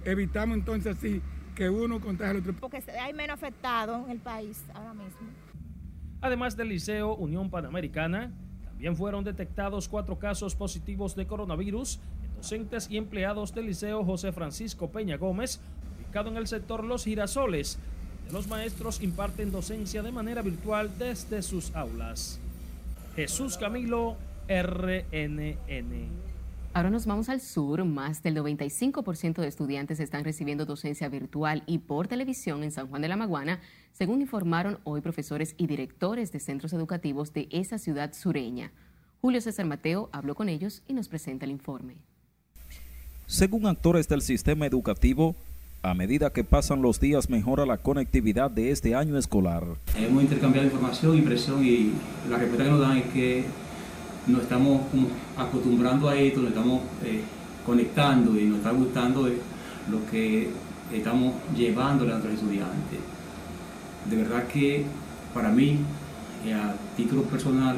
evitamos 0.03 0.57
entonces 0.57 0.97
así 0.97 1.21
que 1.55 1.69
uno 1.69 1.99
contagie 1.99 2.31
al 2.31 2.37
otro. 2.37 2.53
Porque 2.53 2.83
hay 2.99 3.13
menos 3.13 3.35
afectados 3.35 4.05
en 4.05 4.11
el 4.11 4.19
país 4.19 4.63
ahora 4.73 4.93
mismo. 4.93 5.42
Además 6.23 6.55
del 6.55 6.69
Liceo 6.69 7.15
Unión 7.15 7.49
Panamericana, 7.49 8.31
también 8.63 8.95
fueron 8.95 9.25
detectados 9.25 9.89
cuatro 9.89 10.17
casos 10.19 10.55
positivos 10.55 11.17
de 11.17 11.27
coronavirus 11.27 11.99
en 12.23 12.35
docentes 12.37 12.87
y 12.89 12.95
empleados 12.95 13.53
del 13.53 13.65
Liceo 13.65 14.05
José 14.05 14.31
Francisco 14.31 14.89
Peña 14.89 15.17
Gómez, 15.17 15.59
ubicado 15.99 16.29
en 16.29 16.37
el 16.37 16.47
sector 16.47 16.85
Los 16.85 17.03
Girasoles, 17.03 17.77
donde 18.19 18.33
los 18.35 18.47
maestros 18.47 19.03
imparten 19.03 19.51
docencia 19.51 20.01
de 20.01 20.13
manera 20.13 20.41
virtual 20.41 20.89
desde 20.97 21.41
sus 21.41 21.75
aulas. 21.75 22.39
Jesús 23.17 23.57
Camilo, 23.57 24.15
RNN. 24.47 26.22
Ahora 26.75 26.89
nos 26.89 27.05
vamos 27.05 27.29
al 27.29 27.39
sur. 27.39 27.85
Más 27.85 28.23
del 28.23 28.35
95% 28.35 29.41
de 29.41 29.47
estudiantes 29.47 29.99
están 29.99 30.23
recibiendo 30.23 30.65
docencia 30.65 31.07
virtual 31.07 31.61
y 31.67 31.77
por 31.77 32.07
televisión 32.07 32.63
en 32.63 32.71
San 32.71 32.87
Juan 32.87 33.03
de 33.03 33.09
la 33.09 33.15
Maguana, 33.15 33.59
según 33.91 34.21
informaron 34.21 34.79
hoy 34.83 35.01
profesores 35.01 35.53
y 35.59 35.67
directores 35.67 36.31
de 36.31 36.39
centros 36.39 36.73
educativos 36.73 37.31
de 37.31 37.47
esa 37.51 37.77
ciudad 37.77 38.11
sureña. 38.13 38.71
Julio 39.21 39.39
César 39.39 39.67
Mateo 39.67 40.09
habló 40.11 40.33
con 40.33 40.49
ellos 40.49 40.81
y 40.87 40.93
nos 40.93 41.09
presenta 41.09 41.45
el 41.45 41.51
informe. 41.51 41.97
Según 43.27 43.67
actores 43.67 44.07
del 44.07 44.23
sistema 44.23 44.65
educativo, 44.65 45.35
a 45.83 45.93
medida 45.93 46.31
que 46.31 46.43
pasan 46.43 46.81
los 46.81 46.99
días 46.99 47.29
mejora 47.29 47.67
la 47.67 47.77
conectividad 47.77 48.49
de 48.49 48.71
este 48.71 48.95
año 48.95 49.15
escolar. 49.19 49.63
Hemos 49.95 50.23
intercambiado 50.23 50.65
información, 50.65 51.17
impresión 51.17 51.63
y 51.63 51.93
la 52.27 52.37
respuesta 52.37 52.63
que 52.63 52.71
nos 52.71 52.79
dan 52.79 52.97
es 52.97 53.05
que 53.13 53.45
nos 54.27 54.41
estamos 54.41 54.81
acostumbrando 55.37 56.09
a 56.09 56.15
esto, 56.15 56.41
nos 56.41 56.49
estamos 56.49 56.81
eh, 57.03 57.21
conectando 57.65 58.39
y 58.39 58.45
nos 58.45 58.57
está 58.57 58.71
gustando 58.71 59.27
eh, 59.27 59.37
lo 59.89 60.05
que 60.09 60.49
estamos 60.93 61.33
llevándole 61.55 62.11
a 62.11 62.15
nuestros 62.15 62.35
estudiantes. 62.35 62.99
De 64.09 64.15
verdad 64.15 64.47
que 64.47 64.85
para 65.33 65.49
mí, 65.49 65.77
eh, 66.45 66.53
a 66.53 66.75
título 66.95 67.23
personal, 67.23 67.77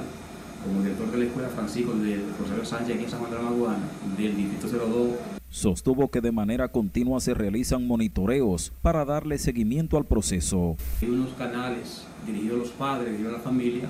como 0.63 0.81
director 0.81 1.11
de 1.11 1.17
la 1.17 1.25
Escuela 1.25 1.49
Francisco 1.49 1.93
de 1.93 2.19
Rosario 2.39 2.65
Sánchez 2.65 2.95
aquí 2.95 3.03
en 3.05 3.09
San 3.09 3.19
Juan 3.19 3.31
de 3.31 3.37
la 3.37 3.43
Maguana, 3.43 3.83
del 4.17 4.35
Distrito 4.35 4.67
02, 4.67 5.35
Sostuvo 5.55 6.09
que 6.11 6.19
de 6.19 6.33
manera 6.33 6.67
continua 6.67 7.21
se 7.21 7.33
realizan 7.33 7.87
monitoreos 7.87 8.73
para 8.81 9.05
darle 9.05 9.37
seguimiento 9.37 9.95
al 9.95 10.03
proceso. 10.03 10.75
Hay 11.01 11.07
unos 11.07 11.29
canales 11.37 12.05
dirigidos 12.25 12.55
a 12.55 12.59
los 12.63 12.69
padres, 12.71 13.11
dirigidos 13.11 13.35
a 13.35 13.37
la 13.37 13.43
familia, 13.43 13.87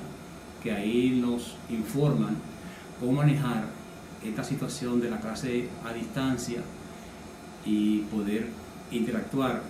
que 0.66 0.72
ahí 0.72 1.22
nos 1.22 1.56
informan 1.70 2.38
cómo 3.00 3.12
manejar 3.12 3.66
esta 4.26 4.44
situación 4.44 5.00
de 5.00 5.12
la 5.12 5.20
clase 5.20 5.70
a 5.86 5.94
distancia 5.94 6.62
y 7.64 8.00
poder 8.00 8.48
interactuar 8.92 9.62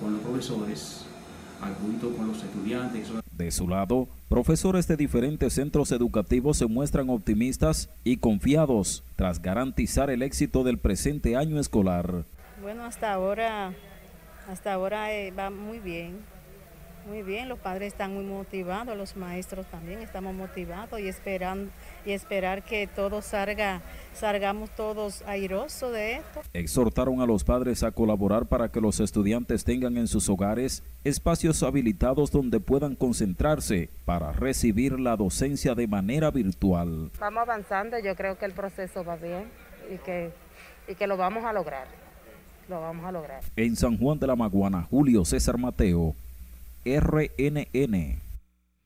con 0.00 0.14
los 0.14 0.20
profesores 0.22 1.06
junto 1.80 2.10
con 2.16 2.26
los 2.26 2.42
estudiantes. 2.42 3.12
De 3.30 3.52
su 3.52 3.68
lado, 3.68 4.08
profesores 4.28 4.88
de 4.88 4.96
diferentes 4.96 5.52
centros 5.52 5.92
educativos 5.92 6.56
se 6.56 6.66
muestran 6.66 7.08
optimistas 7.08 7.88
y 8.02 8.16
confiados 8.16 9.04
tras 9.14 9.40
garantizar 9.40 10.10
el 10.10 10.22
éxito 10.22 10.64
del 10.64 10.78
presente 10.78 11.36
año 11.36 11.60
escolar. 11.60 12.24
Bueno, 12.60 12.82
hasta 12.82 13.12
ahora, 13.12 13.74
hasta 14.48 14.72
ahora 14.72 15.14
eh, 15.14 15.30
va 15.30 15.50
muy 15.50 15.78
bien. 15.78 16.31
Muy 17.06 17.22
bien, 17.22 17.48
los 17.48 17.58
padres 17.58 17.92
están 17.92 18.14
muy 18.14 18.24
motivados, 18.24 18.96
los 18.96 19.16
maestros 19.16 19.66
también 19.66 20.00
estamos 20.00 20.34
motivados 20.34 21.00
y 21.00 21.08
esperando 21.08 21.70
y 22.06 22.12
esperar 22.12 22.62
que 22.62 22.86
todo 22.86 23.22
salga, 23.22 23.82
salgamos 24.14 24.70
todos 24.70 25.22
airosos 25.26 25.92
de 25.92 26.16
esto. 26.16 26.42
Exhortaron 26.52 27.20
a 27.20 27.26
los 27.26 27.42
padres 27.42 27.82
a 27.82 27.90
colaborar 27.90 28.46
para 28.46 28.68
que 28.70 28.80
los 28.80 29.00
estudiantes 29.00 29.64
tengan 29.64 29.96
en 29.96 30.06
sus 30.06 30.28
hogares 30.28 30.84
espacios 31.02 31.62
habilitados 31.64 32.30
donde 32.30 32.60
puedan 32.60 32.94
concentrarse 32.94 33.90
para 34.04 34.32
recibir 34.32 35.00
la 35.00 35.16
docencia 35.16 35.74
de 35.74 35.88
manera 35.88 36.30
virtual. 36.30 37.10
Vamos 37.18 37.42
avanzando, 37.42 37.98
yo 37.98 38.14
creo 38.14 38.38
que 38.38 38.44
el 38.44 38.52
proceso 38.52 39.04
va 39.04 39.16
bien 39.16 39.50
y 39.92 39.98
que, 39.98 40.30
y 40.86 40.94
que 40.94 41.06
lo 41.08 41.16
vamos 41.16 41.44
a 41.44 41.52
lograr. 41.52 41.88
Lo 42.68 42.80
vamos 42.80 43.04
a 43.04 43.10
lograr. 43.10 43.42
En 43.56 43.74
San 43.74 43.98
Juan 43.98 44.20
de 44.20 44.28
la 44.28 44.36
Maguana, 44.36 44.86
Julio 44.88 45.24
César 45.24 45.58
Mateo, 45.58 46.14
RNN. 46.84 48.22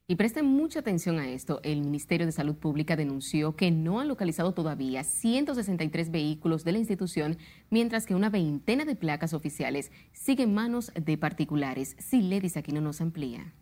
Y 0.08 0.14
presten 0.14 0.46
mucha 0.46 0.80
atención 0.80 1.18
a 1.18 1.28
esto. 1.28 1.60
El 1.64 1.80
Ministerio 1.80 2.26
de 2.26 2.32
Salud 2.32 2.54
Pública 2.54 2.94
denunció 2.94 3.56
que 3.56 3.72
no 3.72 3.98
han 3.98 4.06
localizado 4.06 4.54
todavía 4.54 5.02
163 5.02 6.12
vehículos 6.12 6.62
de 6.62 6.72
la 6.72 6.78
institución, 6.78 7.38
mientras 7.70 8.06
que 8.06 8.14
una 8.14 8.30
veintena 8.30 8.84
de 8.84 8.94
placas 8.94 9.34
oficiales 9.34 9.90
siguen 10.12 10.50
en 10.50 10.54
manos 10.54 10.92
de 10.94 11.18
particulares. 11.18 11.96
Si 11.98 12.22
Ledis 12.22 12.56
aquí 12.56 12.70
no 12.70 12.80
nos 12.80 13.00
amplía. 13.00 13.52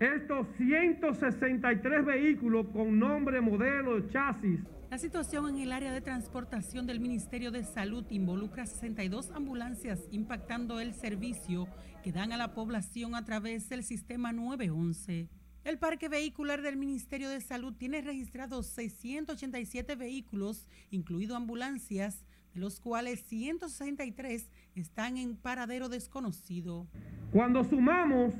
Estos 0.00 0.46
163 0.56 2.06
vehículos 2.06 2.66
con 2.72 2.98
nombre, 2.98 3.40
modelo, 3.40 4.08
chasis 4.08 4.60
la 4.92 4.98
situación 4.98 5.48
en 5.48 5.58
el 5.58 5.72
área 5.72 5.90
de 5.90 6.02
transportación 6.02 6.86
del 6.86 7.00
Ministerio 7.00 7.50
de 7.50 7.64
Salud 7.64 8.04
involucra 8.10 8.66
62 8.66 9.30
ambulancias 9.30 10.06
impactando 10.10 10.80
el 10.80 10.92
servicio 10.92 11.66
que 12.04 12.12
dan 12.12 12.30
a 12.30 12.36
la 12.36 12.52
población 12.52 13.14
a 13.14 13.24
través 13.24 13.70
del 13.70 13.84
sistema 13.84 14.32
911. 14.32 15.30
El 15.64 15.78
parque 15.78 16.10
vehicular 16.10 16.60
del 16.60 16.76
Ministerio 16.76 17.30
de 17.30 17.40
Salud 17.40 17.72
tiene 17.72 18.02
registrados 18.02 18.66
687 18.66 19.96
vehículos, 19.96 20.68
incluido 20.90 21.36
ambulancias, 21.36 22.26
de 22.52 22.60
los 22.60 22.78
cuales 22.78 23.22
163 23.22 24.50
están 24.74 25.16
en 25.16 25.36
paradero 25.36 25.88
desconocido. 25.88 26.86
Cuando 27.32 27.64
sumamos 27.64 28.34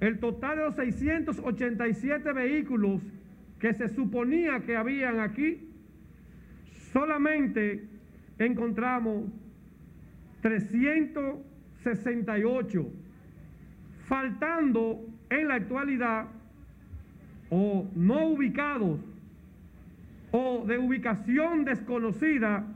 el 0.00 0.18
total 0.20 0.56
de 0.56 0.64
los 0.64 0.76
687 0.76 2.32
vehículos 2.32 3.02
que 3.64 3.72
se 3.72 3.88
suponía 3.88 4.60
que 4.60 4.76
habían 4.76 5.20
aquí, 5.20 5.70
solamente 6.92 7.88
encontramos 8.38 9.24
368, 10.42 12.92
faltando 14.06 15.06
en 15.30 15.48
la 15.48 15.54
actualidad 15.54 16.26
o 17.48 17.88
no 17.94 18.26
ubicados 18.26 19.00
o 20.30 20.66
de 20.66 20.76
ubicación 20.76 21.64
desconocida 21.64 22.66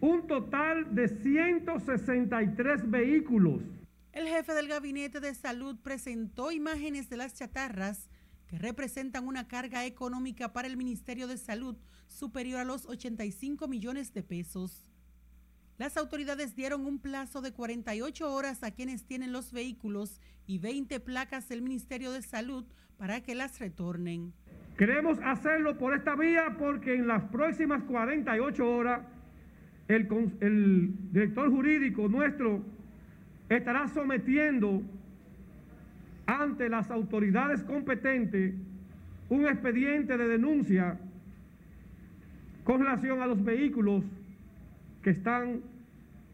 un 0.00 0.26
total 0.26 0.92
de 0.92 1.06
163 1.06 2.90
vehículos. 2.90 3.62
El 4.10 4.26
jefe 4.26 4.54
del 4.54 4.66
Gabinete 4.66 5.20
de 5.20 5.34
Salud 5.34 5.76
presentó 5.84 6.50
imágenes 6.50 7.08
de 7.08 7.16
las 7.16 7.34
chatarras 7.34 8.10
que 8.48 8.58
representan 8.58 9.26
una 9.26 9.48
carga 9.48 9.84
económica 9.86 10.52
para 10.52 10.68
el 10.68 10.76
Ministerio 10.76 11.26
de 11.26 11.36
Salud 11.36 11.76
superior 12.06 12.60
a 12.60 12.64
los 12.64 12.86
85 12.86 13.68
millones 13.68 14.12
de 14.14 14.22
pesos. 14.22 14.86
Las 15.78 15.96
autoridades 15.96 16.56
dieron 16.56 16.86
un 16.86 16.98
plazo 16.98 17.42
de 17.42 17.52
48 17.52 18.32
horas 18.32 18.62
a 18.62 18.70
quienes 18.70 19.04
tienen 19.04 19.32
los 19.32 19.52
vehículos 19.52 20.20
y 20.46 20.58
20 20.58 21.00
placas 21.00 21.48
del 21.48 21.60
Ministerio 21.60 22.12
de 22.12 22.22
Salud 22.22 22.64
para 22.96 23.20
que 23.22 23.34
las 23.34 23.58
retornen. 23.58 24.32
Queremos 24.78 25.18
hacerlo 25.22 25.76
por 25.76 25.94
esta 25.94 26.14
vía 26.14 26.56
porque 26.58 26.94
en 26.94 27.06
las 27.06 27.22
próximas 27.24 27.82
48 27.84 28.70
horas 28.70 29.00
el, 29.88 31.12
director 31.12 31.50
jurídico 31.50 32.08
nuestro 32.08 32.62
estará 33.48 33.88
sometiendo 33.88 34.82
ante 36.26 36.68
las 36.68 36.90
autoridades 36.90 37.62
competentes 37.62 38.54
un 39.28 39.46
expediente 39.46 40.16
de 40.16 40.28
denuncia 40.28 40.98
con 42.64 42.80
relación 42.80 43.20
a 43.20 43.26
los 43.26 43.42
vehículos 43.42 44.04
que 45.02 45.10
están 45.10 45.62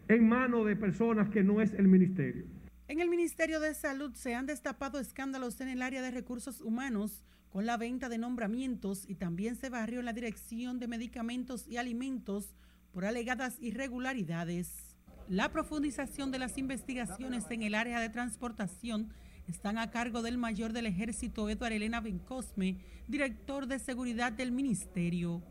en 0.08 0.28
manos 0.28 0.66
de 0.66 0.76
personas 0.76 1.28
que 1.28 1.42
no 1.42 1.60
es 1.60 1.72
el 1.74 1.88
ministerio. 1.88 2.44
En 2.88 3.00
el 3.00 3.08
Ministerio 3.08 3.60
de 3.60 3.74
Salud 3.74 4.12
se 4.14 4.34
han 4.34 4.46
destapado 4.46 4.98
escándalos 4.98 5.60
en 5.60 5.68
el 5.68 5.82
área 5.82 6.02
de 6.02 6.10
recursos 6.10 6.60
humanos 6.60 7.22
con 7.50 7.66
la 7.66 7.76
venta 7.76 8.08
de 8.08 8.18
nombramientos 8.18 9.08
y 9.08 9.14
también 9.14 9.56
se 9.56 9.70
barrió 9.70 10.00
en 10.00 10.06
la 10.06 10.12
Dirección 10.12 10.78
de 10.78 10.88
Medicamentos 10.88 11.66
y 11.66 11.76
Alimentos 11.76 12.54
por 12.92 13.04
alegadas 13.04 13.56
irregularidades. 13.60 14.96
La 15.28 15.50
profundización 15.50 16.30
de 16.30 16.38
las 16.38 16.58
investigaciones 16.58 17.44
en 17.50 17.62
el 17.62 17.74
área 17.74 18.00
de 18.00 18.08
transportación 18.08 19.12
están 19.48 19.78
a 19.78 19.90
cargo 19.90 20.22
del 20.22 20.38
mayor 20.38 20.72
del 20.72 20.86
ejército 20.86 21.48
Eduardo 21.48 21.76
Elena 21.76 22.00
Bencosme, 22.00 22.78
director 23.08 23.66
de 23.66 23.78
seguridad 23.78 24.32
del 24.32 24.52
ministerio. 24.52 25.42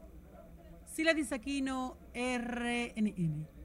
Sila 0.85 1.13
Disaquino, 1.13 1.97
RNN. 2.13 3.60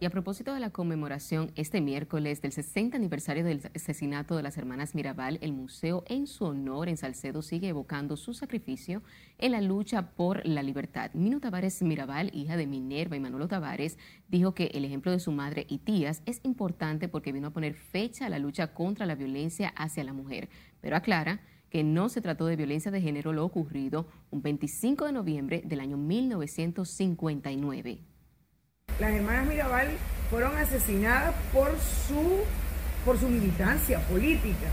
Y 0.00 0.06
a 0.06 0.10
propósito 0.10 0.54
de 0.54 0.60
la 0.60 0.70
conmemoración 0.70 1.50
este 1.56 1.80
miércoles 1.80 2.40
del 2.40 2.52
60 2.52 2.96
aniversario 2.96 3.42
del 3.42 3.68
asesinato 3.74 4.36
de 4.36 4.44
las 4.44 4.56
hermanas 4.56 4.94
Mirabal, 4.94 5.40
el 5.42 5.52
museo 5.52 6.04
en 6.06 6.28
su 6.28 6.44
honor 6.44 6.88
en 6.88 6.96
Salcedo 6.96 7.42
sigue 7.42 7.66
evocando 7.66 8.16
su 8.16 8.32
sacrificio 8.32 9.02
en 9.38 9.50
la 9.50 9.60
lucha 9.60 10.12
por 10.12 10.46
la 10.46 10.62
libertad. 10.62 11.10
Minu 11.14 11.40
Tavares 11.40 11.82
Mirabal, 11.82 12.30
hija 12.32 12.56
de 12.56 12.68
Minerva 12.68 13.16
y 13.16 13.20
Manolo 13.20 13.48
Tavares, 13.48 13.98
dijo 14.28 14.54
que 14.54 14.66
el 14.66 14.84
ejemplo 14.84 15.10
de 15.10 15.18
su 15.18 15.32
madre 15.32 15.66
y 15.68 15.78
tías 15.78 16.22
es 16.26 16.38
importante 16.44 17.08
porque 17.08 17.32
vino 17.32 17.48
a 17.48 17.52
poner 17.52 17.74
fecha 17.74 18.26
a 18.26 18.30
la 18.30 18.38
lucha 18.38 18.74
contra 18.74 19.04
la 19.04 19.16
violencia 19.16 19.70
hacia 19.74 20.04
la 20.04 20.12
mujer, 20.12 20.48
pero 20.80 20.94
aclara 20.94 21.40
que 21.70 21.82
no 21.82 22.08
se 22.08 22.20
trató 22.20 22.46
de 22.46 22.54
violencia 22.54 22.92
de 22.92 23.00
género 23.00 23.32
lo 23.32 23.44
ocurrido 23.44 24.06
un 24.30 24.42
25 24.42 25.06
de 25.06 25.12
noviembre 25.12 25.60
del 25.66 25.80
año 25.80 25.96
1959 25.96 27.98
las 28.98 29.12
hermanas 29.12 29.46
Mirabal 29.46 29.88
fueron 30.30 30.56
asesinadas 30.56 31.34
por 31.52 31.70
su, 31.78 32.42
por 33.04 33.18
su 33.18 33.28
militancia 33.28 34.00
política, 34.00 34.66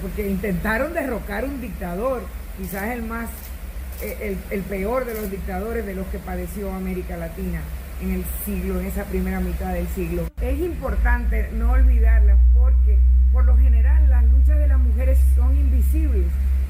porque 0.00 0.28
intentaron 0.28 0.92
derrocar 0.92 1.44
un 1.44 1.60
dictador, 1.60 2.22
quizás 2.58 2.90
el 2.90 3.02
más, 3.02 3.30
eh, 4.02 4.36
el, 4.50 4.58
el 4.58 4.62
peor 4.64 5.06
de 5.06 5.14
los 5.14 5.30
dictadores 5.30 5.86
de 5.86 5.94
los 5.94 6.06
que 6.08 6.18
padeció 6.18 6.72
América 6.72 7.16
Latina 7.16 7.60
en 8.02 8.12
el 8.12 8.24
siglo, 8.44 8.80
en 8.80 8.86
esa 8.86 9.04
primera 9.04 9.40
mitad 9.40 9.72
del 9.72 9.88
siglo. 9.88 10.28
Es 10.40 10.58
importante 10.60 11.48
no 11.54 11.72
olvidarlas 11.72 12.38
porque 12.52 12.98
por 13.32 13.44
lo 13.46 13.56
general 13.56 14.08
las 14.10 14.24
luchas 14.24 14.58
de 14.58 14.68
las 14.68 14.78
mujeres 14.78 15.18
son 15.34 15.56
invisibles, 15.56 16.26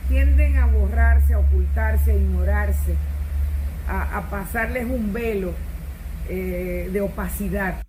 tienden 0.08 0.56
a 0.58 0.66
borrarse, 0.66 1.34
a 1.34 1.40
ocultarse, 1.40 2.12
a 2.12 2.14
ignorarse, 2.14 2.94
a, 3.88 4.18
a 4.18 4.30
pasarles 4.30 4.84
un 4.84 5.12
velo 5.12 5.52
eh, 6.28 6.88
de 6.92 7.00
opacidad. 7.00 7.82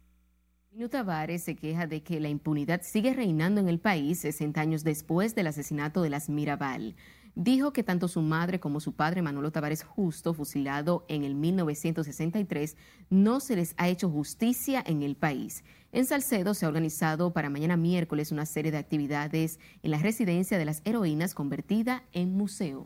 Minu 0.72 0.90
Tavares 0.90 1.44
se 1.44 1.56
queja 1.56 1.86
de 1.86 2.02
que 2.02 2.20
la 2.20 2.30
impunidad 2.30 2.82
sigue 2.82 3.14
reinando 3.14 3.62
en 3.62 3.70
el 3.70 3.80
país 3.80 4.20
60 4.22 4.60
años 4.60 4.84
después 4.84 5.36
del 5.36 5.48
asesinato 5.48 6.02
de 6.02 6.10
las 6.10 6.30
Mirabal. 6.30 6.96
Dijo 7.36 7.74
que 7.74 7.84
tanto 7.84 8.08
su 8.08 8.22
madre 8.22 8.60
como 8.60 8.80
su 8.80 8.94
padre 8.96 9.22
Manolo 9.22 9.52
Tavares 9.52 9.84
Justo, 9.84 10.34
fusilado 10.34 11.06
en 11.10 11.24
el 11.24 11.36
1963, 11.36 12.76
no 13.12 13.40
se 13.40 13.56
les 13.56 13.76
ha 13.78 13.88
hecho 13.88 14.10
justicia 14.10 14.84
en 14.86 15.04
el 15.04 15.16
país. 15.16 15.64
En 15.92 16.06
Salcedo 16.06 16.56
se 16.56 16.66
ha 16.66 16.70
organizado 16.70 17.34
para 17.34 17.52
mañana 17.52 17.78
miércoles 17.78 18.32
una 18.32 18.48
serie 18.48 18.72
de 18.72 18.80
actividades 18.80 19.60
en 19.84 19.92
la 19.92 20.00
residencia 20.00 20.58
de 20.58 20.66
las 20.66 20.82
heroínas 20.86 21.36
convertida 21.36 22.04
en 22.14 22.36
museo. 22.36 22.86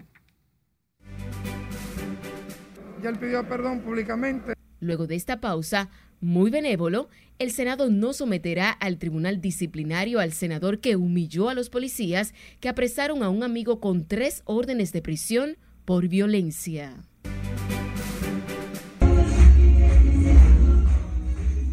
Ya 3.01 3.09
él 3.09 3.17
pidió 3.17 3.47
perdón 3.47 3.79
públicamente. 3.79 4.56
Luego 4.79 5.07
de 5.07 5.15
esta 5.15 5.39
pausa, 5.41 5.89
muy 6.19 6.49
benévolo, 6.49 7.09
el 7.39 7.51
Senado 7.51 7.89
no 7.89 8.13
someterá 8.13 8.71
al 8.71 8.97
tribunal 8.97 9.41
disciplinario 9.41 10.19
al 10.19 10.33
senador 10.33 10.79
que 10.79 10.95
humilló 10.95 11.49
a 11.49 11.53
los 11.53 11.69
policías 11.69 12.33
que 12.59 12.69
apresaron 12.69 13.21
a 13.21 13.29
un 13.29 13.43
amigo 13.43 13.79
con 13.79 14.05
tres 14.05 14.41
órdenes 14.45 14.91
de 14.93 15.01
prisión 15.01 15.57
por 15.85 16.07
violencia. 16.07 16.95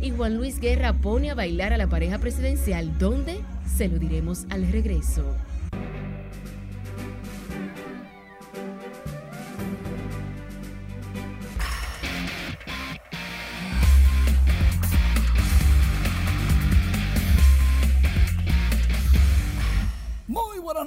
Y 0.03 0.11
Juan 0.11 0.37
Luis 0.37 0.61
Guerra 0.61 0.93
pone 0.93 1.31
a 1.31 1.35
bailar 1.35 1.73
a 1.73 1.79
la 1.79 1.89
pareja 1.89 2.19
presidencial, 2.19 2.99
¿dónde? 2.99 3.41
Se 3.67 3.89
lo 3.89 3.99
diremos 3.99 4.45
al 4.51 4.71
regreso. 4.71 5.35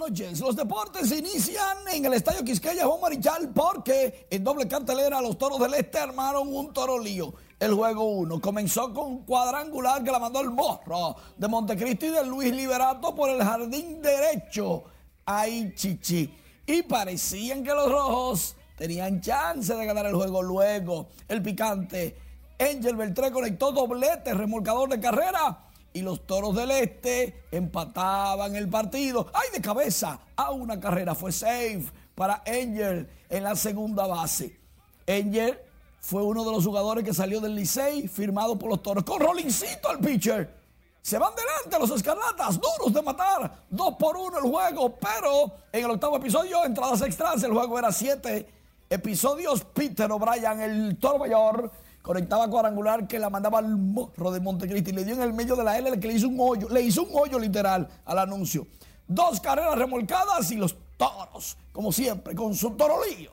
Los 0.08 0.56
deportes 0.56 1.12
inician 1.12 1.80
en 1.92 2.06
el 2.06 2.14
Estadio 2.14 2.42
Quisqueya 2.42 2.86
Juan 2.86 3.02
Marichal 3.02 3.50
porque 3.50 4.26
en 4.30 4.42
doble 4.42 4.66
cartelera 4.66 5.20
los 5.20 5.38
toros 5.38 5.60
del 5.60 5.74
Este 5.74 6.00
armaron 6.00 6.48
un 6.48 6.72
toro 6.72 6.98
lío. 6.98 7.34
El 7.60 7.74
juego 7.74 8.06
1 8.06 8.40
comenzó 8.40 8.94
con 8.94 9.06
un 9.08 9.26
cuadrangular 9.26 10.02
que 10.06 10.12
la 10.12 10.20
mandó 10.20 10.40
el 10.40 10.50
morro 10.50 11.18
de 11.36 11.50
Montecristi 11.50 12.06
y 12.06 12.10
de 12.12 12.26
Luis 12.26 12.54
Liberato 12.54 13.14
por 13.14 13.30
el 13.30 13.44
jardín 13.44 14.02
derecho. 14.02 14.86
Ay, 15.26 15.74
chichi. 15.76 16.34
Y 16.66 16.84
parecían 16.84 17.62
que 17.62 17.74
los 17.74 17.92
rojos 17.92 18.56
tenían 18.78 19.20
chance 19.20 19.76
de 19.76 19.86
ganar 19.86 20.06
el 20.06 20.16
juego 20.16 20.42
luego. 20.42 21.10
El 21.28 21.42
picante 21.42 22.18
Angel 22.58 22.96
Beltré 22.96 23.30
conectó 23.30 23.74
doblete, 23.74 24.34
remolcador 24.34 24.88
de 24.88 25.02
carrera 25.02 25.67
y 25.98 26.04
los 26.04 26.28
Toros 26.28 26.56
del 26.56 26.70
Este 26.70 27.46
empataban 27.50 28.56
el 28.56 28.70
partido. 28.70 29.26
¡Ay, 29.34 29.50
de 29.52 29.60
cabeza! 29.60 30.20
A 30.36 30.52
una 30.52 30.80
carrera 30.80 31.16
fue 31.16 31.32
safe 31.32 31.86
para 32.14 32.44
Angel 32.46 33.10
en 33.28 33.44
la 33.44 33.56
segunda 33.56 34.06
base. 34.06 34.60
Angel 35.08 35.60
fue 36.00 36.22
uno 36.22 36.46
de 36.46 36.52
los 36.52 36.64
jugadores 36.64 37.04
que 37.04 37.16
salió 37.16 37.42
del 37.42 37.56
Licey 37.56 38.08
firmado 38.08 38.60
por 38.60 38.70
los 38.70 38.84
Toros. 38.84 39.04
Con 39.04 39.20
Rolincito 39.20 39.90
al 39.90 39.98
pitcher. 39.98 40.56
Se 41.02 41.18
van 41.18 41.34
delante 41.34 41.80
los 41.80 41.98
escarlatas, 41.98 42.60
duros 42.62 42.94
de 42.94 43.02
matar. 43.02 43.64
Dos 43.68 43.96
por 43.98 44.16
uno 44.18 44.38
el 44.38 44.52
juego, 44.52 44.96
pero 44.98 45.52
en 45.72 45.84
el 45.84 45.90
octavo 45.90 46.18
episodio, 46.18 46.64
entradas 46.64 47.02
extras, 47.02 47.42
el 47.42 47.54
juego 47.54 47.80
era 47.80 47.92
siete 47.92 48.48
episodios. 48.88 49.64
Peter 49.74 50.12
O'Brien, 50.12 50.62
el 50.62 50.98
toro 51.00 51.18
mayor, 51.18 51.72
conectaba 52.08 52.50
cuadrangular 52.50 53.06
que 53.06 53.20
la 53.20 53.30
mandaba 53.30 53.60
al 53.60 53.76
morro 53.76 54.32
de 54.32 54.40
Montecristi. 54.40 54.94
Le 54.94 55.04
dio 55.04 55.16
en 55.16 55.22
el 55.24 55.34
medio 55.34 55.58
de 55.58 55.64
la 55.66 55.78
L 55.78 56.00
que 56.00 56.08
le 56.08 56.14
hizo 56.14 56.30
un 56.30 56.38
hoyo, 56.40 56.70
le 56.70 56.82
hizo 56.82 57.04
un 57.04 57.10
hoyo 57.14 57.38
literal 57.38 57.86
al 58.06 58.20
anuncio. 58.20 58.66
dos 59.10 59.42
carreras 59.42 59.78
remolcadas 59.78 60.50
y 60.52 60.56
los 60.56 60.78
toros, 60.98 61.58
como 61.74 61.92
siempre, 61.92 62.34
con 62.34 62.56
su 62.56 62.72
torolío, 62.72 63.32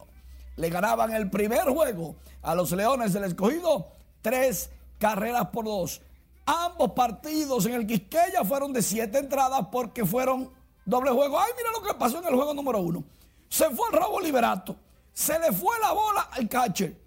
le 0.57 0.71
ganaban 0.71 1.13
el 1.15 1.31
primer 1.31 1.63
juego 1.63 2.17
a 2.43 2.55
los 2.57 2.73
Leones 2.73 3.13
del 3.13 3.25
Escogido, 3.25 3.93
tres 4.23 4.71
carreras 4.99 5.49
por 5.49 5.67
dos. 5.67 6.03
Ambos 6.45 6.91
partidos 6.93 7.67
en 7.67 7.75
el 7.75 7.87
Quisqueya 7.87 8.45
fueron 8.45 8.73
de 8.73 8.83
siete 8.83 9.19
entradas 9.19 9.69
porque 9.71 10.05
fueron 10.05 10.51
doble 10.85 11.13
juego. 11.13 11.39
Ay, 11.39 11.53
mira 11.57 11.71
lo 11.71 11.87
que 11.87 11.95
pasó 11.95 12.19
en 12.19 12.27
el 12.27 12.35
juego 12.35 12.55
número 12.55 12.81
uno. 12.81 13.05
Se 13.49 13.71
fue 13.71 13.89
el 13.93 13.99
robo 14.01 14.21
Liberato. 14.21 14.77
Se 15.13 15.39
le 15.39 15.53
fue 15.53 15.79
la 15.81 15.93
bola 15.93 16.29
al 16.33 16.49
catcher. 16.49 17.04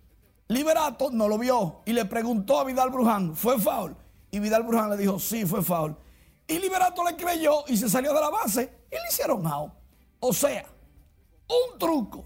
Liberato 0.49 1.11
no 1.11 1.27
lo 1.27 1.37
vio 1.37 1.81
y 1.85 1.93
le 1.93 2.05
preguntó 2.05 2.59
a 2.59 2.63
Vidal 2.63 2.89
Bruján, 2.89 3.35
¿fue 3.35 3.59
foul? 3.59 3.95
Y 4.31 4.39
Vidal 4.39 4.63
Bruján 4.63 4.89
le 4.89 4.97
dijo, 4.97 5.19
sí, 5.19 5.45
fue 5.45 5.61
foul. 5.61 5.95
Y 6.47 6.59
Liberato 6.59 7.03
le 7.03 7.15
creyó 7.17 7.65
y 7.67 7.75
se 7.75 7.89
salió 7.89 8.13
de 8.13 8.21
la 8.21 8.29
base 8.29 8.85
y 8.89 8.95
le 8.95 9.01
hicieron 9.09 9.45
out. 9.45 9.73
O 10.19 10.31
sea, 10.31 10.65
un 11.47 11.77
truco 11.77 12.25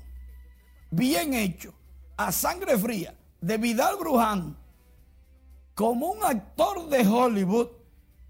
bien 0.92 1.34
hecho 1.34 1.74
a 2.18 2.32
sangre 2.32 2.78
fría 2.78 3.16
de 3.40 3.58
Vidal 3.58 3.98
Bruján 3.98 4.58
como 5.74 6.12
un 6.12 6.24
actor 6.24 6.88
de 6.90 7.08
Hollywood 7.08 7.70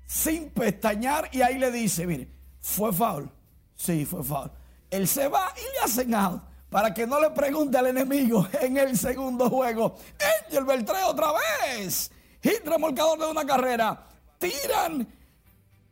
sin 0.05 0.49
pestañear 0.51 1.29
y 1.33 1.41
ahí 1.41 1.57
le 1.57 1.71
dice, 1.71 2.07
mire, 2.07 2.31
fue 2.61 2.93
foul. 2.93 3.29
Sí, 3.75 4.05
fue 4.05 4.23
foul. 4.23 4.51
Él 4.89 5.07
se 5.07 5.27
va 5.27 5.53
y 5.57 5.61
le 5.61 5.79
hacen 5.83 6.13
out 6.13 6.43
para 6.71 6.93
que 6.93 7.05
no 7.05 7.19
le 7.19 7.29
pregunte 7.31 7.77
al 7.77 7.87
enemigo 7.87 8.47
en 8.61 8.77
el 8.77 8.97
segundo 8.97 9.49
juego. 9.49 9.97
Angel 10.47 10.63
Beltré 10.63 11.03
otra 11.03 11.33
vez. 11.33 12.09
Hit 12.41 12.65
remolcador 12.65 13.19
de 13.19 13.25
una 13.27 13.45
carrera. 13.45 14.07
Tiran 14.39 15.05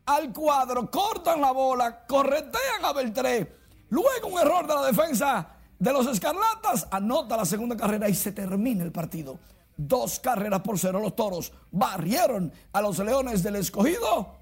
al 0.06 0.34
cuadro, 0.34 0.90
cortan 0.90 1.42
la 1.42 1.52
bola, 1.52 2.06
corretean 2.08 2.84
a 2.84 2.94
Beltré. 2.94 3.58
Luego 3.90 4.30
un 4.30 4.40
error 4.40 4.66
de 4.66 4.74
la 4.74 4.86
defensa 4.86 5.50
de 5.78 5.94
los 5.94 6.08
Escarlatas. 6.08 6.88
Anota 6.90 7.36
la 7.36 7.46
segunda 7.46 7.76
carrera 7.76 8.08
y 8.08 8.16
se 8.16 8.32
termina 8.32 8.84
el 8.84 8.94
partido. 8.94 9.38
Dos 9.76 10.20
carreras 10.20 10.62
por 10.62 10.80
cero. 10.80 11.02
Los 11.02 11.16
toros 11.16 11.52
barrieron 11.72 12.54
a 12.72 12.82
los 12.82 12.98
Leones 13.00 13.44
del 13.44 13.58
Escogido. 13.58 14.38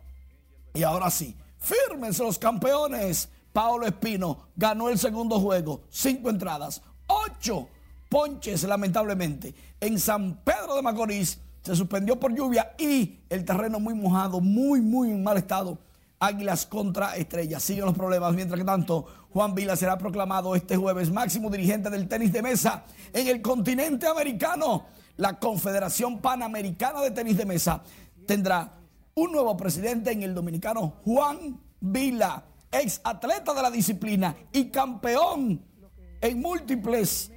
Y 0.76 0.84
ahora 0.84 1.10
sí, 1.10 1.36
fírmense 1.58 2.22
los 2.24 2.38
campeones. 2.38 3.28
Paolo 3.58 3.88
Espino 3.88 4.50
ganó 4.56 4.88
el 4.88 5.00
segundo 5.00 5.40
juego. 5.40 5.82
Cinco 5.90 6.30
entradas, 6.30 6.80
ocho 7.08 7.68
ponches 8.08 8.62
lamentablemente. 8.66 9.52
En 9.80 9.98
San 9.98 10.44
Pedro 10.44 10.76
de 10.76 10.84
Macorís 10.84 11.40
se 11.64 11.76
suspendió 11.76 12.20
por 12.20 12.36
lluvia 12.36 12.76
y 12.78 13.18
el 13.28 13.44
terreno 13.44 13.80
muy 13.80 13.96
mojado, 13.96 14.42
muy, 14.42 14.80
muy 14.80 15.10
en 15.10 15.24
mal 15.24 15.38
estado. 15.38 15.80
Águilas 16.20 16.68
contra 16.68 17.16
Estrellas. 17.16 17.64
Siguen 17.64 17.86
los 17.86 17.96
problemas. 17.96 18.36
Mientras 18.36 18.60
que 18.60 18.64
tanto, 18.64 19.08
Juan 19.34 19.56
Vila 19.56 19.76
será 19.76 19.98
proclamado 19.98 20.56
este 20.56 20.78
jueves 20.78 21.10
máximo 21.10 21.50
dirigente 21.50 21.90
del 21.90 22.08
tenis 22.08 22.32
de 22.32 22.44
mesa 22.44 22.86
en 23.12 23.28
el 23.28 23.42
continente 23.42 24.06
americano. 24.06 24.86
La 25.16 25.40
Confederación 25.40 26.20
Panamericana 26.20 27.02
de 27.02 27.10
Tenis 27.10 27.36
de 27.36 27.48
Mesa 27.48 27.82
tendrá 28.28 28.72
un 29.16 29.32
nuevo 29.32 29.58
presidente 29.58 30.12
en 30.12 30.22
el 30.22 30.36
dominicano 30.36 30.94
Juan 31.04 31.60
Vila, 31.80 32.44
ex 32.72 33.02
atleta 33.04 33.54
de 33.54 33.62
la 33.62 33.72
disciplina 33.72 34.36
y 34.52 34.70
campeón 34.70 35.64
en 36.22 36.42
múltiples 36.42 37.32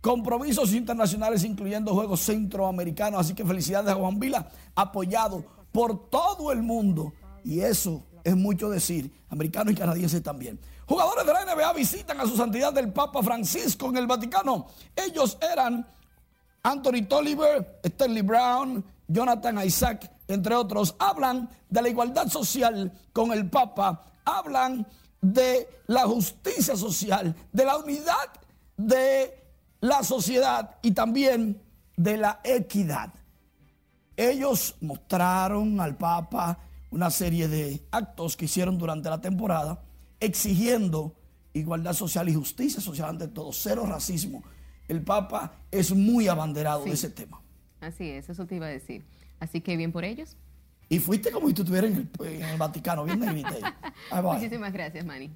compromisos 0.00 0.72
internacionales, 0.72 1.44
incluyendo 1.44 1.94
Juegos 1.94 2.20
Centroamericanos. 2.20 3.20
Así 3.20 3.34
que 3.34 3.44
felicidades 3.44 3.92
a 3.92 3.94
Juan 3.94 4.18
Vila, 4.18 4.48
apoyado 4.74 5.44
por 5.70 6.10
todo 6.10 6.52
el 6.52 6.62
mundo. 6.62 7.12
Y 7.44 7.60
eso 7.60 8.04
es 8.24 8.36
mucho 8.36 8.68
decir, 8.68 9.10
americanos 9.30 9.72
y 9.72 9.76
canadienses 9.76 10.22
también. 10.22 10.60
Jugadores 10.86 11.24
de 11.24 11.32
la 11.32 11.44
NBA 11.44 11.72
visitan 11.72 12.20
a 12.20 12.26
su 12.26 12.36
santidad 12.36 12.72
del 12.72 12.92
Papa 12.92 13.22
Francisco 13.22 13.88
en 13.88 13.96
el 13.96 14.06
Vaticano. 14.06 14.66
Ellos 14.94 15.38
eran 15.40 15.86
Anthony 16.62 17.06
Tolliver, 17.08 17.80
Stanley 17.82 18.22
Brown, 18.22 18.84
Jonathan 19.08 19.64
Isaac, 19.64 20.10
entre 20.28 20.54
otros. 20.54 20.94
Hablan 20.98 21.48
de 21.68 21.82
la 21.82 21.88
igualdad 21.88 22.28
social 22.28 22.92
con 23.12 23.32
el 23.32 23.48
Papa, 23.48 24.04
hablan 24.24 24.86
de 25.20 25.68
la 25.86 26.02
justicia 26.02 26.76
social, 26.76 27.34
de 27.52 27.64
la 27.64 27.76
unidad 27.76 28.28
de 28.76 29.34
la 29.80 30.02
sociedad 30.02 30.78
y 30.82 30.92
también 30.92 31.60
de 31.96 32.16
la 32.16 32.40
equidad. 32.44 33.12
Ellos 34.16 34.76
mostraron 34.80 35.80
al 35.80 35.96
Papa 35.96 36.58
una 36.90 37.10
serie 37.10 37.48
de 37.48 37.86
actos 37.90 38.36
que 38.36 38.44
hicieron 38.44 38.78
durante 38.78 39.08
la 39.08 39.20
temporada 39.20 39.82
exigiendo 40.20 41.16
igualdad 41.52 41.94
social 41.94 42.28
y 42.28 42.34
justicia 42.34 42.80
social 42.80 43.10
ante 43.10 43.28
todo, 43.28 43.52
cero 43.52 43.86
racismo. 43.86 44.42
El 44.88 45.02
Papa 45.02 45.60
es 45.70 45.94
muy 45.94 46.28
abanderado 46.28 46.84
de 46.84 46.92
ese 46.92 47.10
tema. 47.10 47.40
Así 47.80 48.10
es, 48.10 48.28
eso 48.28 48.46
te 48.46 48.56
iba 48.56 48.66
a 48.66 48.70
decir. 48.70 49.04
Así 49.40 49.60
que 49.60 49.76
bien 49.76 49.90
por 49.90 50.04
ellos. 50.04 50.36
Y 50.92 50.98
fuiste 50.98 51.30
como 51.30 51.48
si 51.48 51.54
tú 51.54 51.62
estuvieras 51.62 51.90
en 51.90 52.10
el, 52.44 52.58
Vaticano, 52.58 53.04
bien 53.04 53.18
Muchísimas 54.22 54.74
gracias, 54.74 55.06
Manny. 55.06 55.30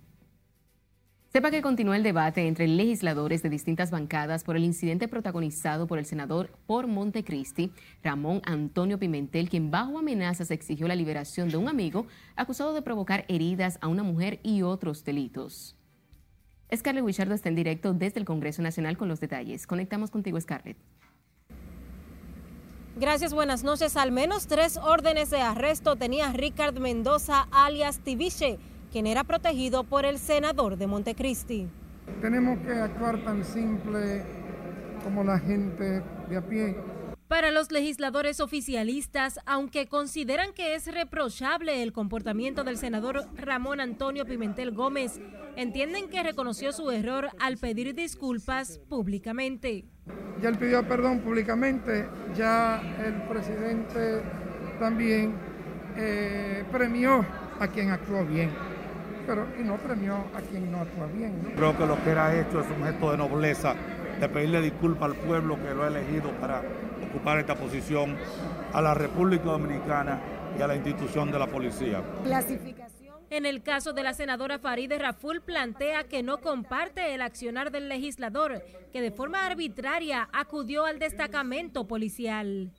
Sepa 1.32 1.50
que 1.50 1.62
continúa 1.62 1.96
el 1.96 2.02
debate 2.02 2.46
entre 2.46 2.68
legisladores 2.68 3.42
de 3.42 3.48
distintas 3.48 3.90
bancadas 3.90 4.44
por 4.44 4.58
el 4.58 4.64
incidente 4.64 5.08
protagonizado 5.08 5.86
por 5.86 5.98
el 5.98 6.04
senador 6.04 6.50
por 6.66 6.88
Montecristi, 6.88 7.72
Ramón 8.02 8.42
Antonio 8.44 8.98
Pimentel, 8.98 9.48
quien 9.48 9.70
bajo 9.70 9.98
amenazas 9.98 10.50
exigió 10.50 10.88
la 10.88 10.94
liberación 10.94 11.48
de 11.48 11.56
un 11.56 11.70
amigo 11.70 12.06
acusado 12.36 12.74
de 12.74 12.82
provocar 12.82 13.24
heridas 13.28 13.78
a 13.80 13.88
una 13.88 14.02
mujer 14.02 14.40
y 14.42 14.60
otros 14.60 15.04
delitos. 15.04 15.74
Scarlett 16.74 17.02
Wichardo 17.02 17.32
está 17.32 17.48
en 17.48 17.54
directo 17.54 17.94
desde 17.94 18.20
el 18.20 18.26
Congreso 18.26 18.60
Nacional 18.60 18.98
con 18.98 19.08
los 19.08 19.20
detalles. 19.20 19.66
Conectamos 19.66 20.10
contigo, 20.10 20.38
Scarlett. 20.38 20.76
Gracias, 22.98 23.34
buenas 23.34 23.62
noches. 23.62 23.94
Al 23.98 24.10
menos 24.10 24.46
tres 24.46 24.78
órdenes 24.78 25.28
de 25.28 25.42
arresto 25.42 25.96
tenía 25.96 26.32
Ricard 26.32 26.78
Mendoza 26.78 27.46
alias 27.50 27.98
Tibiche 27.98 28.58
quien 28.90 29.06
era 29.06 29.22
protegido 29.22 29.84
por 29.84 30.06
el 30.06 30.18
senador 30.18 30.78
de 30.78 30.86
Montecristi. 30.86 31.68
Tenemos 32.22 32.58
que 32.60 32.72
actuar 32.72 33.22
tan 33.22 33.44
simple 33.44 34.24
como 35.04 35.22
la 35.24 35.38
gente 35.38 36.02
de 36.30 36.36
a 36.38 36.40
pie. 36.40 36.74
Para 37.28 37.50
los 37.50 37.70
legisladores 37.70 38.40
oficialistas, 38.40 39.40
aunque 39.44 39.86
consideran 39.88 40.54
que 40.54 40.74
es 40.74 40.86
reprochable 40.86 41.82
el 41.82 41.92
comportamiento 41.92 42.64
del 42.64 42.78
senador 42.78 43.28
Ramón 43.34 43.80
Antonio 43.80 44.24
Pimentel 44.24 44.70
Gómez, 44.70 45.20
entienden 45.56 46.08
que 46.08 46.22
reconoció 46.22 46.72
su 46.72 46.90
error 46.90 47.28
al 47.38 47.58
pedir 47.58 47.94
disculpas 47.94 48.78
públicamente. 48.88 49.84
Ya 50.40 50.50
él 50.50 50.58
pidió 50.58 50.86
perdón 50.86 51.20
públicamente, 51.20 52.06
ya 52.34 52.80
el 53.04 53.14
presidente 53.22 54.20
también 54.78 55.32
eh, 55.96 56.64
premió 56.70 57.24
a 57.58 57.66
quien 57.68 57.90
actuó 57.90 58.24
bien 58.24 58.50
pero 59.26 59.46
y 59.58 59.64
no 59.64 59.76
premió 59.76 60.14
a 60.34 60.40
quien 60.40 60.70
no 60.70 60.80
actúa 60.80 61.06
bien. 61.06 61.52
Creo 61.56 61.76
que 61.76 61.86
lo 61.86 62.02
que 62.02 62.10
era 62.10 62.34
hecho 62.38 62.60
es 62.60 62.66
un 62.70 62.84
gesto 62.84 63.10
de 63.10 63.18
nobleza, 63.18 63.74
de 64.20 64.28
pedirle 64.28 64.62
disculpas 64.62 65.10
al 65.10 65.16
pueblo 65.16 65.60
que 65.60 65.74
lo 65.74 65.82
ha 65.82 65.88
elegido 65.88 66.30
para 66.40 66.62
ocupar 67.10 67.38
esta 67.38 67.56
posición, 67.56 68.16
a 68.72 68.80
la 68.80 68.94
República 68.94 69.44
Dominicana 69.44 70.20
y 70.58 70.62
a 70.62 70.66
la 70.66 70.76
institución 70.76 71.30
de 71.30 71.38
la 71.38 71.46
policía. 71.46 72.02
Clasificación. 72.24 72.85
En 73.28 73.44
el 73.44 73.62
caso 73.62 73.92
de 73.92 74.04
la 74.04 74.14
senadora 74.14 74.58
Farideh 74.58 74.98
Raful 74.98 75.40
plantea 75.40 76.04
que 76.04 76.22
no 76.22 76.38
comparte 76.38 77.12
el 77.12 77.22
accionar 77.22 77.72
del 77.72 77.88
legislador, 77.88 78.62
que 78.92 79.00
de 79.00 79.10
forma 79.10 79.44
arbitraria 79.44 80.28
acudió 80.32 80.84
al 80.84 81.00
destacamento 81.00 81.88
policial. 81.88 82.70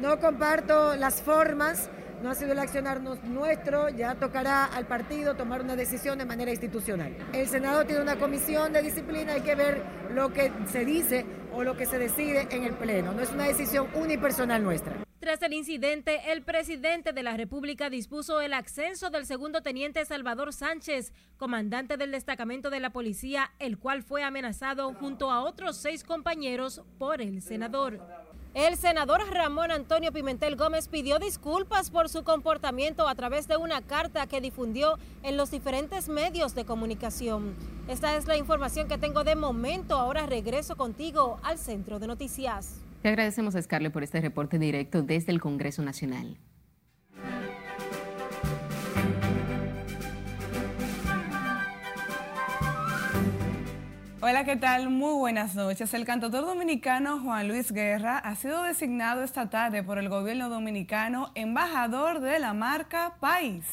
No 0.00 0.20
comparto 0.20 0.94
las 0.94 1.20
formas 1.20 1.90
no 2.22 2.30
ha 2.30 2.34
sido 2.34 2.52
el 2.52 2.58
accionar 2.58 3.00
nuestro, 3.00 3.88
ya 3.90 4.14
tocará 4.14 4.64
al 4.64 4.86
partido 4.86 5.34
tomar 5.34 5.60
una 5.60 5.76
decisión 5.76 6.18
de 6.18 6.24
manera 6.24 6.50
institucional. 6.50 7.14
El 7.32 7.46
Senado 7.46 7.84
tiene 7.84 8.00
una 8.00 8.16
comisión 8.16 8.72
de 8.72 8.82
disciplina, 8.82 9.34
hay 9.34 9.42
que 9.42 9.54
ver 9.54 9.82
lo 10.14 10.32
que 10.32 10.50
se 10.66 10.84
dice 10.84 11.26
o 11.52 11.62
lo 11.62 11.76
que 11.76 11.86
se 11.86 11.98
decide 11.98 12.48
en 12.50 12.64
el 12.64 12.74
Pleno, 12.74 13.12
no 13.12 13.22
es 13.22 13.32
una 13.32 13.44
decisión 13.44 13.88
unipersonal 13.94 14.62
nuestra. 14.62 15.05
Tras 15.18 15.40
el 15.40 15.54
incidente, 15.54 16.30
el 16.30 16.42
presidente 16.42 17.14
de 17.14 17.22
la 17.22 17.36
República 17.38 17.88
dispuso 17.88 18.42
el 18.42 18.52
ascenso 18.52 19.08
del 19.08 19.24
segundo 19.24 19.62
teniente 19.62 20.04
Salvador 20.04 20.52
Sánchez, 20.52 21.12
comandante 21.38 21.96
del 21.96 22.12
destacamento 22.12 22.68
de 22.68 22.80
la 22.80 22.90
policía, 22.90 23.50
el 23.58 23.78
cual 23.78 24.02
fue 24.02 24.22
amenazado 24.22 24.92
junto 24.94 25.30
a 25.30 25.42
otros 25.42 25.78
seis 25.78 26.04
compañeros 26.04 26.82
por 26.98 27.22
el 27.22 27.40
senador. 27.40 27.98
El 28.52 28.76
senador 28.76 29.22
Ramón 29.30 29.70
Antonio 29.70 30.12
Pimentel 30.12 30.56
Gómez 30.56 30.88
pidió 30.88 31.18
disculpas 31.18 31.90
por 31.90 32.10
su 32.10 32.22
comportamiento 32.22 33.08
a 33.08 33.14
través 33.14 33.48
de 33.48 33.56
una 33.56 33.82
carta 33.82 34.26
que 34.26 34.42
difundió 34.42 34.98
en 35.22 35.38
los 35.38 35.50
diferentes 35.50 36.08
medios 36.08 36.54
de 36.54 36.66
comunicación. 36.66 37.54
Esta 37.88 38.16
es 38.16 38.26
la 38.26 38.36
información 38.36 38.86
que 38.86 38.98
tengo 38.98 39.24
de 39.24 39.34
momento. 39.34 39.96
Ahora 39.96 40.26
regreso 40.26 40.76
contigo 40.76 41.38
al 41.42 41.58
centro 41.58 41.98
de 41.98 42.06
noticias. 42.06 42.85
Le 43.06 43.10
agradecemos 43.10 43.54
a 43.54 43.62
Scarlett 43.62 43.92
por 43.92 44.02
este 44.02 44.20
reporte 44.20 44.58
directo 44.58 45.00
desde 45.00 45.30
el 45.30 45.40
Congreso 45.40 45.80
Nacional. 45.80 46.38
Hola, 54.20 54.44
¿qué 54.44 54.56
tal? 54.56 54.90
Muy 54.90 55.16
buenas 55.20 55.54
noches. 55.54 55.94
El 55.94 56.04
cantautor 56.04 56.46
dominicano 56.46 57.20
Juan 57.20 57.46
Luis 57.46 57.70
Guerra 57.70 58.18
ha 58.18 58.34
sido 58.34 58.64
designado 58.64 59.22
esta 59.22 59.50
tarde 59.50 59.84
por 59.84 59.98
el 59.98 60.08
gobierno 60.08 60.48
dominicano 60.48 61.30
embajador 61.36 62.18
de 62.18 62.40
la 62.40 62.54
marca 62.54 63.18
País. 63.20 63.66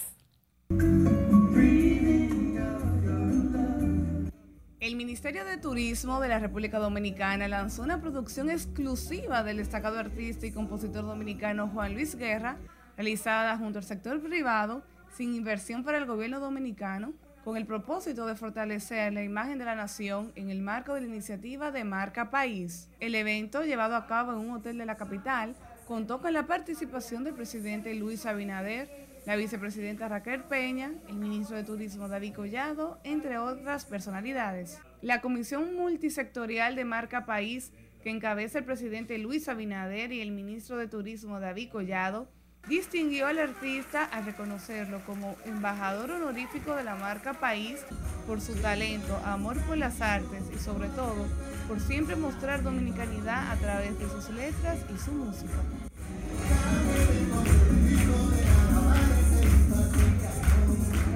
El 4.84 4.98
Ministerio 4.98 5.46
de 5.46 5.56
Turismo 5.56 6.20
de 6.20 6.28
la 6.28 6.40
República 6.40 6.78
Dominicana 6.78 7.48
lanzó 7.48 7.84
una 7.84 8.02
producción 8.02 8.50
exclusiva 8.50 9.42
del 9.42 9.56
destacado 9.56 9.98
artista 9.98 10.46
y 10.46 10.52
compositor 10.52 11.06
dominicano 11.06 11.70
Juan 11.70 11.94
Luis 11.94 12.16
Guerra, 12.16 12.58
realizada 12.98 13.58
junto 13.58 13.80
al 13.80 13.86
sector 13.86 14.22
privado, 14.22 14.84
sin 15.16 15.36
inversión 15.36 15.86
para 15.86 16.00
el 16.00 16.06
gobierno 16.06 16.42
dominicano, 16.42 17.14
con 17.46 17.56
el 17.56 17.66
propósito 17.66 18.26
de 18.26 18.36
fortalecer 18.36 19.14
la 19.14 19.24
imagen 19.24 19.58
de 19.58 19.64
la 19.64 19.76
nación 19.76 20.34
en 20.36 20.50
el 20.50 20.62
marco 20.62 20.96
de 20.96 21.00
la 21.00 21.08
iniciativa 21.08 21.72
de 21.72 21.86
Marca 21.86 22.30
País. 22.30 22.90
El 23.00 23.16
evento, 23.16 23.64
llevado 23.64 23.96
a 23.96 24.06
cabo 24.06 24.34
en 24.34 24.40
un 24.40 24.52
hotel 24.52 24.78
de 24.78 24.86
la 24.86 24.98
capital, 24.98 25.56
contó 25.88 26.20
con 26.22 26.34
la 26.34 26.46
participación 26.46 27.24
del 27.24 27.36
presidente 27.36 27.94
Luis 27.94 28.26
Abinader, 28.26 29.13
la 29.26 29.36
vicepresidenta 29.36 30.10
Raquel 30.10 30.44
Peña, 30.44 30.92
el 31.08 31.16
ministro 31.16 31.56
de 31.56 31.64
Turismo 31.64 32.08
David 32.08 32.34
Collado, 32.34 33.00
entre 33.04 33.38
otras 33.38 33.86
personalidades. 33.86 34.80
La 35.02 35.22
Comisión 35.22 35.76
Multisectorial 35.76 36.76
de 36.76 36.86
Marca 36.86 37.26
País, 37.26 37.72
que 38.04 38.10
encabeza 38.10 38.60
el 38.60 38.66
presidente 38.66 39.18
Luis 39.18 39.48
Abinader 39.48 40.12
y 40.12 40.22
el 40.22 40.32
ministro 40.32 40.78
de 40.78 40.88
Turismo 40.88 41.40
David 41.40 41.70
Collado, 41.72 42.28
distinguió 42.68 43.28
al 43.28 43.40
artista 43.40 44.06
al 44.06 44.26
reconocerlo 44.26 45.02
como 45.06 45.36
embajador 45.46 46.12
honorífico 46.12 46.76
de 46.76 46.84
la 46.84 46.96
marca 46.96 47.34
País 47.34 47.80
por 48.26 48.40
su 48.40 48.56
talento, 48.56 49.18
amor 49.26 49.58
por 49.62 49.78
las 49.78 50.02
artes 50.02 50.44
y 50.54 50.60
sobre 50.60 50.88
todo 50.90 51.26
por 51.68 51.80
siempre 51.80 52.16
mostrar 52.16 52.64
dominicanidad 52.64 53.52
a 53.52 53.56
través 53.58 53.98
de 54.00 54.08
sus 54.10 54.30
letras 54.30 54.80
y 54.94 54.98
su 54.98 55.12
música. 55.12 55.60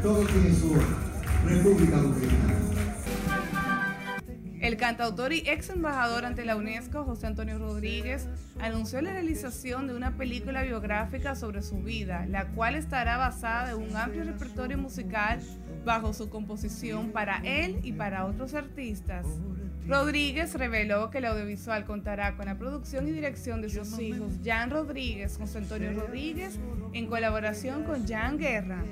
Todo 0.01 0.25
tiene 0.25 0.53
su 0.53 0.75
República 1.45 1.97
Dominicana. 1.97 2.53
El 4.59 4.75
cantautor 4.75 5.33
y 5.33 5.43
ex 5.45 5.69
embajador 5.69 6.25
ante 6.25 6.43
la 6.43 6.55
UNESCO, 6.55 7.03
José 7.03 7.27
Antonio 7.27 7.57
Rodríguez, 7.57 8.27
anunció 8.59 9.01
la 9.01 9.13
realización 9.13 9.87
de 9.87 9.95
una 9.95 10.17
película 10.17 10.63
biográfica 10.63 11.35
sobre 11.35 11.61
su 11.61 11.77
vida, 11.83 12.25
la 12.27 12.47
cual 12.47 12.75
estará 12.75 13.17
basada 13.17 13.71
en 13.71 13.77
un 13.77 13.95
amplio 13.95 14.23
repertorio 14.23 14.77
musical 14.77 15.39
bajo 15.85 16.11
su 16.13 16.29
composición 16.29 17.11
para 17.11 17.37
él 17.45 17.79
y 17.83 17.93
para 17.93 18.25
otros 18.25 18.55
artistas. 18.55 19.25
Rodríguez 19.87 20.53
reveló 20.55 21.11
que 21.11 21.19
el 21.19 21.25
audiovisual 21.25 21.85
contará 21.85 22.35
con 22.35 22.47
la 22.47 22.57
producción 22.57 23.07
y 23.07 23.11
dirección 23.11 23.61
de 23.61 23.69
sus 23.69 23.97
hijos 23.99 24.33
Jan 24.43 24.69
Rodríguez, 24.69 25.37
José 25.37 25.59
Antonio 25.59 25.93
Rodríguez, 25.93 26.59
en 26.91 27.07
colaboración 27.07 27.83
con 27.83 28.05
Jan 28.05 28.37
Guerra. 28.37 28.83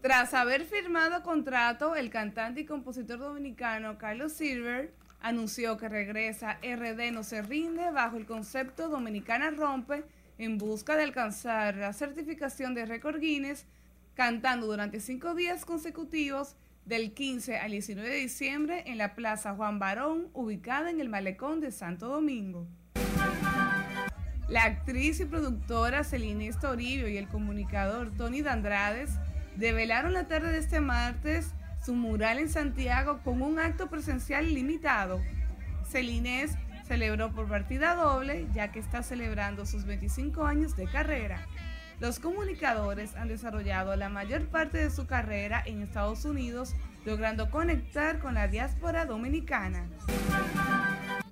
Tras 0.00 0.32
haber 0.32 0.64
firmado 0.64 1.24
contrato, 1.24 1.96
el 1.96 2.08
cantante 2.08 2.60
y 2.60 2.64
compositor 2.64 3.18
dominicano 3.18 3.98
Carlos 3.98 4.32
Silver 4.32 4.94
anunció 5.20 5.76
que 5.76 5.88
regresa 5.88 6.58
RD 6.62 7.10
No 7.12 7.24
Se 7.24 7.42
Rinde 7.42 7.90
bajo 7.90 8.16
el 8.16 8.24
concepto 8.24 8.88
Dominicana 8.88 9.50
Rompe 9.50 10.04
en 10.38 10.56
busca 10.56 10.96
de 10.96 11.02
alcanzar 11.02 11.74
la 11.74 11.92
certificación 11.92 12.74
de 12.74 12.86
récord 12.86 13.18
Guinness, 13.18 13.66
cantando 14.14 14.68
durante 14.68 15.00
cinco 15.00 15.34
días 15.34 15.64
consecutivos 15.64 16.54
del 16.84 17.12
15 17.12 17.58
al 17.58 17.72
19 17.72 18.08
de 18.08 18.16
diciembre 18.16 18.84
en 18.86 18.98
la 18.98 19.16
Plaza 19.16 19.56
Juan 19.56 19.80
Barón, 19.80 20.28
ubicada 20.32 20.90
en 20.90 21.00
el 21.00 21.08
Malecón 21.08 21.60
de 21.60 21.72
Santo 21.72 22.06
Domingo. 22.06 22.68
La 24.48 24.62
actriz 24.62 25.18
y 25.18 25.24
productora 25.24 26.04
Celine 26.04 26.50
Toribio 26.52 27.08
y 27.08 27.16
el 27.16 27.28
comunicador 27.28 28.12
Tony 28.16 28.42
Dandrades 28.42 29.10
develaron 29.58 30.12
la 30.12 30.28
tarde 30.28 30.52
de 30.52 30.58
este 30.58 30.80
martes 30.80 31.52
su 31.84 31.92
mural 31.92 32.38
en 32.38 32.48
Santiago 32.48 33.20
con 33.24 33.42
un 33.42 33.58
acto 33.58 33.88
presencial 33.88 34.54
limitado. 34.54 35.20
Celines 35.88 36.52
celebró 36.86 37.32
por 37.32 37.48
partida 37.48 37.94
doble 37.94 38.46
ya 38.54 38.70
que 38.70 38.78
está 38.78 39.02
celebrando 39.02 39.66
sus 39.66 39.84
25 39.84 40.44
años 40.44 40.76
de 40.76 40.86
carrera. 40.86 41.44
Los 41.98 42.20
comunicadores 42.20 43.16
han 43.16 43.26
desarrollado 43.26 43.96
la 43.96 44.08
mayor 44.08 44.46
parte 44.46 44.78
de 44.78 44.90
su 44.90 45.08
carrera 45.08 45.60
en 45.66 45.82
Estados 45.82 46.24
Unidos, 46.24 46.76
logrando 47.04 47.50
conectar 47.50 48.20
con 48.20 48.34
la 48.34 48.46
diáspora 48.46 49.06
dominicana. 49.06 49.88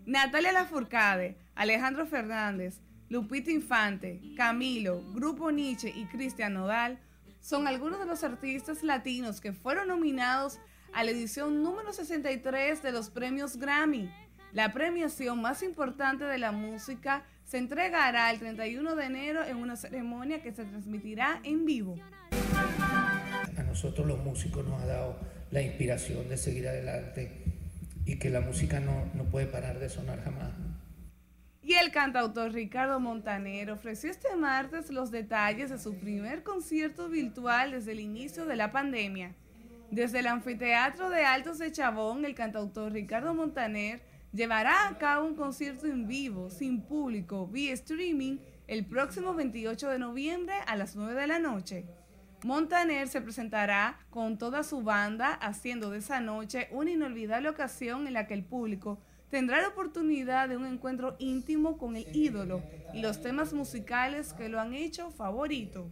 Natalia 0.05 0.51
Lafourcade, 0.51 1.37
Alejandro 1.55 2.07
Fernández, 2.07 2.81
Lupita 3.09 3.53
Infante, 3.53 4.21
Camilo, 4.37 5.01
Grupo 5.13 5.53
Nietzsche 5.53 5.93
y 5.95 6.07
Cristian 6.07 6.55
Nodal 6.55 6.99
son 7.47 7.69
algunos 7.69 8.01
de 8.01 8.07
los 8.07 8.25
artistas 8.25 8.83
latinos 8.83 9.41
que 9.41 9.53
fueron 9.53 9.87
nominados 9.87 10.59
a 10.93 11.05
la 11.05 11.13
edición 11.13 11.63
número 11.63 11.93
63 11.93 12.83
de 12.83 12.91
los 12.91 13.09
premios 13.09 13.57
Grammy. 13.57 14.11
La 14.53 14.73
premiación 14.73 15.41
más 15.41 15.63
importante 15.63 16.25
de 16.25 16.39
la 16.39 16.51
música 16.51 17.23
se 17.45 17.59
entregará 17.59 18.33
el 18.33 18.41
31 18.41 18.97
de 18.97 19.05
enero 19.05 19.45
en 19.45 19.59
una 19.59 19.77
ceremonia 19.77 20.43
que 20.43 20.51
se 20.51 20.65
transmitirá 20.65 21.41
en 21.45 21.65
vivo. 21.65 21.97
A 23.57 23.63
nosotros 23.63 24.09
los 24.09 24.19
músicos 24.25 24.67
nos 24.67 24.83
ha 24.83 24.87
dado 24.87 25.17
la 25.53 25.63
inspiración 25.63 26.29
de 26.29 26.39
seguir 26.39 26.67
adelante 26.67 27.45
y 28.05 28.19
que 28.19 28.29
la 28.29 28.41
música 28.41 28.81
no, 28.81 29.05
no 29.15 29.23
puede 29.23 29.47
parar 29.47 29.79
de 29.79 29.89
sonar 29.89 30.21
jamás. 30.25 30.51
Y 31.67 31.75
el 31.75 31.91
cantautor 31.91 32.53
Ricardo 32.53 33.01
Montaner 33.01 33.73
ofreció 33.73 34.09
este 34.09 34.37
martes 34.37 34.89
los 34.93 35.11
detalles 35.11 35.69
de 35.69 35.81
su 35.81 35.99
primer 35.99 36.45
concierto 36.45 37.09
virtual 37.09 37.73
desde 37.73 37.91
el 37.91 37.99
inicio 37.99 38.47
de 38.47 38.55
la 38.55 38.71
pandemia. 38.71 39.35
Desde 39.91 40.21
el 40.21 40.29
anfiteatro 40.29 41.11
de 41.11 41.25
Altos 41.25 41.59
de 41.59 41.73
Chabón, 41.73 42.25
el 42.25 42.37
cantautor 42.37 42.93
Ricardo 42.93 43.35
Montaner 43.35 44.01
llevará 44.33 44.87
a 44.87 44.97
cabo 44.97 45.27
un 45.27 45.35
concierto 45.35 45.89
en 45.89 46.07
vivo, 46.07 46.51
sin 46.51 46.83
público, 46.83 47.49
vía 47.49 47.73
streaming, 47.73 48.39
el 48.69 48.87
próximo 48.87 49.35
28 49.35 49.89
de 49.89 49.99
noviembre 49.99 50.55
a 50.69 50.77
las 50.77 50.95
9 50.95 51.21
de 51.21 51.27
la 51.27 51.41
noche. 51.41 51.85
Montaner 52.45 53.09
se 53.09 53.21
presentará 53.21 53.99
con 54.11 54.39
toda 54.39 54.63
su 54.63 54.83
banda, 54.83 55.33
haciendo 55.33 55.91
de 55.91 55.99
esa 55.99 56.21
noche 56.21 56.69
una 56.71 56.93
inolvidable 56.93 57.49
ocasión 57.49 58.07
en 58.07 58.13
la 58.13 58.29
que 58.29 58.35
el 58.35 58.45
público 58.45 59.01
tendrá 59.31 59.61
la 59.61 59.69
oportunidad 59.69 60.49
de 60.49 60.57
un 60.57 60.67
encuentro 60.67 61.17
íntimo 61.19 61.79
con 61.79 61.97
el 61.97 62.07
ídolo 62.15 62.63
y 62.95 63.01
los 63.01 63.21
temas 63.21 63.53
musicales 63.53 64.33
que 64.33 64.49
lo 64.49 64.61
han 64.61 64.75
hecho 64.75 65.11
favorito. 65.11 65.89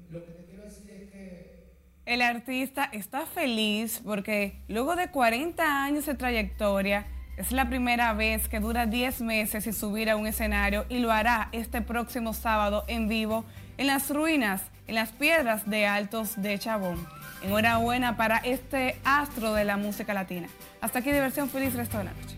El 2.04 2.20
artista 2.20 2.84
está 2.92 3.24
feliz 3.26 4.00
porque 4.04 4.62
luego 4.68 4.94
de 4.94 5.10
40 5.10 5.84
años 5.84 6.06
de 6.06 6.14
trayectoria, 6.14 7.06
es 7.36 7.50
la 7.50 7.68
primera 7.68 8.12
vez 8.12 8.48
que 8.48 8.60
dura 8.60 8.86
10 8.86 9.22
meses 9.22 9.64
sin 9.64 9.72
subir 9.72 10.08
a 10.08 10.16
un 10.16 10.26
escenario 10.26 10.86
y 10.88 10.98
lo 10.98 11.10
hará 11.10 11.48
este 11.50 11.80
próximo 11.80 12.32
sábado 12.32 12.84
en 12.86 13.08
vivo 13.08 13.44
en 13.76 13.88
las 13.88 14.10
ruinas, 14.10 14.62
en 14.86 14.94
las 14.94 15.10
piedras 15.10 15.68
de 15.68 15.86
Altos 15.86 16.40
de 16.40 16.58
Chabón. 16.58 17.04
Enhorabuena 17.42 18.16
para 18.16 18.36
este 18.38 18.96
astro 19.04 19.52
de 19.54 19.64
la 19.64 19.76
música 19.76 20.14
latina. 20.14 20.48
Hasta 20.80 21.00
aquí 21.00 21.10
diversión 21.10 21.48
feliz 21.48 21.74
resto 21.74 21.98
de 21.98 22.04
la 22.04 22.12
noche 22.12 22.33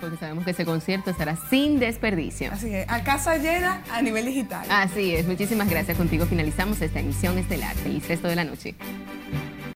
porque 0.00 0.16
sabemos 0.16 0.44
que 0.44 0.52
ese 0.52 0.64
concierto 0.64 1.10
estará 1.10 1.36
sin 1.50 1.78
desperdicio. 1.78 2.52
Así 2.52 2.74
es, 2.74 2.88
a 2.88 3.02
casa 3.02 3.36
llena 3.36 3.82
a 3.90 4.02
nivel 4.02 4.26
digital. 4.26 4.66
Así 4.70 5.14
es, 5.14 5.26
muchísimas 5.26 5.68
gracias 5.68 5.96
contigo. 5.96 6.26
Finalizamos 6.26 6.80
esta 6.80 7.00
emisión 7.00 7.38
estelar. 7.38 7.74
Feliz 7.76 8.06
resto 8.08 8.28
de 8.28 8.36
la 8.36 8.44
noche. 8.44 8.74